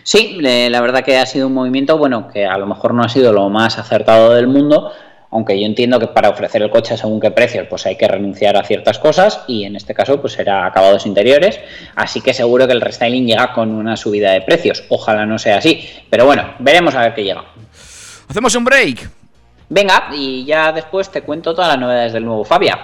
Sí, 0.04 0.38
la 0.40 0.80
verdad 0.82 1.04
que 1.04 1.18
ha 1.18 1.26
sido 1.26 1.48
un 1.48 1.54
movimiento, 1.54 1.98
bueno, 1.98 2.28
que 2.28 2.46
a 2.46 2.58
lo 2.58 2.68
mejor 2.68 2.94
no 2.94 3.04
ha 3.04 3.10
sido 3.10 3.34
lo 3.34 3.50
más 3.50 3.80
acertado 3.80 4.34
del 4.34 4.46
mundo, 4.46 4.92
aunque 5.32 5.60
yo 5.60 5.66
entiendo 5.66 6.00
que 6.00 6.08
para 6.08 6.30
ofrecer 6.30 6.62
el 6.62 6.70
coche 6.70 6.98
según 6.98 7.20
qué 7.20 7.32
precios, 7.32 7.66
pues 7.68 7.86
hay 7.88 7.96
que 7.96 8.08
renunciar 8.08 8.58
a 8.58 8.64
ciertas 8.64 9.00
cosas 9.00 9.44
y 9.48 9.64
en 9.64 9.76
este 9.76 9.96
caso 9.96 10.22
pues 10.22 10.34
será 10.34 10.66
acabados 10.66 11.08
interiores, 11.08 11.60
así 11.96 12.22
que 12.22 12.36
seguro 12.36 12.68
que 12.68 12.74
el 12.74 12.82
restyling 12.82 13.26
llega 13.26 13.54
con 13.54 13.72
una 13.72 13.98
subida 13.98 14.34
de 14.34 14.42
precios, 14.42 14.84
ojalá 14.90 15.26
no 15.26 15.40
sea 15.40 15.58
así, 15.58 15.90
pero 16.12 16.26
bueno, 16.26 16.54
veremos 16.60 16.94
a 16.94 17.02
ver 17.02 17.16
qué 17.16 17.24
llega. 17.24 17.44
Hacemos 18.28 18.54
un 18.56 18.66
break. 18.66 19.10
Venga, 19.70 20.10
y 20.14 20.46
ya 20.46 20.72
después 20.72 21.10
te 21.10 21.22
cuento 21.22 21.54
todas 21.56 21.70
las 21.70 21.80
novedades 21.80 22.14
del 22.14 22.24
nuevo 22.26 22.44
Fabia. 22.44 22.78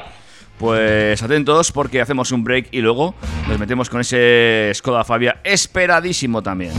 Pues 0.57 1.21
atentos 1.21 1.71
porque 1.71 1.99
hacemos 2.01 2.31
un 2.31 2.43
break 2.43 2.67
y 2.71 2.79
luego 2.79 3.15
nos 3.47 3.59
metemos 3.59 3.89
con 3.89 4.01
ese 4.01 4.71
Skoda 4.73 5.03
Fabia 5.03 5.41
esperadísimo 5.43 6.41
también. 6.41 6.73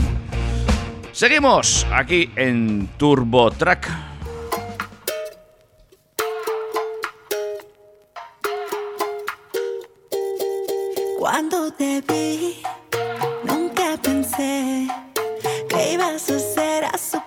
Seguimos 1.11 1.85
aquí 1.93 2.29
en 2.35 2.89
Turbo 2.97 3.51
Track. 3.51 3.89
Cuando 11.19 11.71
te 11.73 12.01
vi, 12.01 12.61
nunca 13.43 13.97
pensé 14.01 14.87
que 15.69 15.93
ibas 15.93 16.29
a 16.29 16.39
ser 16.39 16.85
azuquita 16.85 17.24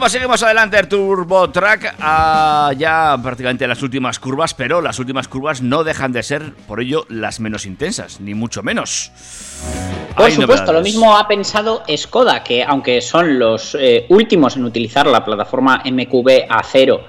Pues 0.00 0.12
seguimos 0.12 0.42
adelante, 0.42 0.78
el 0.78 0.88
Turbo 0.88 1.50
Track, 1.50 1.96
a 2.00 2.72
ya 2.78 3.18
prácticamente 3.22 3.68
las 3.68 3.82
últimas 3.82 4.18
curvas, 4.18 4.54
pero 4.54 4.80
las 4.80 4.98
últimas 4.98 5.28
curvas 5.28 5.60
no 5.60 5.84
dejan 5.84 6.10
de 6.10 6.22
ser, 6.22 6.54
por 6.66 6.80
ello, 6.80 7.04
las 7.10 7.38
menos 7.38 7.66
intensas, 7.66 8.18
ni 8.18 8.32
mucho 8.32 8.62
menos. 8.62 9.12
Por 10.16 10.24
Hay 10.24 10.32
supuesto, 10.32 10.72
lo 10.72 10.80
mismo 10.80 11.18
ha 11.18 11.28
pensado 11.28 11.82
Skoda, 11.94 12.42
que 12.42 12.64
aunque 12.64 13.02
son 13.02 13.38
los 13.38 13.76
eh, 13.78 14.06
últimos 14.08 14.56
en 14.56 14.64
utilizar 14.64 15.06
la 15.06 15.22
plataforma 15.22 15.82
MQB 15.84 16.48
A0 16.48 17.00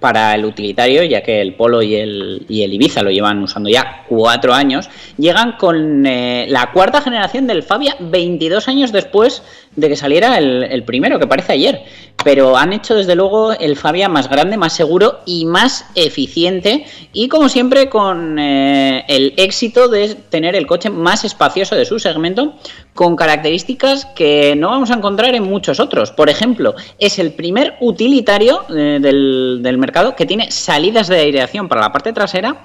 para 0.00 0.34
el 0.34 0.44
utilitario, 0.44 1.04
ya 1.04 1.22
que 1.22 1.40
el 1.40 1.54
Polo 1.54 1.82
y 1.82 1.94
el, 1.94 2.46
y 2.48 2.62
el 2.62 2.72
Ibiza 2.72 3.02
lo 3.02 3.10
llevan 3.10 3.42
usando 3.42 3.68
ya 3.68 4.04
cuatro 4.08 4.54
años, 4.54 4.88
llegan 5.18 5.52
con 5.52 6.04
eh, 6.06 6.46
la 6.48 6.72
cuarta 6.72 7.02
generación 7.02 7.46
del 7.46 7.62
Fabia 7.62 7.96
22 8.00 8.66
años 8.66 8.92
después 8.92 9.42
de 9.76 9.88
que 9.88 9.96
saliera 9.96 10.38
el, 10.38 10.64
el 10.64 10.82
primero, 10.84 11.18
que 11.18 11.26
parece 11.26 11.52
ayer. 11.52 11.82
Pero 12.22 12.56
han 12.56 12.72
hecho 12.72 12.94
desde 12.94 13.14
luego 13.14 13.52
el 13.52 13.76
Fabia 13.76 14.08
más 14.08 14.28
grande, 14.28 14.56
más 14.56 14.74
seguro 14.74 15.20
y 15.24 15.46
más 15.46 15.86
eficiente. 15.94 16.84
Y 17.12 17.28
como 17.28 17.48
siempre, 17.48 17.88
con 17.88 18.38
eh, 18.38 19.04
el 19.08 19.34
éxito 19.36 19.88
de 19.88 20.14
tener 20.14 20.54
el 20.54 20.66
coche 20.66 20.90
más 20.90 21.24
espacioso 21.24 21.76
de 21.76 21.84
su 21.84 21.98
segmento, 21.98 22.54
con 22.94 23.16
características 23.16 24.04
que 24.04 24.54
no 24.56 24.68
vamos 24.68 24.90
a 24.90 24.94
encontrar 24.94 25.34
en 25.34 25.44
muchos 25.44 25.80
otros. 25.80 26.10
Por 26.10 26.28
ejemplo, 26.28 26.74
es 26.98 27.18
el 27.18 27.32
primer 27.32 27.76
utilitario 27.80 28.64
eh, 28.68 28.98
del, 29.00 29.60
del 29.62 29.78
mercado 29.78 30.14
que 30.14 30.26
tiene 30.26 30.50
salidas 30.50 31.08
de 31.08 31.20
aireación 31.20 31.68
para 31.68 31.80
la 31.80 31.92
parte 31.92 32.12
trasera 32.12 32.64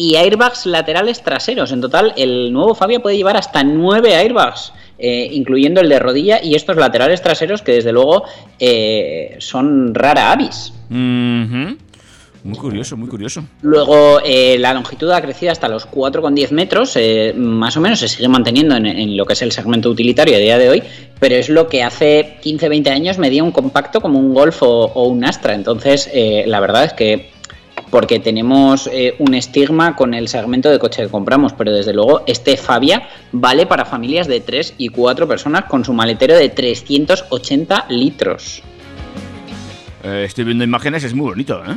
y 0.00 0.16
airbags 0.16 0.64
laterales 0.64 1.22
traseros. 1.22 1.72
En 1.72 1.82
total, 1.82 2.14
el 2.16 2.50
nuevo 2.54 2.74
Fabia 2.74 3.00
puede 3.00 3.18
llevar 3.18 3.36
hasta 3.36 3.62
nueve 3.62 4.14
airbags, 4.14 4.72
eh, 4.98 5.28
incluyendo 5.30 5.82
el 5.82 5.90
de 5.90 5.98
rodilla 5.98 6.42
y 6.42 6.54
estos 6.54 6.76
laterales 6.76 7.20
traseros 7.20 7.60
que 7.60 7.72
desde 7.72 7.92
luego 7.92 8.24
eh, 8.58 9.36
son 9.40 9.94
rara 9.94 10.32
avis. 10.32 10.72
Muy 12.42 12.56
curioso, 12.58 12.96
muy 12.96 13.10
curioso. 13.10 13.44
Luego, 13.60 14.20
eh, 14.24 14.56
la 14.58 14.72
longitud 14.72 15.10
ha 15.10 15.20
crecido 15.20 15.52
hasta 15.52 15.68
los 15.68 15.86
4,10 15.86 16.50
metros, 16.52 16.96
eh, 16.96 17.34
más 17.36 17.76
o 17.76 17.82
menos 17.82 17.98
se 17.98 18.08
sigue 18.08 18.28
manteniendo 18.28 18.76
en, 18.76 18.86
en 18.86 19.18
lo 19.18 19.26
que 19.26 19.34
es 19.34 19.42
el 19.42 19.52
segmento 19.52 19.90
utilitario 19.90 20.36
a 20.36 20.38
día 20.38 20.56
de 20.56 20.70
hoy, 20.70 20.82
pero 21.18 21.34
es 21.34 21.50
lo 21.50 21.68
que 21.68 21.82
hace 21.82 22.38
15-20 22.42 22.88
años 22.88 23.18
medía 23.18 23.44
un 23.44 23.52
compacto 23.52 24.00
como 24.00 24.18
un 24.18 24.32
Golf 24.32 24.62
o, 24.62 24.86
o 24.86 25.08
un 25.08 25.26
Astra. 25.26 25.54
Entonces, 25.54 26.08
eh, 26.14 26.44
la 26.46 26.60
verdad 26.60 26.84
es 26.84 26.94
que 26.94 27.30
porque 27.90 28.20
tenemos 28.20 28.88
eh, 28.92 29.16
un 29.18 29.34
estigma 29.34 29.96
con 29.96 30.14
el 30.14 30.28
segmento 30.28 30.70
de 30.70 30.78
coche 30.78 31.02
que 31.02 31.08
compramos, 31.08 31.52
pero 31.52 31.72
desde 31.72 31.92
luego 31.92 32.22
este 32.26 32.56
Fabia 32.56 33.08
vale 33.32 33.66
para 33.66 33.84
familias 33.84 34.26
de 34.28 34.40
3 34.40 34.74
y 34.78 34.88
4 34.88 35.26
personas 35.28 35.64
con 35.64 35.84
su 35.84 35.92
maletero 35.92 36.36
de 36.36 36.48
380 36.48 37.86
litros. 37.90 38.62
Eh, 40.02 40.24
estoy 40.26 40.44
viendo 40.44 40.64
imágenes, 40.64 41.04
es 41.04 41.14
muy 41.14 41.26
bonito, 41.26 41.62
¿eh? 41.64 41.76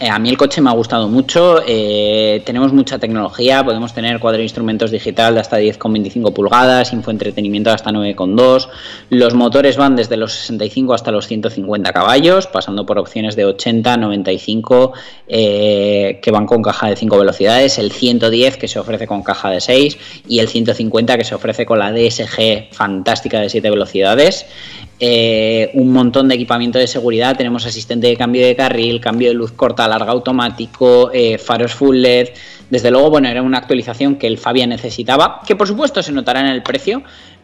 Eh, 0.00 0.08
A 0.08 0.18
mí 0.20 0.28
el 0.28 0.36
coche 0.36 0.60
me 0.60 0.70
ha 0.70 0.74
gustado 0.74 1.08
mucho, 1.08 1.60
eh, 1.66 2.40
tenemos 2.46 2.72
mucha 2.72 3.00
tecnología, 3.00 3.64
podemos 3.64 3.92
tener 3.92 4.20
cuadro 4.20 4.38
de 4.38 4.44
instrumentos 4.44 4.92
digital 4.92 5.34
de 5.34 5.40
hasta 5.40 5.58
10,25 5.58 6.32
pulgadas, 6.32 6.92
infoentretenimiento 6.92 7.70
de 7.70 7.74
hasta 7.74 7.90
9,2, 7.90 8.68
los 9.10 9.34
motores 9.34 9.76
van 9.76 9.96
desde 9.96 10.16
los 10.16 10.34
65 10.34 10.94
hasta 10.94 11.10
los 11.10 11.26
150 11.26 11.92
caballos, 11.92 12.46
pasando 12.46 12.86
por 12.86 12.96
opciones 12.96 13.34
de 13.34 13.46
80, 13.46 13.96
95, 13.96 14.92
eh, 15.26 16.20
que 16.22 16.30
van 16.30 16.46
con 16.46 16.62
caja 16.62 16.88
de 16.88 16.94
5 16.94 17.18
velocidades, 17.18 17.78
el 17.78 17.90
110 17.90 18.56
que 18.56 18.68
se 18.68 18.78
ofrece 18.78 19.08
con 19.08 19.24
caja 19.24 19.50
de 19.50 19.60
6 19.60 19.98
y 20.28 20.38
el 20.38 20.46
150 20.46 21.18
que 21.18 21.24
se 21.24 21.34
ofrece 21.34 21.66
con 21.66 21.80
la 21.80 21.90
DSG 21.90 22.68
fantástica 22.70 23.40
de 23.40 23.48
7 23.48 23.68
velocidades. 23.68 24.46
Eh, 25.00 25.70
un 25.74 25.92
montón 25.92 26.28
de 26.28 26.34
equipamiento 26.34 26.78
de 26.78 26.88
seguridad. 26.88 27.36
Tenemos 27.36 27.64
asistente 27.64 28.08
de 28.08 28.16
cambio 28.16 28.44
de 28.44 28.56
carril, 28.56 29.00
cambio 29.00 29.28
de 29.28 29.34
luz 29.34 29.52
corta, 29.52 29.86
larga 29.86 30.10
automático, 30.10 31.10
eh, 31.12 31.38
faros 31.38 31.72
full 31.72 31.96
LED. 31.96 32.30
Desde 32.68 32.90
luego, 32.90 33.10
bueno, 33.10 33.28
era 33.28 33.42
una 33.42 33.58
actualización 33.58 34.16
que 34.16 34.26
el 34.26 34.38
Fabia 34.38 34.66
necesitaba, 34.66 35.40
que 35.46 35.54
por 35.54 35.68
supuesto 35.68 36.02
se 36.02 36.10
notará 36.10 36.40
en 36.40 36.48
el 36.48 36.62
precio, 36.62 37.02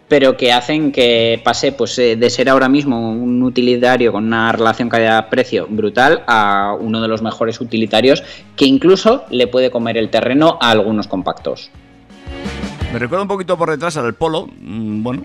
pero 0.08 0.36
que 0.36 0.52
hacen 0.52 0.90
que 0.92 1.40
pase 1.44 1.72
pues, 1.72 1.98
eh, 1.98 2.16
de 2.16 2.28
ser 2.28 2.48
ahora 2.48 2.68
mismo 2.68 3.10
un 3.10 3.42
utilitario 3.42 4.12
con 4.12 4.24
una 4.24 4.50
relación 4.52 4.88
calidad-precio 4.88 5.66
brutal 5.68 6.24
a 6.26 6.76
uno 6.78 7.00
de 7.00 7.08
los 7.08 7.22
mejores 7.22 7.60
utilitarios 7.60 8.22
que 8.56 8.66
incluso 8.66 9.24
le 9.30 9.46
puede 9.46 9.70
comer 9.70 9.96
el 9.96 10.10
terreno 10.10 10.58
a 10.60 10.72
algunos 10.72 11.06
compactos. 11.06 11.70
Me 12.92 12.98
recuerda 12.98 13.22
un 13.22 13.28
poquito 13.28 13.56
por 13.56 13.70
detrás 13.70 13.96
al 13.96 14.14
Polo. 14.14 14.46
mm, 14.46 15.02
Bueno, 15.02 15.24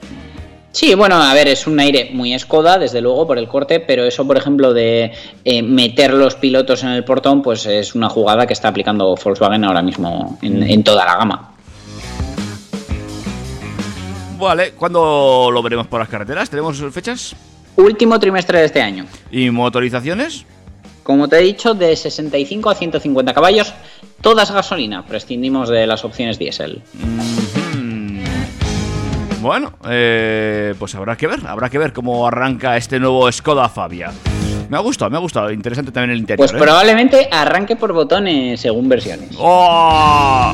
Sí, 0.71 0.93
bueno, 0.93 1.15
a 1.15 1.33
ver, 1.33 1.47
es 1.47 1.65
un 1.65 1.79
aire 1.79 2.09
muy 2.13 2.37
Skoda, 2.37 2.77
desde 2.77 3.01
luego, 3.01 3.25
por 3.25 3.39
el 3.39 3.47
corte, 3.47 3.79
pero 3.79 4.05
eso, 4.05 4.25
por 4.27 4.37
ejemplo, 4.37 4.73
de 4.73 5.11
eh, 5.43 5.61
meter 5.63 6.13
los 6.13 6.35
pilotos 6.35 6.83
en 6.83 6.89
el 6.89 7.03
portón, 7.03 7.41
pues 7.41 7.65
es 7.65 7.95
una 7.95 8.07
jugada 8.07 8.45
que 8.45 8.53
está 8.53 8.67
aplicando 8.67 9.15
Volkswagen 9.15 9.63
ahora 9.63 9.81
mismo 9.81 10.37
en, 10.41 10.61
en 10.61 10.83
toda 10.83 11.05
la 11.05 11.17
gama. 11.17 11.55
vale. 14.39 14.71
¿Cuándo 14.71 15.49
lo 15.51 15.61
veremos 15.61 15.87
por 15.87 15.99
las 15.99 16.09
carreteras? 16.09 16.49
¿Tenemos 16.49 16.81
fechas? 16.91 17.35
Último 17.75 18.19
trimestre 18.19 18.59
de 18.59 18.65
este 18.65 18.81
año. 18.81 19.05
¿Y 19.31 19.49
motorizaciones? 19.49 20.45
Como 21.03 21.27
te 21.27 21.39
he 21.39 21.41
dicho, 21.41 21.73
de 21.73 21.95
65 21.95 22.69
a 22.69 22.75
150 22.75 23.33
caballos, 23.33 23.73
todas 24.21 24.51
gasolina, 24.51 25.05
prescindimos 25.05 25.69
de 25.69 25.87
las 25.87 26.05
opciones 26.05 26.37
diésel. 26.37 26.81
Mm, 26.93 27.58
Bueno, 29.41 29.71
eh, 29.89 30.75
pues 30.77 30.93
habrá 30.95 31.15
que 31.15 31.25
ver, 31.25 31.39
habrá 31.47 31.69
que 31.69 31.77
ver 31.77 31.93
cómo 31.93 32.27
arranca 32.27 32.75
este 32.75 32.99
nuevo 32.99 33.31
Skoda 33.31 33.69
Fabia. 33.69 34.11
Me 34.69 34.75
ha 34.75 34.81
gustado, 34.81 35.09
me 35.09 35.17
ha 35.17 35.21
gustado. 35.21 35.49
Interesante 35.49 35.91
también 35.91 36.11
el 36.11 36.19
interior. 36.19 36.45
Pues 36.45 36.53
¿eh? 36.53 36.63
probablemente 36.63 37.29
arranque 37.31 37.77
por 37.77 37.93
botones 37.93 38.59
según 38.59 38.89
versiones. 38.89 39.29
¡Oh! 39.37 40.53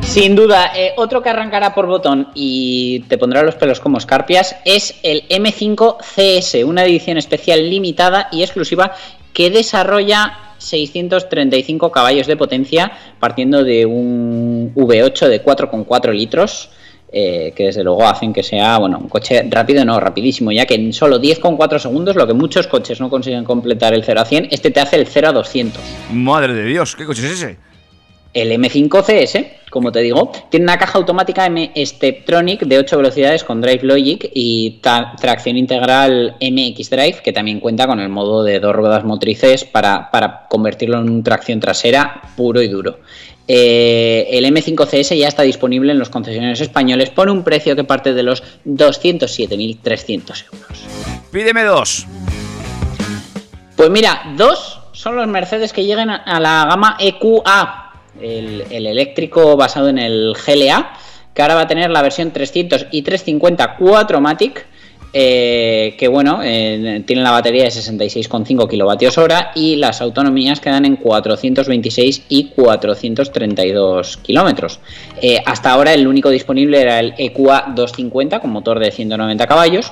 Sin 0.00 0.34
duda, 0.34 0.72
eh, 0.74 0.94
otro 0.96 1.22
que 1.22 1.28
arrancará 1.28 1.74
por 1.74 1.86
botón 1.86 2.28
y 2.34 3.00
te 3.08 3.18
pondrá 3.18 3.42
los 3.42 3.56
pelos 3.56 3.80
como 3.80 3.98
escarpias 3.98 4.56
es 4.64 4.94
el 5.02 5.28
M5 5.28 5.98
CS, 5.98 6.64
una 6.64 6.84
edición 6.84 7.18
especial 7.18 7.68
limitada 7.68 8.28
y 8.32 8.42
exclusiva 8.42 8.92
que 9.34 9.50
desarrolla 9.50 10.45
635 10.58 11.90
caballos 11.92 12.26
de 12.26 12.36
potencia 12.36 12.92
partiendo 13.18 13.64
de 13.64 13.86
un 13.86 14.72
V8 14.74 15.28
de 15.28 15.42
4,4 15.42 16.12
litros. 16.12 16.70
eh, 17.12 17.52
que 17.54 17.66
desde 17.66 17.84
luego 17.84 18.04
hacen 18.04 18.32
que 18.32 18.42
sea 18.42 18.78
bueno 18.78 18.98
un 18.98 19.08
coche 19.08 19.46
rápido, 19.48 19.84
no, 19.84 19.98
rapidísimo, 20.00 20.50
ya 20.50 20.66
que 20.66 20.74
en 20.74 20.92
solo 20.92 21.20
10,4 21.20 21.78
segundos, 21.78 22.16
lo 22.16 22.26
que 22.26 22.34
muchos 22.34 22.66
coches 22.66 23.00
no 23.00 23.08
consiguen 23.08 23.44
completar 23.44 23.94
el 23.94 24.02
0 24.04 24.20
a 24.20 24.24
100, 24.24 24.48
este 24.50 24.70
te 24.72 24.80
hace 24.80 24.96
el 24.96 25.06
0 25.06 25.28
a 25.28 25.32
200. 25.32 25.80
Madre 26.12 26.52
de 26.52 26.64
Dios, 26.64 26.96
¿qué 26.96 27.06
coche 27.06 27.24
es 27.24 27.32
ese? 27.32 27.56
El 28.36 28.52
M5 28.52 29.02
CS, 29.02 29.46
como 29.70 29.90
te 29.90 30.00
digo, 30.00 30.30
tiene 30.50 30.64
una 30.64 30.76
caja 30.78 30.98
automática 30.98 31.46
M 31.46 31.72
Steptronic 31.74 32.60
de 32.64 32.78
8 32.80 32.98
velocidades 32.98 33.44
con 33.44 33.62
Drive 33.62 33.80
Logic 33.82 34.30
y 34.34 34.78
tracción 34.82 35.56
integral 35.56 36.36
MX 36.40 36.90
Drive, 36.90 37.22
que 37.24 37.32
también 37.32 37.60
cuenta 37.60 37.86
con 37.86 37.98
el 37.98 38.10
modo 38.10 38.42
de 38.44 38.60
dos 38.60 38.76
ruedas 38.76 39.04
motrices 39.04 39.64
para, 39.64 40.10
para 40.10 40.46
convertirlo 40.50 40.98
en 40.98 41.22
tracción 41.22 41.60
trasera 41.60 42.20
puro 42.36 42.60
y 42.60 42.68
duro. 42.68 42.98
Eh, 43.48 44.28
el 44.32 44.44
M5 44.44 44.86
CS 44.86 45.16
ya 45.16 45.28
está 45.28 45.42
disponible 45.42 45.92
en 45.92 45.98
los 45.98 46.10
concesionarios 46.10 46.60
españoles 46.60 47.08
por 47.08 47.30
un 47.30 47.42
precio 47.42 47.74
que 47.74 47.84
parte 47.84 48.12
de 48.12 48.22
los 48.22 48.42
207.300 48.66 50.44
euros. 50.52 50.84
Pídeme 51.32 51.62
dos. 51.64 52.06
Pues 53.76 53.88
mira, 53.90 54.32
dos 54.36 54.80
son 54.92 55.16
los 55.16 55.26
Mercedes 55.26 55.72
que 55.72 55.84
lleguen 55.84 56.10
a- 56.10 56.16
a 56.16 56.40
la 56.40 56.66
gama 56.68 56.96
EQA, 56.98 57.85
el, 58.20 58.64
el 58.70 58.86
eléctrico 58.86 59.56
basado 59.56 59.88
en 59.88 59.98
el 59.98 60.34
GLA, 60.34 60.92
que 61.34 61.42
ahora 61.42 61.54
va 61.54 61.62
a 61.62 61.66
tener 61.66 61.90
la 61.90 62.02
versión 62.02 62.32
300 62.32 62.86
y 62.90 63.02
350 63.02 63.76
4MATIC, 63.78 64.62
eh, 65.18 65.94
que 65.98 66.08
bueno, 66.08 66.40
eh, 66.42 67.02
tienen 67.06 67.24
la 67.24 67.30
batería 67.30 67.64
de 67.64 67.70
66,5 67.70 68.68
kilovatios 68.68 69.16
hora 69.16 69.50
y 69.54 69.76
las 69.76 70.02
autonomías 70.02 70.60
quedan 70.60 70.84
en 70.84 70.96
426 70.96 72.24
y 72.28 72.50
432 72.50 74.18
kilómetros. 74.18 74.80
Eh, 75.22 75.40
hasta 75.46 75.70
ahora 75.70 75.94
el 75.94 76.06
único 76.06 76.28
disponible 76.28 76.82
era 76.82 77.00
el 77.00 77.14
EQA 77.16 77.72
250 77.74 78.40
con 78.40 78.50
motor 78.50 78.78
de 78.78 78.90
190 78.90 79.46
caballos. 79.46 79.90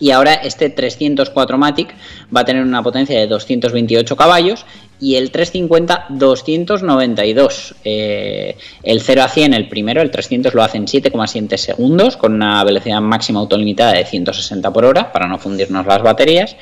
Y 0.00 0.10
ahora 0.10 0.34
este 0.34 0.70
304 0.70 1.58
Matic 1.58 1.94
va 2.34 2.40
a 2.40 2.44
tener 2.44 2.62
una 2.62 2.82
potencia 2.82 3.18
de 3.18 3.26
228 3.26 4.16
caballos 4.16 4.66
y 5.00 5.16
el 5.16 5.30
350 5.30 6.06
292. 6.10 7.74
Eh, 7.84 8.56
el 8.82 9.00
0 9.00 9.22
a 9.22 9.28
100, 9.28 9.54
el 9.54 9.68
primero, 9.68 10.00
el 10.00 10.10
300 10.10 10.54
lo 10.54 10.62
hace 10.62 10.78
en 10.78 10.86
7,7 10.86 11.56
segundos 11.56 12.16
con 12.16 12.34
una 12.34 12.62
velocidad 12.64 13.00
máxima 13.00 13.40
autolimitada 13.40 13.92
de 13.92 14.04
160 14.04 14.72
por 14.72 14.84
hora 14.84 15.12
para 15.12 15.28
no 15.28 15.38
fundirnos 15.38 15.86
las 15.86 16.02
baterías. 16.02 16.56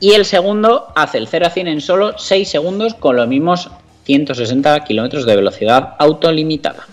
Y 0.00 0.12
el 0.12 0.24
segundo 0.24 0.88
hace 0.94 1.18
el 1.18 1.28
0 1.28 1.46
a 1.46 1.50
100 1.50 1.68
en 1.68 1.80
solo 1.80 2.18
6 2.18 2.48
segundos 2.48 2.94
con 2.94 3.16
los 3.16 3.28
mismos 3.28 3.70
160 4.04 4.80
kilómetros 4.84 5.24
de 5.24 5.36
velocidad 5.36 5.94
autolimitada. 5.98 6.86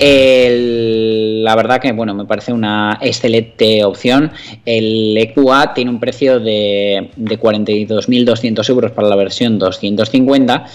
La 0.00 1.56
verdad 1.56 1.80
que 1.80 1.92
bueno, 1.92 2.14
me 2.14 2.24
parece 2.24 2.52
una 2.52 2.98
excelente 3.00 3.84
opción. 3.84 4.32
El 4.64 5.16
EQA 5.16 5.74
tiene 5.74 5.90
un 5.90 6.00
precio 6.00 6.40
de, 6.40 7.10
de 7.16 7.38
42.200 7.38 8.68
euros 8.70 8.92
para 8.92 9.08
la 9.08 9.16
versión 9.16 9.58
250 9.58 10.66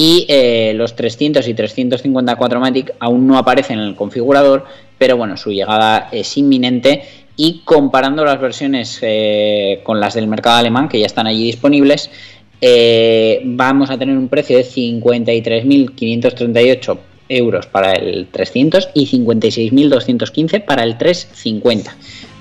y 0.00 0.26
eh, 0.28 0.74
los 0.76 0.94
300 0.94 1.48
y 1.48 1.54
354 1.54 2.60
Matic 2.60 2.94
aún 3.00 3.26
no 3.26 3.36
aparecen 3.36 3.80
en 3.80 3.86
el 3.86 3.96
configurador, 3.96 4.64
pero 4.96 5.16
bueno, 5.16 5.36
su 5.36 5.50
llegada 5.50 6.08
es 6.12 6.36
inminente 6.36 7.02
y 7.36 7.62
comparando 7.64 8.24
las 8.24 8.40
versiones 8.40 9.00
eh, 9.02 9.80
con 9.82 9.98
las 9.98 10.14
del 10.14 10.28
mercado 10.28 10.58
alemán 10.58 10.88
que 10.88 11.00
ya 11.00 11.06
están 11.06 11.26
allí 11.26 11.42
disponibles, 11.42 12.12
eh, 12.60 13.40
vamos 13.44 13.90
a 13.90 13.98
tener 13.98 14.16
un 14.16 14.28
precio 14.28 14.56
de 14.56 14.64
53.538 14.64 16.98
euros 17.28 17.66
para 17.66 17.92
el 17.92 18.28
300 18.30 18.90
y 18.94 19.06
56.215 19.06 20.64
para 20.64 20.82
el 20.82 20.96
350. 20.98 21.96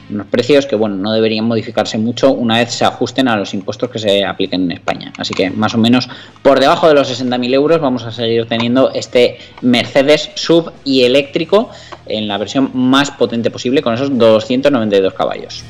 Unos 0.09 0.27
precios 0.27 0.65
que 0.65 0.77
bueno, 0.77 0.95
no 0.95 1.11
deberían 1.11 1.43
modificarse 1.43 1.97
mucho 1.97 2.31
una 2.31 2.59
vez 2.59 2.71
se 2.71 2.85
ajusten 2.85 3.27
a 3.27 3.35
los 3.35 3.53
impuestos 3.53 3.89
que 3.89 3.99
se 3.99 4.23
apliquen 4.23 4.63
en 4.63 4.71
España. 4.71 5.11
Así 5.17 5.33
que 5.33 5.49
más 5.49 5.75
o 5.75 5.77
menos 5.77 6.07
por 6.41 6.61
debajo 6.61 6.87
de 6.87 6.93
los 6.93 7.09
60.000 7.11 7.53
euros 7.53 7.81
vamos 7.81 8.03
a 8.03 8.11
seguir 8.11 8.45
teniendo 8.47 8.89
este 8.93 9.37
Mercedes 9.61 10.29
sub 10.35 10.71
y 10.85 11.03
eléctrico 11.03 11.69
en 12.05 12.29
la 12.29 12.37
versión 12.37 12.71
más 12.73 13.11
potente 13.11 13.51
posible 13.51 13.81
con 13.81 13.93
esos 13.95 14.17
292 14.17 15.13
caballos. 15.13 15.63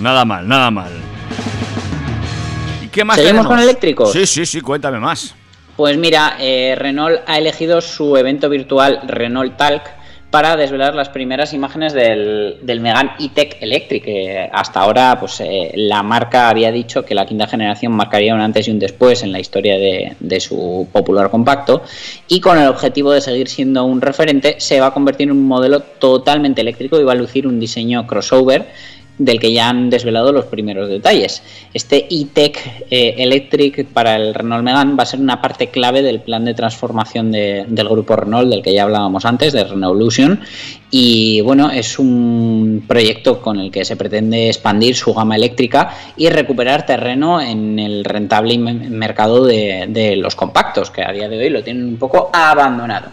Nada 0.00 0.26
mal, 0.26 0.46
nada 0.46 0.70
mal. 0.70 0.92
¿Y 2.84 2.88
qué 2.88 3.04
más 3.04 3.16
¿Seguimos 3.16 3.32
tenemos? 3.32 3.46
con 3.46 3.58
eléctricos? 3.58 4.12
Sí, 4.12 4.26
sí, 4.26 4.44
sí, 4.44 4.60
cuéntame 4.60 5.00
más. 5.00 5.34
Pues 5.76 5.98
mira, 5.98 6.36
eh, 6.40 6.74
Renault 6.74 7.20
ha 7.26 7.36
elegido 7.36 7.82
su 7.82 8.16
evento 8.16 8.48
virtual 8.48 9.00
Renault 9.06 9.58
Talk 9.58 9.82
para 10.30 10.56
desvelar 10.56 10.94
las 10.94 11.10
primeras 11.10 11.52
imágenes 11.52 11.92
del, 11.92 12.56
del 12.62 12.80
Megane 12.80 13.12
E-Tech 13.20 13.58
Electric. 13.60 14.50
hasta 14.52 14.80
ahora, 14.80 15.18
pues 15.20 15.40
eh, 15.40 15.72
la 15.74 16.02
marca 16.02 16.48
había 16.48 16.72
dicho 16.72 17.04
que 17.04 17.14
la 17.14 17.26
quinta 17.26 17.46
generación 17.46 17.92
marcaría 17.92 18.34
un 18.34 18.40
antes 18.40 18.66
y 18.66 18.70
un 18.70 18.78
después 18.78 19.22
en 19.22 19.32
la 19.32 19.38
historia 19.38 19.78
de, 19.78 20.16
de 20.18 20.40
su 20.40 20.88
popular 20.92 21.30
compacto. 21.30 21.82
Y 22.26 22.40
con 22.40 22.58
el 22.58 22.68
objetivo 22.68 23.12
de 23.12 23.20
seguir 23.20 23.48
siendo 23.48 23.84
un 23.84 24.00
referente, 24.00 24.56
se 24.58 24.80
va 24.80 24.86
a 24.86 24.94
convertir 24.94 25.28
en 25.28 25.32
un 25.32 25.46
modelo 25.46 25.80
totalmente 25.80 26.62
eléctrico 26.62 26.98
y 26.98 27.04
va 27.04 27.12
a 27.12 27.16
lucir 27.16 27.46
un 27.46 27.60
diseño 27.60 28.06
crossover 28.06 28.66
del 29.18 29.40
que 29.40 29.52
ya 29.52 29.68
han 29.70 29.88
desvelado 29.88 30.30
los 30.32 30.44
primeros 30.44 30.88
detalles. 30.88 31.42
Este 31.72 32.06
E-Tech 32.10 32.84
eh, 32.90 33.14
Electric 33.18 33.86
para 33.86 34.16
el 34.16 34.34
Renault 34.34 34.62
Megane 34.62 34.94
va 34.94 35.04
a 35.04 35.06
ser 35.06 35.20
una 35.20 35.40
parte 35.40 35.68
clave 35.68 36.02
del 36.02 36.20
plan 36.20 36.44
de 36.44 36.52
transformación 36.54 37.32
de- 37.32 37.64
del 37.66 37.88
grupo 37.88 38.14
Renault 38.14 38.50
del 38.50 38.62
que 38.62 38.74
ya 38.74 38.82
hablábamos 38.82 39.24
antes, 39.24 39.52
de 39.54 39.64
Renaulution. 39.64 40.40
Y 40.90 41.40
bueno, 41.40 41.70
es 41.70 41.98
un 41.98 42.84
proyecto 42.86 43.40
con 43.40 43.58
el 43.58 43.70
que 43.70 43.84
se 43.84 43.96
pretende 43.96 44.48
expandir 44.48 44.94
su 44.94 45.12
gama 45.14 45.34
eléctrica 45.36 45.94
y 46.16 46.28
recuperar 46.28 46.84
terreno 46.86 47.40
en 47.40 47.78
el 47.78 48.04
rentable 48.04 48.56
mercado 48.58 49.44
de, 49.44 49.86
de 49.88 50.16
los 50.16 50.34
compactos, 50.36 50.90
que 50.90 51.02
a 51.02 51.12
día 51.12 51.28
de 51.28 51.38
hoy 51.38 51.50
lo 51.50 51.64
tienen 51.64 51.84
un 51.86 51.96
poco 51.96 52.30
abandonado. 52.32 53.08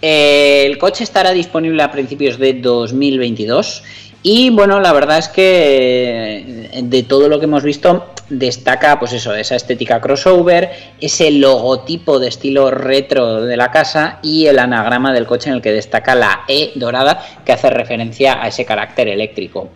Eh, 0.00 0.64
El 0.66 0.78
coche 0.78 1.04
estará 1.04 1.30
disponible 1.30 1.82
a 1.82 1.92
principios 1.92 2.38
de 2.38 2.54
2022 2.54 3.84
y 4.22 4.50
bueno, 4.50 4.80
la 4.80 4.92
verdad 4.92 5.18
es 5.18 5.28
que 5.28 6.68
eh, 6.72 6.80
de 6.82 7.02
todo 7.02 7.28
lo 7.28 7.38
que 7.38 7.46
hemos 7.46 7.62
visto 7.62 8.06
destaca 8.28 8.98
pues 8.98 9.12
eso, 9.12 9.34
esa 9.34 9.56
estética 9.56 10.00
crossover, 10.00 10.70
ese 11.00 11.30
logotipo 11.30 12.18
de 12.18 12.28
estilo 12.28 12.70
retro 12.70 13.42
de 13.42 13.56
la 13.56 13.70
casa 13.70 14.20
y 14.22 14.46
el 14.46 14.58
anagrama 14.58 15.12
del 15.12 15.26
coche 15.26 15.50
en 15.50 15.56
el 15.56 15.62
que 15.62 15.72
destaca 15.72 16.14
la 16.14 16.42
E 16.48 16.72
dorada 16.76 17.22
que 17.44 17.52
hace 17.52 17.68
referencia 17.68 18.42
a 18.42 18.48
ese 18.48 18.64
carácter 18.64 19.08
eléctrico. 19.08 19.70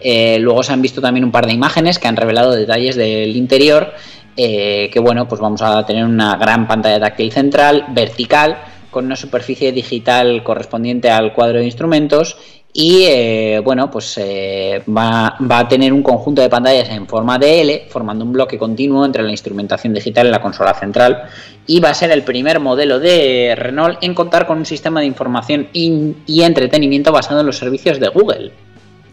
Eh, 0.00 0.38
luego 0.40 0.62
se 0.62 0.72
han 0.72 0.80
visto 0.80 1.00
también 1.00 1.24
un 1.24 1.30
par 1.30 1.46
de 1.46 1.52
imágenes 1.52 1.98
que 1.98 2.08
han 2.08 2.16
revelado 2.16 2.52
detalles 2.52 2.96
del 2.96 3.36
interior. 3.36 3.92
eh, 4.36 4.88
que 4.90 5.00
bueno, 5.00 5.28
pues 5.28 5.40
vamos 5.40 5.60
a 5.60 5.84
tener 5.84 6.04
una 6.04 6.36
gran 6.36 6.66
pantalla 6.66 6.98
táctil 7.00 7.30
central, 7.32 7.86
vertical, 7.90 8.56
con 8.90 9.04
una 9.04 9.16
superficie 9.16 9.72
digital 9.72 10.42
correspondiente 10.42 11.10
al 11.10 11.32
cuadro 11.32 11.58
de 11.58 11.66
instrumentos. 11.66 12.36
Y 12.72 13.02
eh, 13.08 13.60
bueno, 13.64 13.90
pues 13.90 14.16
eh, 14.18 14.82
va, 14.88 15.36
va 15.50 15.58
a 15.58 15.68
tener 15.68 15.92
un 15.92 16.02
conjunto 16.04 16.40
de 16.40 16.48
pantallas 16.48 16.88
en 16.90 17.06
forma 17.08 17.36
de 17.36 17.60
L, 17.62 17.86
formando 17.90 18.24
un 18.24 18.32
bloque 18.32 18.56
continuo 18.58 19.04
entre 19.04 19.24
la 19.24 19.30
instrumentación 19.32 19.92
digital 19.92 20.28
y 20.28 20.30
la 20.30 20.40
consola 20.40 20.72
central. 20.74 21.24
Y 21.66 21.80
va 21.80 21.90
a 21.90 21.94
ser 21.94 22.12
el 22.12 22.22
primer 22.22 22.60
modelo 22.60 23.00
de 23.00 23.54
Renault 23.56 23.98
en 24.02 24.14
contar 24.14 24.46
con 24.46 24.58
un 24.58 24.66
sistema 24.66 25.00
de 25.00 25.06
información 25.06 25.68
y- 25.72 26.14
y 26.26 26.42
entretenimiento 26.42 27.10
basado 27.10 27.40
en 27.40 27.46
los 27.46 27.56
servicios 27.58 27.98
de 27.98 28.08
Google. 28.08 28.52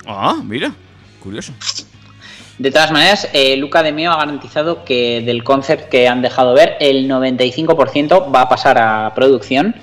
Ah, 0.05 0.37
mira, 0.43 0.71
curioso. 1.21 1.51
De 2.59 2.71
todas 2.71 2.91
maneras, 2.91 3.27
eh, 3.33 3.55
Luca 3.57 3.83
de 3.83 3.91
Meo 3.91 4.11
ha 4.11 4.17
garantizado 4.17 4.83
que 4.83 5.21
del 5.21 5.43
concept 5.43 5.89
que 5.89 6.07
han 6.07 6.23
dejado 6.23 6.55
ver, 6.55 6.75
el 6.79 7.07
95% 7.07 8.31
va 8.33 8.41
a 8.41 8.49
pasar 8.49 8.79
a 8.79 9.13
producción. 9.13 9.75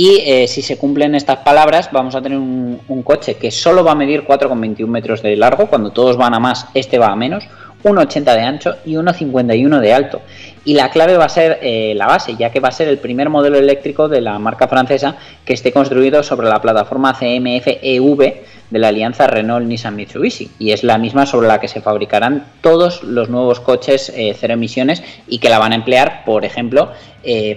Y 0.00 0.22
eh, 0.24 0.46
si 0.46 0.62
se 0.62 0.78
cumplen 0.78 1.16
estas 1.16 1.38
palabras, 1.38 1.88
vamos 1.90 2.14
a 2.14 2.22
tener 2.22 2.38
un, 2.38 3.02
coche 3.02 3.34
que 3.34 3.50
solo 3.50 3.82
va 3.82 3.90
a 3.90 3.94
medir 3.96 4.24
4,21 4.24 4.86
metros 4.86 5.22
de 5.22 5.34
largo. 5.34 5.66
Cuando 5.66 5.90
todos 5.90 6.16
van 6.16 6.34
a 6.34 6.38
más, 6.38 6.66
este 6.72 7.00
va 7.00 7.08
a 7.08 7.16
menos. 7.16 7.48
1,80 7.82 8.22
de 8.22 8.40
ancho 8.42 8.76
y 8.84 8.92
1,51 8.92 9.80
de 9.80 9.92
alto. 9.92 10.20
Y 10.64 10.74
la 10.74 10.90
clave 10.90 11.16
va 11.16 11.24
a 11.24 11.28
ser 11.28 11.58
eh, 11.62 11.94
la 11.96 12.06
base, 12.06 12.36
ya 12.36 12.50
que 12.50 12.60
va 12.60 12.68
a 12.68 12.70
ser 12.70 12.86
el 12.86 12.98
primer 12.98 13.28
modelo 13.28 13.58
eléctrico 13.58 14.08
de 14.08 14.20
la 14.20 14.38
marca 14.38 14.68
francesa 14.68 15.16
que 15.44 15.54
esté 15.54 15.72
construido 15.72 16.22
sobre 16.22 16.46
la 16.46 16.62
plataforma 16.62 17.12
CMF-EV 17.12 18.34
de 18.70 18.78
la 18.78 18.88
alianza 18.88 19.26
Renault-Nissan-Mitsubishi. 19.26 20.50
Y 20.60 20.70
es 20.70 20.84
la 20.84 20.98
misma 20.98 21.26
sobre 21.26 21.48
la 21.48 21.58
que 21.58 21.66
se 21.66 21.80
fabricarán 21.80 22.44
todos 22.60 23.02
los 23.02 23.30
nuevos 23.30 23.58
coches 23.58 24.12
eh, 24.14 24.36
cero 24.38 24.54
emisiones 24.54 25.02
y 25.26 25.40
que 25.40 25.48
la 25.48 25.58
van 25.58 25.72
a 25.72 25.74
emplear, 25.74 26.22
por 26.24 26.44
ejemplo, 26.44 26.92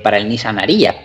para 0.03 0.17
el 0.17 0.27
Nissan 0.27 0.59
Ariya. 0.59 0.95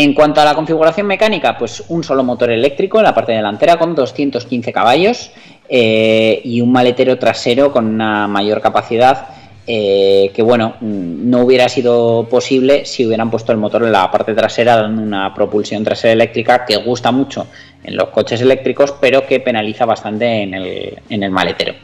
En 0.00 0.14
cuanto 0.14 0.40
a 0.40 0.44
la 0.44 0.54
configuración 0.54 1.08
mecánica, 1.08 1.58
pues 1.58 1.82
un 1.88 2.04
solo 2.04 2.22
motor 2.22 2.52
eléctrico 2.52 2.98
en 2.98 3.04
la 3.04 3.12
parte 3.14 3.32
delantera 3.32 3.76
con 3.80 3.96
215 3.96 4.72
caballos 4.72 5.32
eh, 5.68 6.40
y 6.44 6.60
un 6.60 6.70
maletero 6.70 7.18
trasero 7.18 7.72
con 7.72 7.84
una 7.86 8.28
mayor 8.28 8.60
capacidad 8.60 9.26
eh, 9.66 10.30
que 10.32 10.40
bueno, 10.40 10.76
mm, 10.80 11.28
no 11.28 11.40
hubiera 11.40 11.68
sido 11.68 12.28
posible 12.30 12.84
si 12.84 13.04
hubieran 13.06 13.28
puesto 13.28 13.50
el 13.50 13.58
motor 13.58 13.82
en 13.82 13.90
la 13.90 14.08
parte 14.08 14.34
trasera 14.34 14.76
dando 14.76 15.02
una 15.02 15.34
propulsión 15.34 15.82
trasera 15.82 16.12
eléctrica 16.12 16.64
que 16.64 16.76
gusta 16.76 17.10
mucho 17.10 17.48
en 17.82 17.96
los 17.96 18.10
coches 18.10 18.40
eléctricos 18.40 18.94
pero 19.00 19.26
que 19.26 19.40
penaliza 19.40 19.84
bastante 19.84 20.42
en 20.44 20.54
el, 20.54 20.98
en 21.10 21.22
el 21.24 21.30
maletero. 21.32 21.74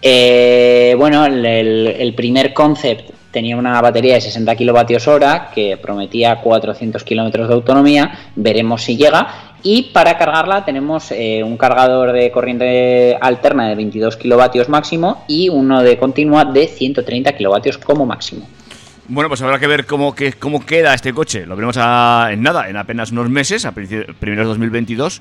Eh, 0.00 0.94
bueno, 0.98 1.26
el, 1.26 1.44
el- 1.44 1.86
el 1.98 2.14
primer 2.14 2.54
concept 2.54 3.10
tenía 3.34 3.56
una 3.58 3.78
batería 3.82 4.14
de 4.14 4.22
60 4.22 4.56
kilovatios 4.56 5.06
hora 5.08 5.50
que 5.54 5.76
prometía 5.76 6.40
400 6.40 7.04
kilómetros 7.04 7.48
de 7.48 7.54
autonomía. 7.54 8.30
Veremos 8.34 8.82
si 8.82 8.96
llega. 8.96 9.52
Y 9.62 9.90
para 9.92 10.16
cargarla 10.16 10.64
tenemos 10.64 11.10
eh, 11.10 11.42
un 11.42 11.56
cargador 11.58 12.12
de 12.12 12.30
corriente 12.30 13.18
alterna 13.20 13.68
de 13.68 13.74
22 13.74 14.16
kilovatios 14.16 14.68
máximo 14.68 15.24
y 15.28 15.48
uno 15.48 15.82
de 15.82 15.98
continua 15.98 16.44
de 16.46 16.66
130 16.68 17.32
kilovatios 17.36 17.76
como 17.78 18.06
máximo. 18.06 18.46
Bueno, 19.06 19.28
pues 19.28 19.42
habrá 19.42 19.58
que 19.58 19.66
ver 19.66 19.84
cómo, 19.84 20.14
que, 20.14 20.32
cómo 20.34 20.64
queda 20.64 20.94
este 20.94 21.12
coche. 21.12 21.44
Lo 21.44 21.56
veremos 21.56 21.76
a- 21.78 22.28
en 22.30 22.42
nada, 22.42 22.68
en 22.70 22.76
apenas 22.78 23.10
unos 23.12 23.28
meses, 23.28 23.66
a 23.66 23.72
primeros 23.72 24.16
de 24.20 24.44
2022. 24.44 25.20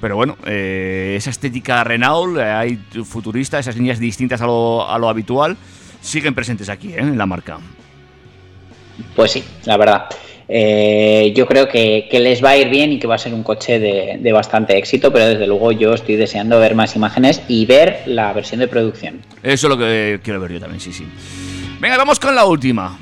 Pero 0.00 0.16
bueno, 0.16 0.36
eh, 0.46 1.14
esa 1.16 1.30
estética 1.30 1.82
Renault, 1.84 2.36
eh, 2.38 2.42
hay 2.42 2.76
futurista, 3.04 3.58
esas 3.58 3.76
líneas 3.76 3.98
distintas 3.98 4.42
a 4.42 4.46
lo, 4.46 4.86
a 4.86 4.98
lo 4.98 5.08
habitual, 5.08 5.56
siguen 6.04 6.34
presentes 6.34 6.68
aquí, 6.68 6.92
¿eh? 6.92 6.98
en 6.98 7.18
la 7.18 7.26
marca. 7.26 7.58
Pues 9.16 9.32
sí, 9.32 9.42
la 9.64 9.76
verdad. 9.76 10.06
Eh, 10.46 11.32
yo 11.34 11.46
creo 11.46 11.68
que, 11.68 12.06
que 12.10 12.20
les 12.20 12.44
va 12.44 12.50
a 12.50 12.56
ir 12.58 12.68
bien 12.68 12.92
y 12.92 12.98
que 12.98 13.06
va 13.06 13.14
a 13.14 13.18
ser 13.18 13.32
un 13.32 13.42
coche 13.42 13.78
de, 13.78 14.18
de 14.20 14.32
bastante 14.32 14.76
éxito, 14.76 15.10
pero 15.10 15.26
desde 15.26 15.46
luego 15.46 15.72
yo 15.72 15.94
estoy 15.94 16.16
deseando 16.16 16.60
ver 16.60 16.74
más 16.74 16.94
imágenes 16.94 17.40
y 17.48 17.64
ver 17.64 18.02
la 18.06 18.32
versión 18.34 18.60
de 18.60 18.68
producción. 18.68 19.22
Eso 19.42 19.66
es 19.66 19.70
lo 19.70 19.78
que 19.78 20.20
quiero 20.22 20.40
ver 20.40 20.52
yo 20.52 20.60
también, 20.60 20.80
sí, 20.80 20.92
sí. 20.92 21.06
Venga, 21.80 21.96
vamos 21.96 22.20
con 22.20 22.34
la 22.34 22.44
última. 22.44 22.98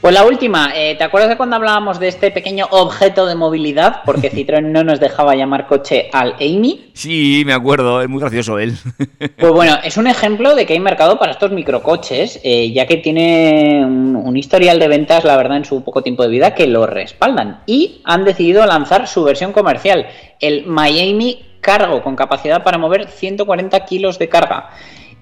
Pues 0.00 0.14
la 0.14 0.24
última, 0.24 0.70
eh, 0.76 0.94
¿te 0.94 1.02
acuerdas 1.02 1.28
de 1.28 1.36
cuando 1.36 1.56
hablábamos 1.56 1.98
de 1.98 2.06
este 2.06 2.30
pequeño 2.30 2.68
objeto 2.70 3.26
de 3.26 3.34
movilidad? 3.34 4.02
Porque 4.04 4.30
Citroën 4.32 4.62
no 4.62 4.84
nos 4.84 5.00
dejaba 5.00 5.34
llamar 5.34 5.66
coche 5.66 6.08
al 6.12 6.34
Amy. 6.34 6.90
Sí, 6.94 7.42
me 7.44 7.52
acuerdo, 7.52 8.00
es 8.00 8.08
muy 8.08 8.20
gracioso 8.20 8.58
él. 8.58 8.76
Pues 9.38 9.52
bueno, 9.52 9.76
es 9.84 9.96
un 9.96 10.06
ejemplo 10.06 10.54
de 10.54 10.66
que 10.66 10.72
hay 10.72 10.80
mercado 10.80 11.18
para 11.18 11.32
estos 11.32 11.52
microcoches, 11.52 12.40
eh, 12.42 12.72
ya 12.72 12.86
que 12.86 12.96
tiene 12.96 13.84
un, 13.84 14.16
un 14.16 14.36
historial 14.36 14.78
de 14.78 14.88
ventas, 14.88 15.24
la 15.24 15.36
verdad, 15.36 15.58
en 15.58 15.64
su 15.64 15.82
poco 15.84 16.02
tiempo 16.02 16.22
de 16.22 16.28
vida 16.28 16.54
que 16.54 16.66
lo 16.66 16.86
respaldan. 16.86 17.60
Y 17.66 18.00
han 18.04 18.24
decidido 18.24 18.66
lanzar 18.66 19.06
su 19.06 19.22
versión 19.24 19.52
comercial, 19.52 20.06
el 20.40 20.66
Miami 20.66 21.44
Cargo, 21.60 22.02
con 22.02 22.16
capacidad 22.16 22.62
para 22.62 22.78
mover 22.78 23.08
140 23.08 23.84
kilos 23.84 24.18
de 24.18 24.28
carga. 24.28 24.70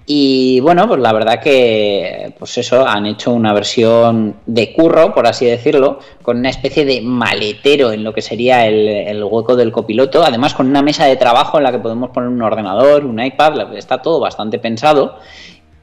Y 0.09 0.61
bueno, 0.61 0.87
pues 0.87 1.01
la 1.01 1.11
verdad 1.11 1.41
que, 1.41 2.33
pues 2.39 2.57
eso, 2.57 2.87
han 2.87 3.05
hecho 3.05 3.33
una 3.33 3.51
versión 3.51 4.37
de 4.45 4.71
curro, 4.71 5.13
por 5.13 5.27
así 5.27 5.45
decirlo, 5.45 5.99
con 6.21 6.37
una 6.37 6.49
especie 6.49 6.85
de 6.85 7.01
maletero 7.01 7.91
en 7.91 8.05
lo 8.05 8.13
que 8.13 8.21
sería 8.21 8.65
el, 8.67 9.21
hueco 9.21 9.57
del 9.57 9.73
copiloto, 9.73 10.23
además 10.23 10.53
con 10.53 10.67
una 10.67 10.81
mesa 10.81 11.03
de 11.03 11.17
trabajo 11.17 11.57
en 11.57 11.65
la 11.65 11.73
que 11.73 11.79
podemos 11.79 12.11
poner 12.11 12.29
un 12.29 12.41
ordenador, 12.41 13.03
un 13.03 13.21
iPad, 13.21 13.75
está 13.75 14.01
todo 14.01 14.21
bastante 14.21 14.59
pensado. 14.59 15.17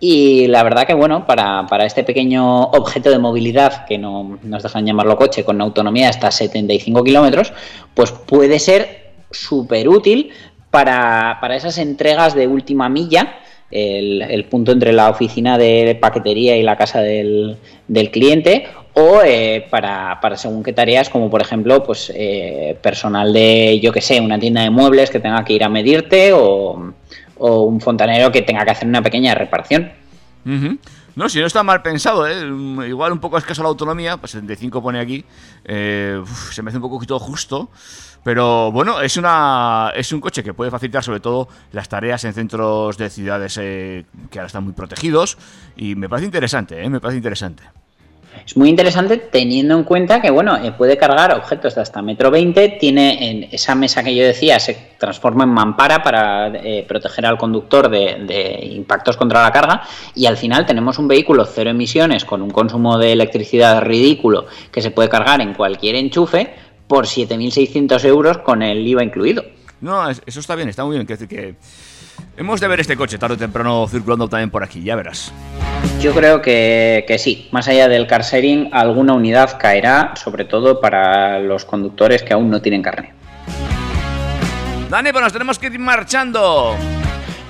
Y 0.00 0.46
la 0.46 0.62
verdad 0.62 0.86
que, 0.86 0.94
bueno, 0.94 1.26
para, 1.26 1.66
para 1.66 1.84
este 1.84 2.02
pequeño 2.02 2.62
objeto 2.62 3.10
de 3.10 3.18
movilidad, 3.18 3.84
que 3.84 3.98
no 3.98 4.38
nos 4.42 4.62
dejan 4.62 4.86
llamarlo 4.86 5.18
coche, 5.18 5.44
con 5.44 5.60
autonomía 5.60 6.08
hasta 6.08 6.30
75 6.30 7.04
kilómetros, 7.04 7.52
pues 7.92 8.10
puede 8.10 8.58
ser 8.58 9.12
súper 9.30 9.86
útil 9.86 10.30
para, 10.70 11.36
para 11.42 11.56
esas 11.56 11.76
entregas 11.76 12.34
de 12.34 12.46
última 12.46 12.88
milla 12.88 13.40
el, 13.74 14.22
el, 14.22 14.44
punto 14.44 14.72
entre 14.72 14.92
la 14.92 15.10
oficina 15.10 15.58
de 15.58 15.98
paquetería 16.00 16.56
y 16.56 16.62
la 16.62 16.76
casa 16.76 17.00
del, 17.00 17.56
del 17.88 18.10
cliente 18.10 18.66
o 18.94 19.20
eh, 19.24 19.66
para, 19.70 20.20
para, 20.20 20.36
según 20.36 20.62
qué 20.62 20.72
tareas 20.72 21.10
como 21.10 21.28
por 21.28 21.42
ejemplo 21.42 21.82
pues 21.82 22.12
eh, 22.14 22.76
personal 22.80 23.32
de 23.32 23.80
yo 23.82 23.92
que 23.92 24.00
sé 24.00 24.20
una 24.20 24.38
tienda 24.38 24.62
de 24.62 24.70
muebles 24.70 25.10
que 25.10 25.18
tenga 25.18 25.44
que 25.44 25.52
ir 25.52 25.64
a 25.64 25.68
medirte 25.68 26.32
o, 26.32 26.92
un 27.36 27.80
fontanero 27.80 28.30
que 28.32 28.42
tenga 28.42 28.64
que 28.64 28.70
hacer 28.70 28.88
una 28.88 29.02
pequeña 29.02 29.34
reparación. 29.34 29.90
No, 31.16 31.28
si 31.28 31.38
no 31.38 31.46
está 31.46 31.62
mal 31.62 31.80
pensado, 31.80 32.26
¿eh? 32.26 32.44
igual 32.88 33.12
un 33.12 33.20
poco 33.20 33.38
escaso 33.38 33.62
la 33.62 33.68
autonomía, 33.68 34.16
pues 34.16 34.32
75 34.32 34.82
pone 34.82 34.98
aquí, 34.98 35.24
eh, 35.64 36.20
se 36.50 36.62
me 36.62 36.70
hace 36.70 36.78
un 36.78 36.90
poquito 36.90 37.18
justo, 37.20 37.70
pero 38.24 38.72
bueno, 38.72 39.00
es, 39.00 39.16
una, 39.16 39.92
es 39.94 40.10
un 40.12 40.20
coche 40.20 40.42
que 40.42 40.54
puede 40.54 40.72
facilitar 40.72 41.04
sobre 41.04 41.20
todo 41.20 41.48
las 41.70 41.88
tareas 41.88 42.24
en 42.24 42.34
centros 42.34 42.98
de 42.98 43.10
ciudades 43.10 43.56
eh, 43.60 44.06
que 44.30 44.40
ahora 44.40 44.48
están 44.48 44.64
muy 44.64 44.72
protegidos 44.72 45.38
y 45.76 45.94
me 45.94 46.08
parece 46.08 46.26
interesante, 46.26 46.82
¿eh? 46.82 46.90
me 46.90 47.00
parece 47.00 47.18
interesante. 47.18 47.62
Es 48.46 48.56
muy 48.56 48.68
interesante 48.68 49.16
teniendo 49.16 49.76
en 49.76 49.84
cuenta 49.84 50.20
que, 50.20 50.30
bueno, 50.30 50.56
eh, 50.56 50.72
puede 50.72 50.96
cargar 50.96 51.34
objetos 51.34 51.74
de 51.74 51.80
hasta 51.80 52.02
metro 52.02 52.30
veinte, 52.30 52.76
tiene 52.80 53.30
en 53.30 53.48
esa 53.50 53.74
mesa 53.74 54.02
que 54.02 54.14
yo 54.14 54.24
decía, 54.24 54.58
se 54.60 54.94
transforma 54.98 55.44
en 55.44 55.50
mampara 55.50 56.02
para 56.02 56.48
eh, 56.48 56.84
proteger 56.86 57.26
al 57.26 57.38
conductor 57.38 57.88
de, 57.88 58.24
de, 58.26 58.66
impactos 58.72 59.16
contra 59.16 59.42
la 59.42 59.52
carga 59.52 59.82
y 60.14 60.26
al 60.26 60.36
final 60.36 60.66
tenemos 60.66 60.98
un 60.98 61.08
vehículo 61.08 61.44
cero 61.46 61.70
emisiones 61.70 62.24
con 62.24 62.42
un 62.42 62.50
consumo 62.50 62.98
de 62.98 63.12
electricidad 63.12 63.82
ridículo 63.82 64.46
que 64.70 64.82
se 64.82 64.90
puede 64.90 65.08
cargar 65.08 65.40
en 65.40 65.54
cualquier 65.54 65.96
enchufe 65.96 66.54
por 66.86 67.06
7.600 67.06 68.04
euros 68.04 68.38
con 68.38 68.62
el 68.62 68.86
IVA 68.86 69.04
incluido. 69.04 69.44
No, 69.80 70.08
eso 70.08 70.40
está 70.40 70.54
bien, 70.54 70.68
está 70.68 70.84
muy 70.84 70.96
bien. 70.96 71.06
decir 71.06 71.28
que 71.28 71.56
hemos 72.36 72.60
de 72.60 72.68
ver 72.68 72.80
este 72.80 72.96
coche 72.96 73.18
tarde 73.18 73.34
o 73.34 73.38
temprano 73.38 73.86
circulando 73.88 74.28
también 74.28 74.50
por 74.50 74.62
aquí, 74.62 74.82
ya 74.82 74.96
verás. 74.96 75.32
Yo 76.00 76.14
creo 76.14 76.42
que, 76.42 77.04
que, 77.06 77.18
sí, 77.18 77.48
más 77.50 77.68
allá 77.68 77.88
del 77.88 78.06
car 78.06 78.22
sharing, 78.22 78.70
alguna 78.72 79.14
unidad 79.14 79.58
caerá, 79.58 80.14
sobre 80.16 80.44
todo 80.44 80.80
para 80.80 81.38
los 81.38 81.64
conductores 81.64 82.22
que 82.22 82.32
aún 82.32 82.50
no 82.50 82.60
tienen 82.60 82.82
carne. 82.82 83.12
Dani, 84.90 85.12
pues 85.12 85.22
nos 85.22 85.32
tenemos 85.32 85.58
que 85.58 85.66
ir 85.66 85.78
marchando. 85.78 86.76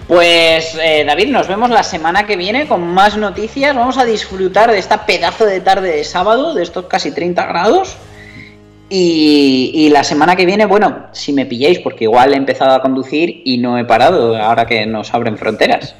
Pues 0.06 0.78
eh, 0.82 1.04
David, 1.06 1.28
nos 1.28 1.48
vemos 1.48 1.70
la 1.70 1.82
semana 1.82 2.26
que 2.26 2.36
viene 2.36 2.68
con 2.68 2.86
más 2.86 3.16
noticias. 3.16 3.74
Vamos 3.74 3.96
a 3.96 4.04
disfrutar 4.04 4.70
de 4.70 4.78
esta 4.78 5.06
pedazo 5.06 5.46
de 5.46 5.60
tarde 5.60 5.96
de 5.96 6.04
sábado, 6.04 6.54
de 6.54 6.62
estos 6.62 6.86
casi 6.86 7.10
30 7.10 7.46
grados. 7.46 7.96
Y, 8.96 9.88
la 9.90 10.04
semana 10.04 10.36
que 10.36 10.46
viene, 10.46 10.66
bueno, 10.66 11.06
si 11.10 11.32
me 11.32 11.46
pilláis, 11.46 11.80
porque 11.80 12.04
igual 12.04 12.32
he 12.32 12.36
empezado 12.36 12.74
a 12.74 12.80
conducir 12.80 13.42
y 13.44 13.58
no 13.58 13.76
he 13.76 13.84
parado 13.84 14.36
ahora 14.36 14.66
que 14.66 14.86
nos 14.86 15.12
abren 15.12 15.36
fronteras. 15.36 15.96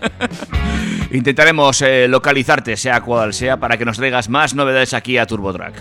Intentaremos 1.10 1.82
eh, 1.82 2.06
localizarte, 2.06 2.76
sea 2.76 3.00
cual 3.00 3.34
sea, 3.34 3.56
para 3.56 3.76
que 3.76 3.84
nos 3.84 3.96
traigas 3.96 4.28
más 4.28 4.54
novedades 4.54 4.94
aquí 4.94 5.18
a 5.18 5.26
TurboTrack. 5.26 5.74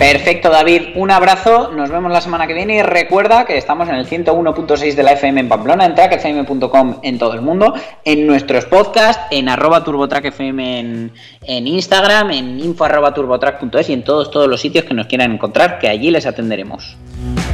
Perfecto, 0.00 0.48
David. 0.48 0.94
Un 0.94 1.10
abrazo. 1.10 1.72
Nos 1.72 1.90
vemos 1.90 2.10
la 2.10 2.22
semana 2.22 2.46
que 2.46 2.54
viene. 2.54 2.76
Y 2.76 2.82
recuerda 2.82 3.44
que 3.44 3.58
estamos 3.58 3.86
en 3.86 3.96
el 3.96 4.08
101.6 4.08 4.94
de 4.94 5.02
la 5.02 5.12
FM 5.12 5.40
en 5.42 5.48
Pamplona, 5.50 5.84
en 5.84 5.94
trackfm.com 5.94 7.00
en 7.02 7.18
todo 7.18 7.34
el 7.34 7.42
mundo, 7.42 7.74
en 8.06 8.26
nuestros 8.26 8.64
podcasts, 8.64 9.22
en 9.30 9.50
arroba 9.50 9.84
turbotrackfm 9.84 10.58
en, 10.58 11.12
en 11.42 11.66
Instagram, 11.66 12.30
en 12.30 12.60
info 12.60 12.86
arroba 12.86 13.12
turbotrack.es 13.12 13.90
y 13.90 13.92
en 13.92 14.02
todos, 14.02 14.30
todos 14.30 14.48
los 14.48 14.58
sitios 14.58 14.86
que 14.86 14.94
nos 14.94 15.06
quieran 15.06 15.32
encontrar, 15.32 15.78
que 15.78 15.86
allí 15.86 16.10
les 16.10 16.24
atenderemos. 16.24 16.96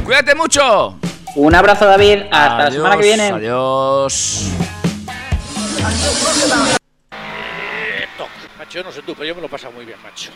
¡Cuídate 0.05 0.33
mucho! 0.33 0.97
Un 1.35 1.53
abrazo, 1.53 1.85
David. 1.85 2.23
Hasta 2.31 2.55
adiós, 2.55 2.63
la 2.63 2.71
semana 2.71 2.95
que 2.95 3.03
viene. 3.03 3.27
Adiós. 3.27 4.51
Macho, 8.57 8.83
no 8.85 8.91
sé 8.93 9.01
tú, 9.01 9.13
pero 9.15 9.25
yo 9.25 9.35
me 9.35 9.41
lo 9.41 9.49
paso 9.49 9.69
muy 9.69 9.83
bien, 9.83 9.97
macho. 10.01 10.31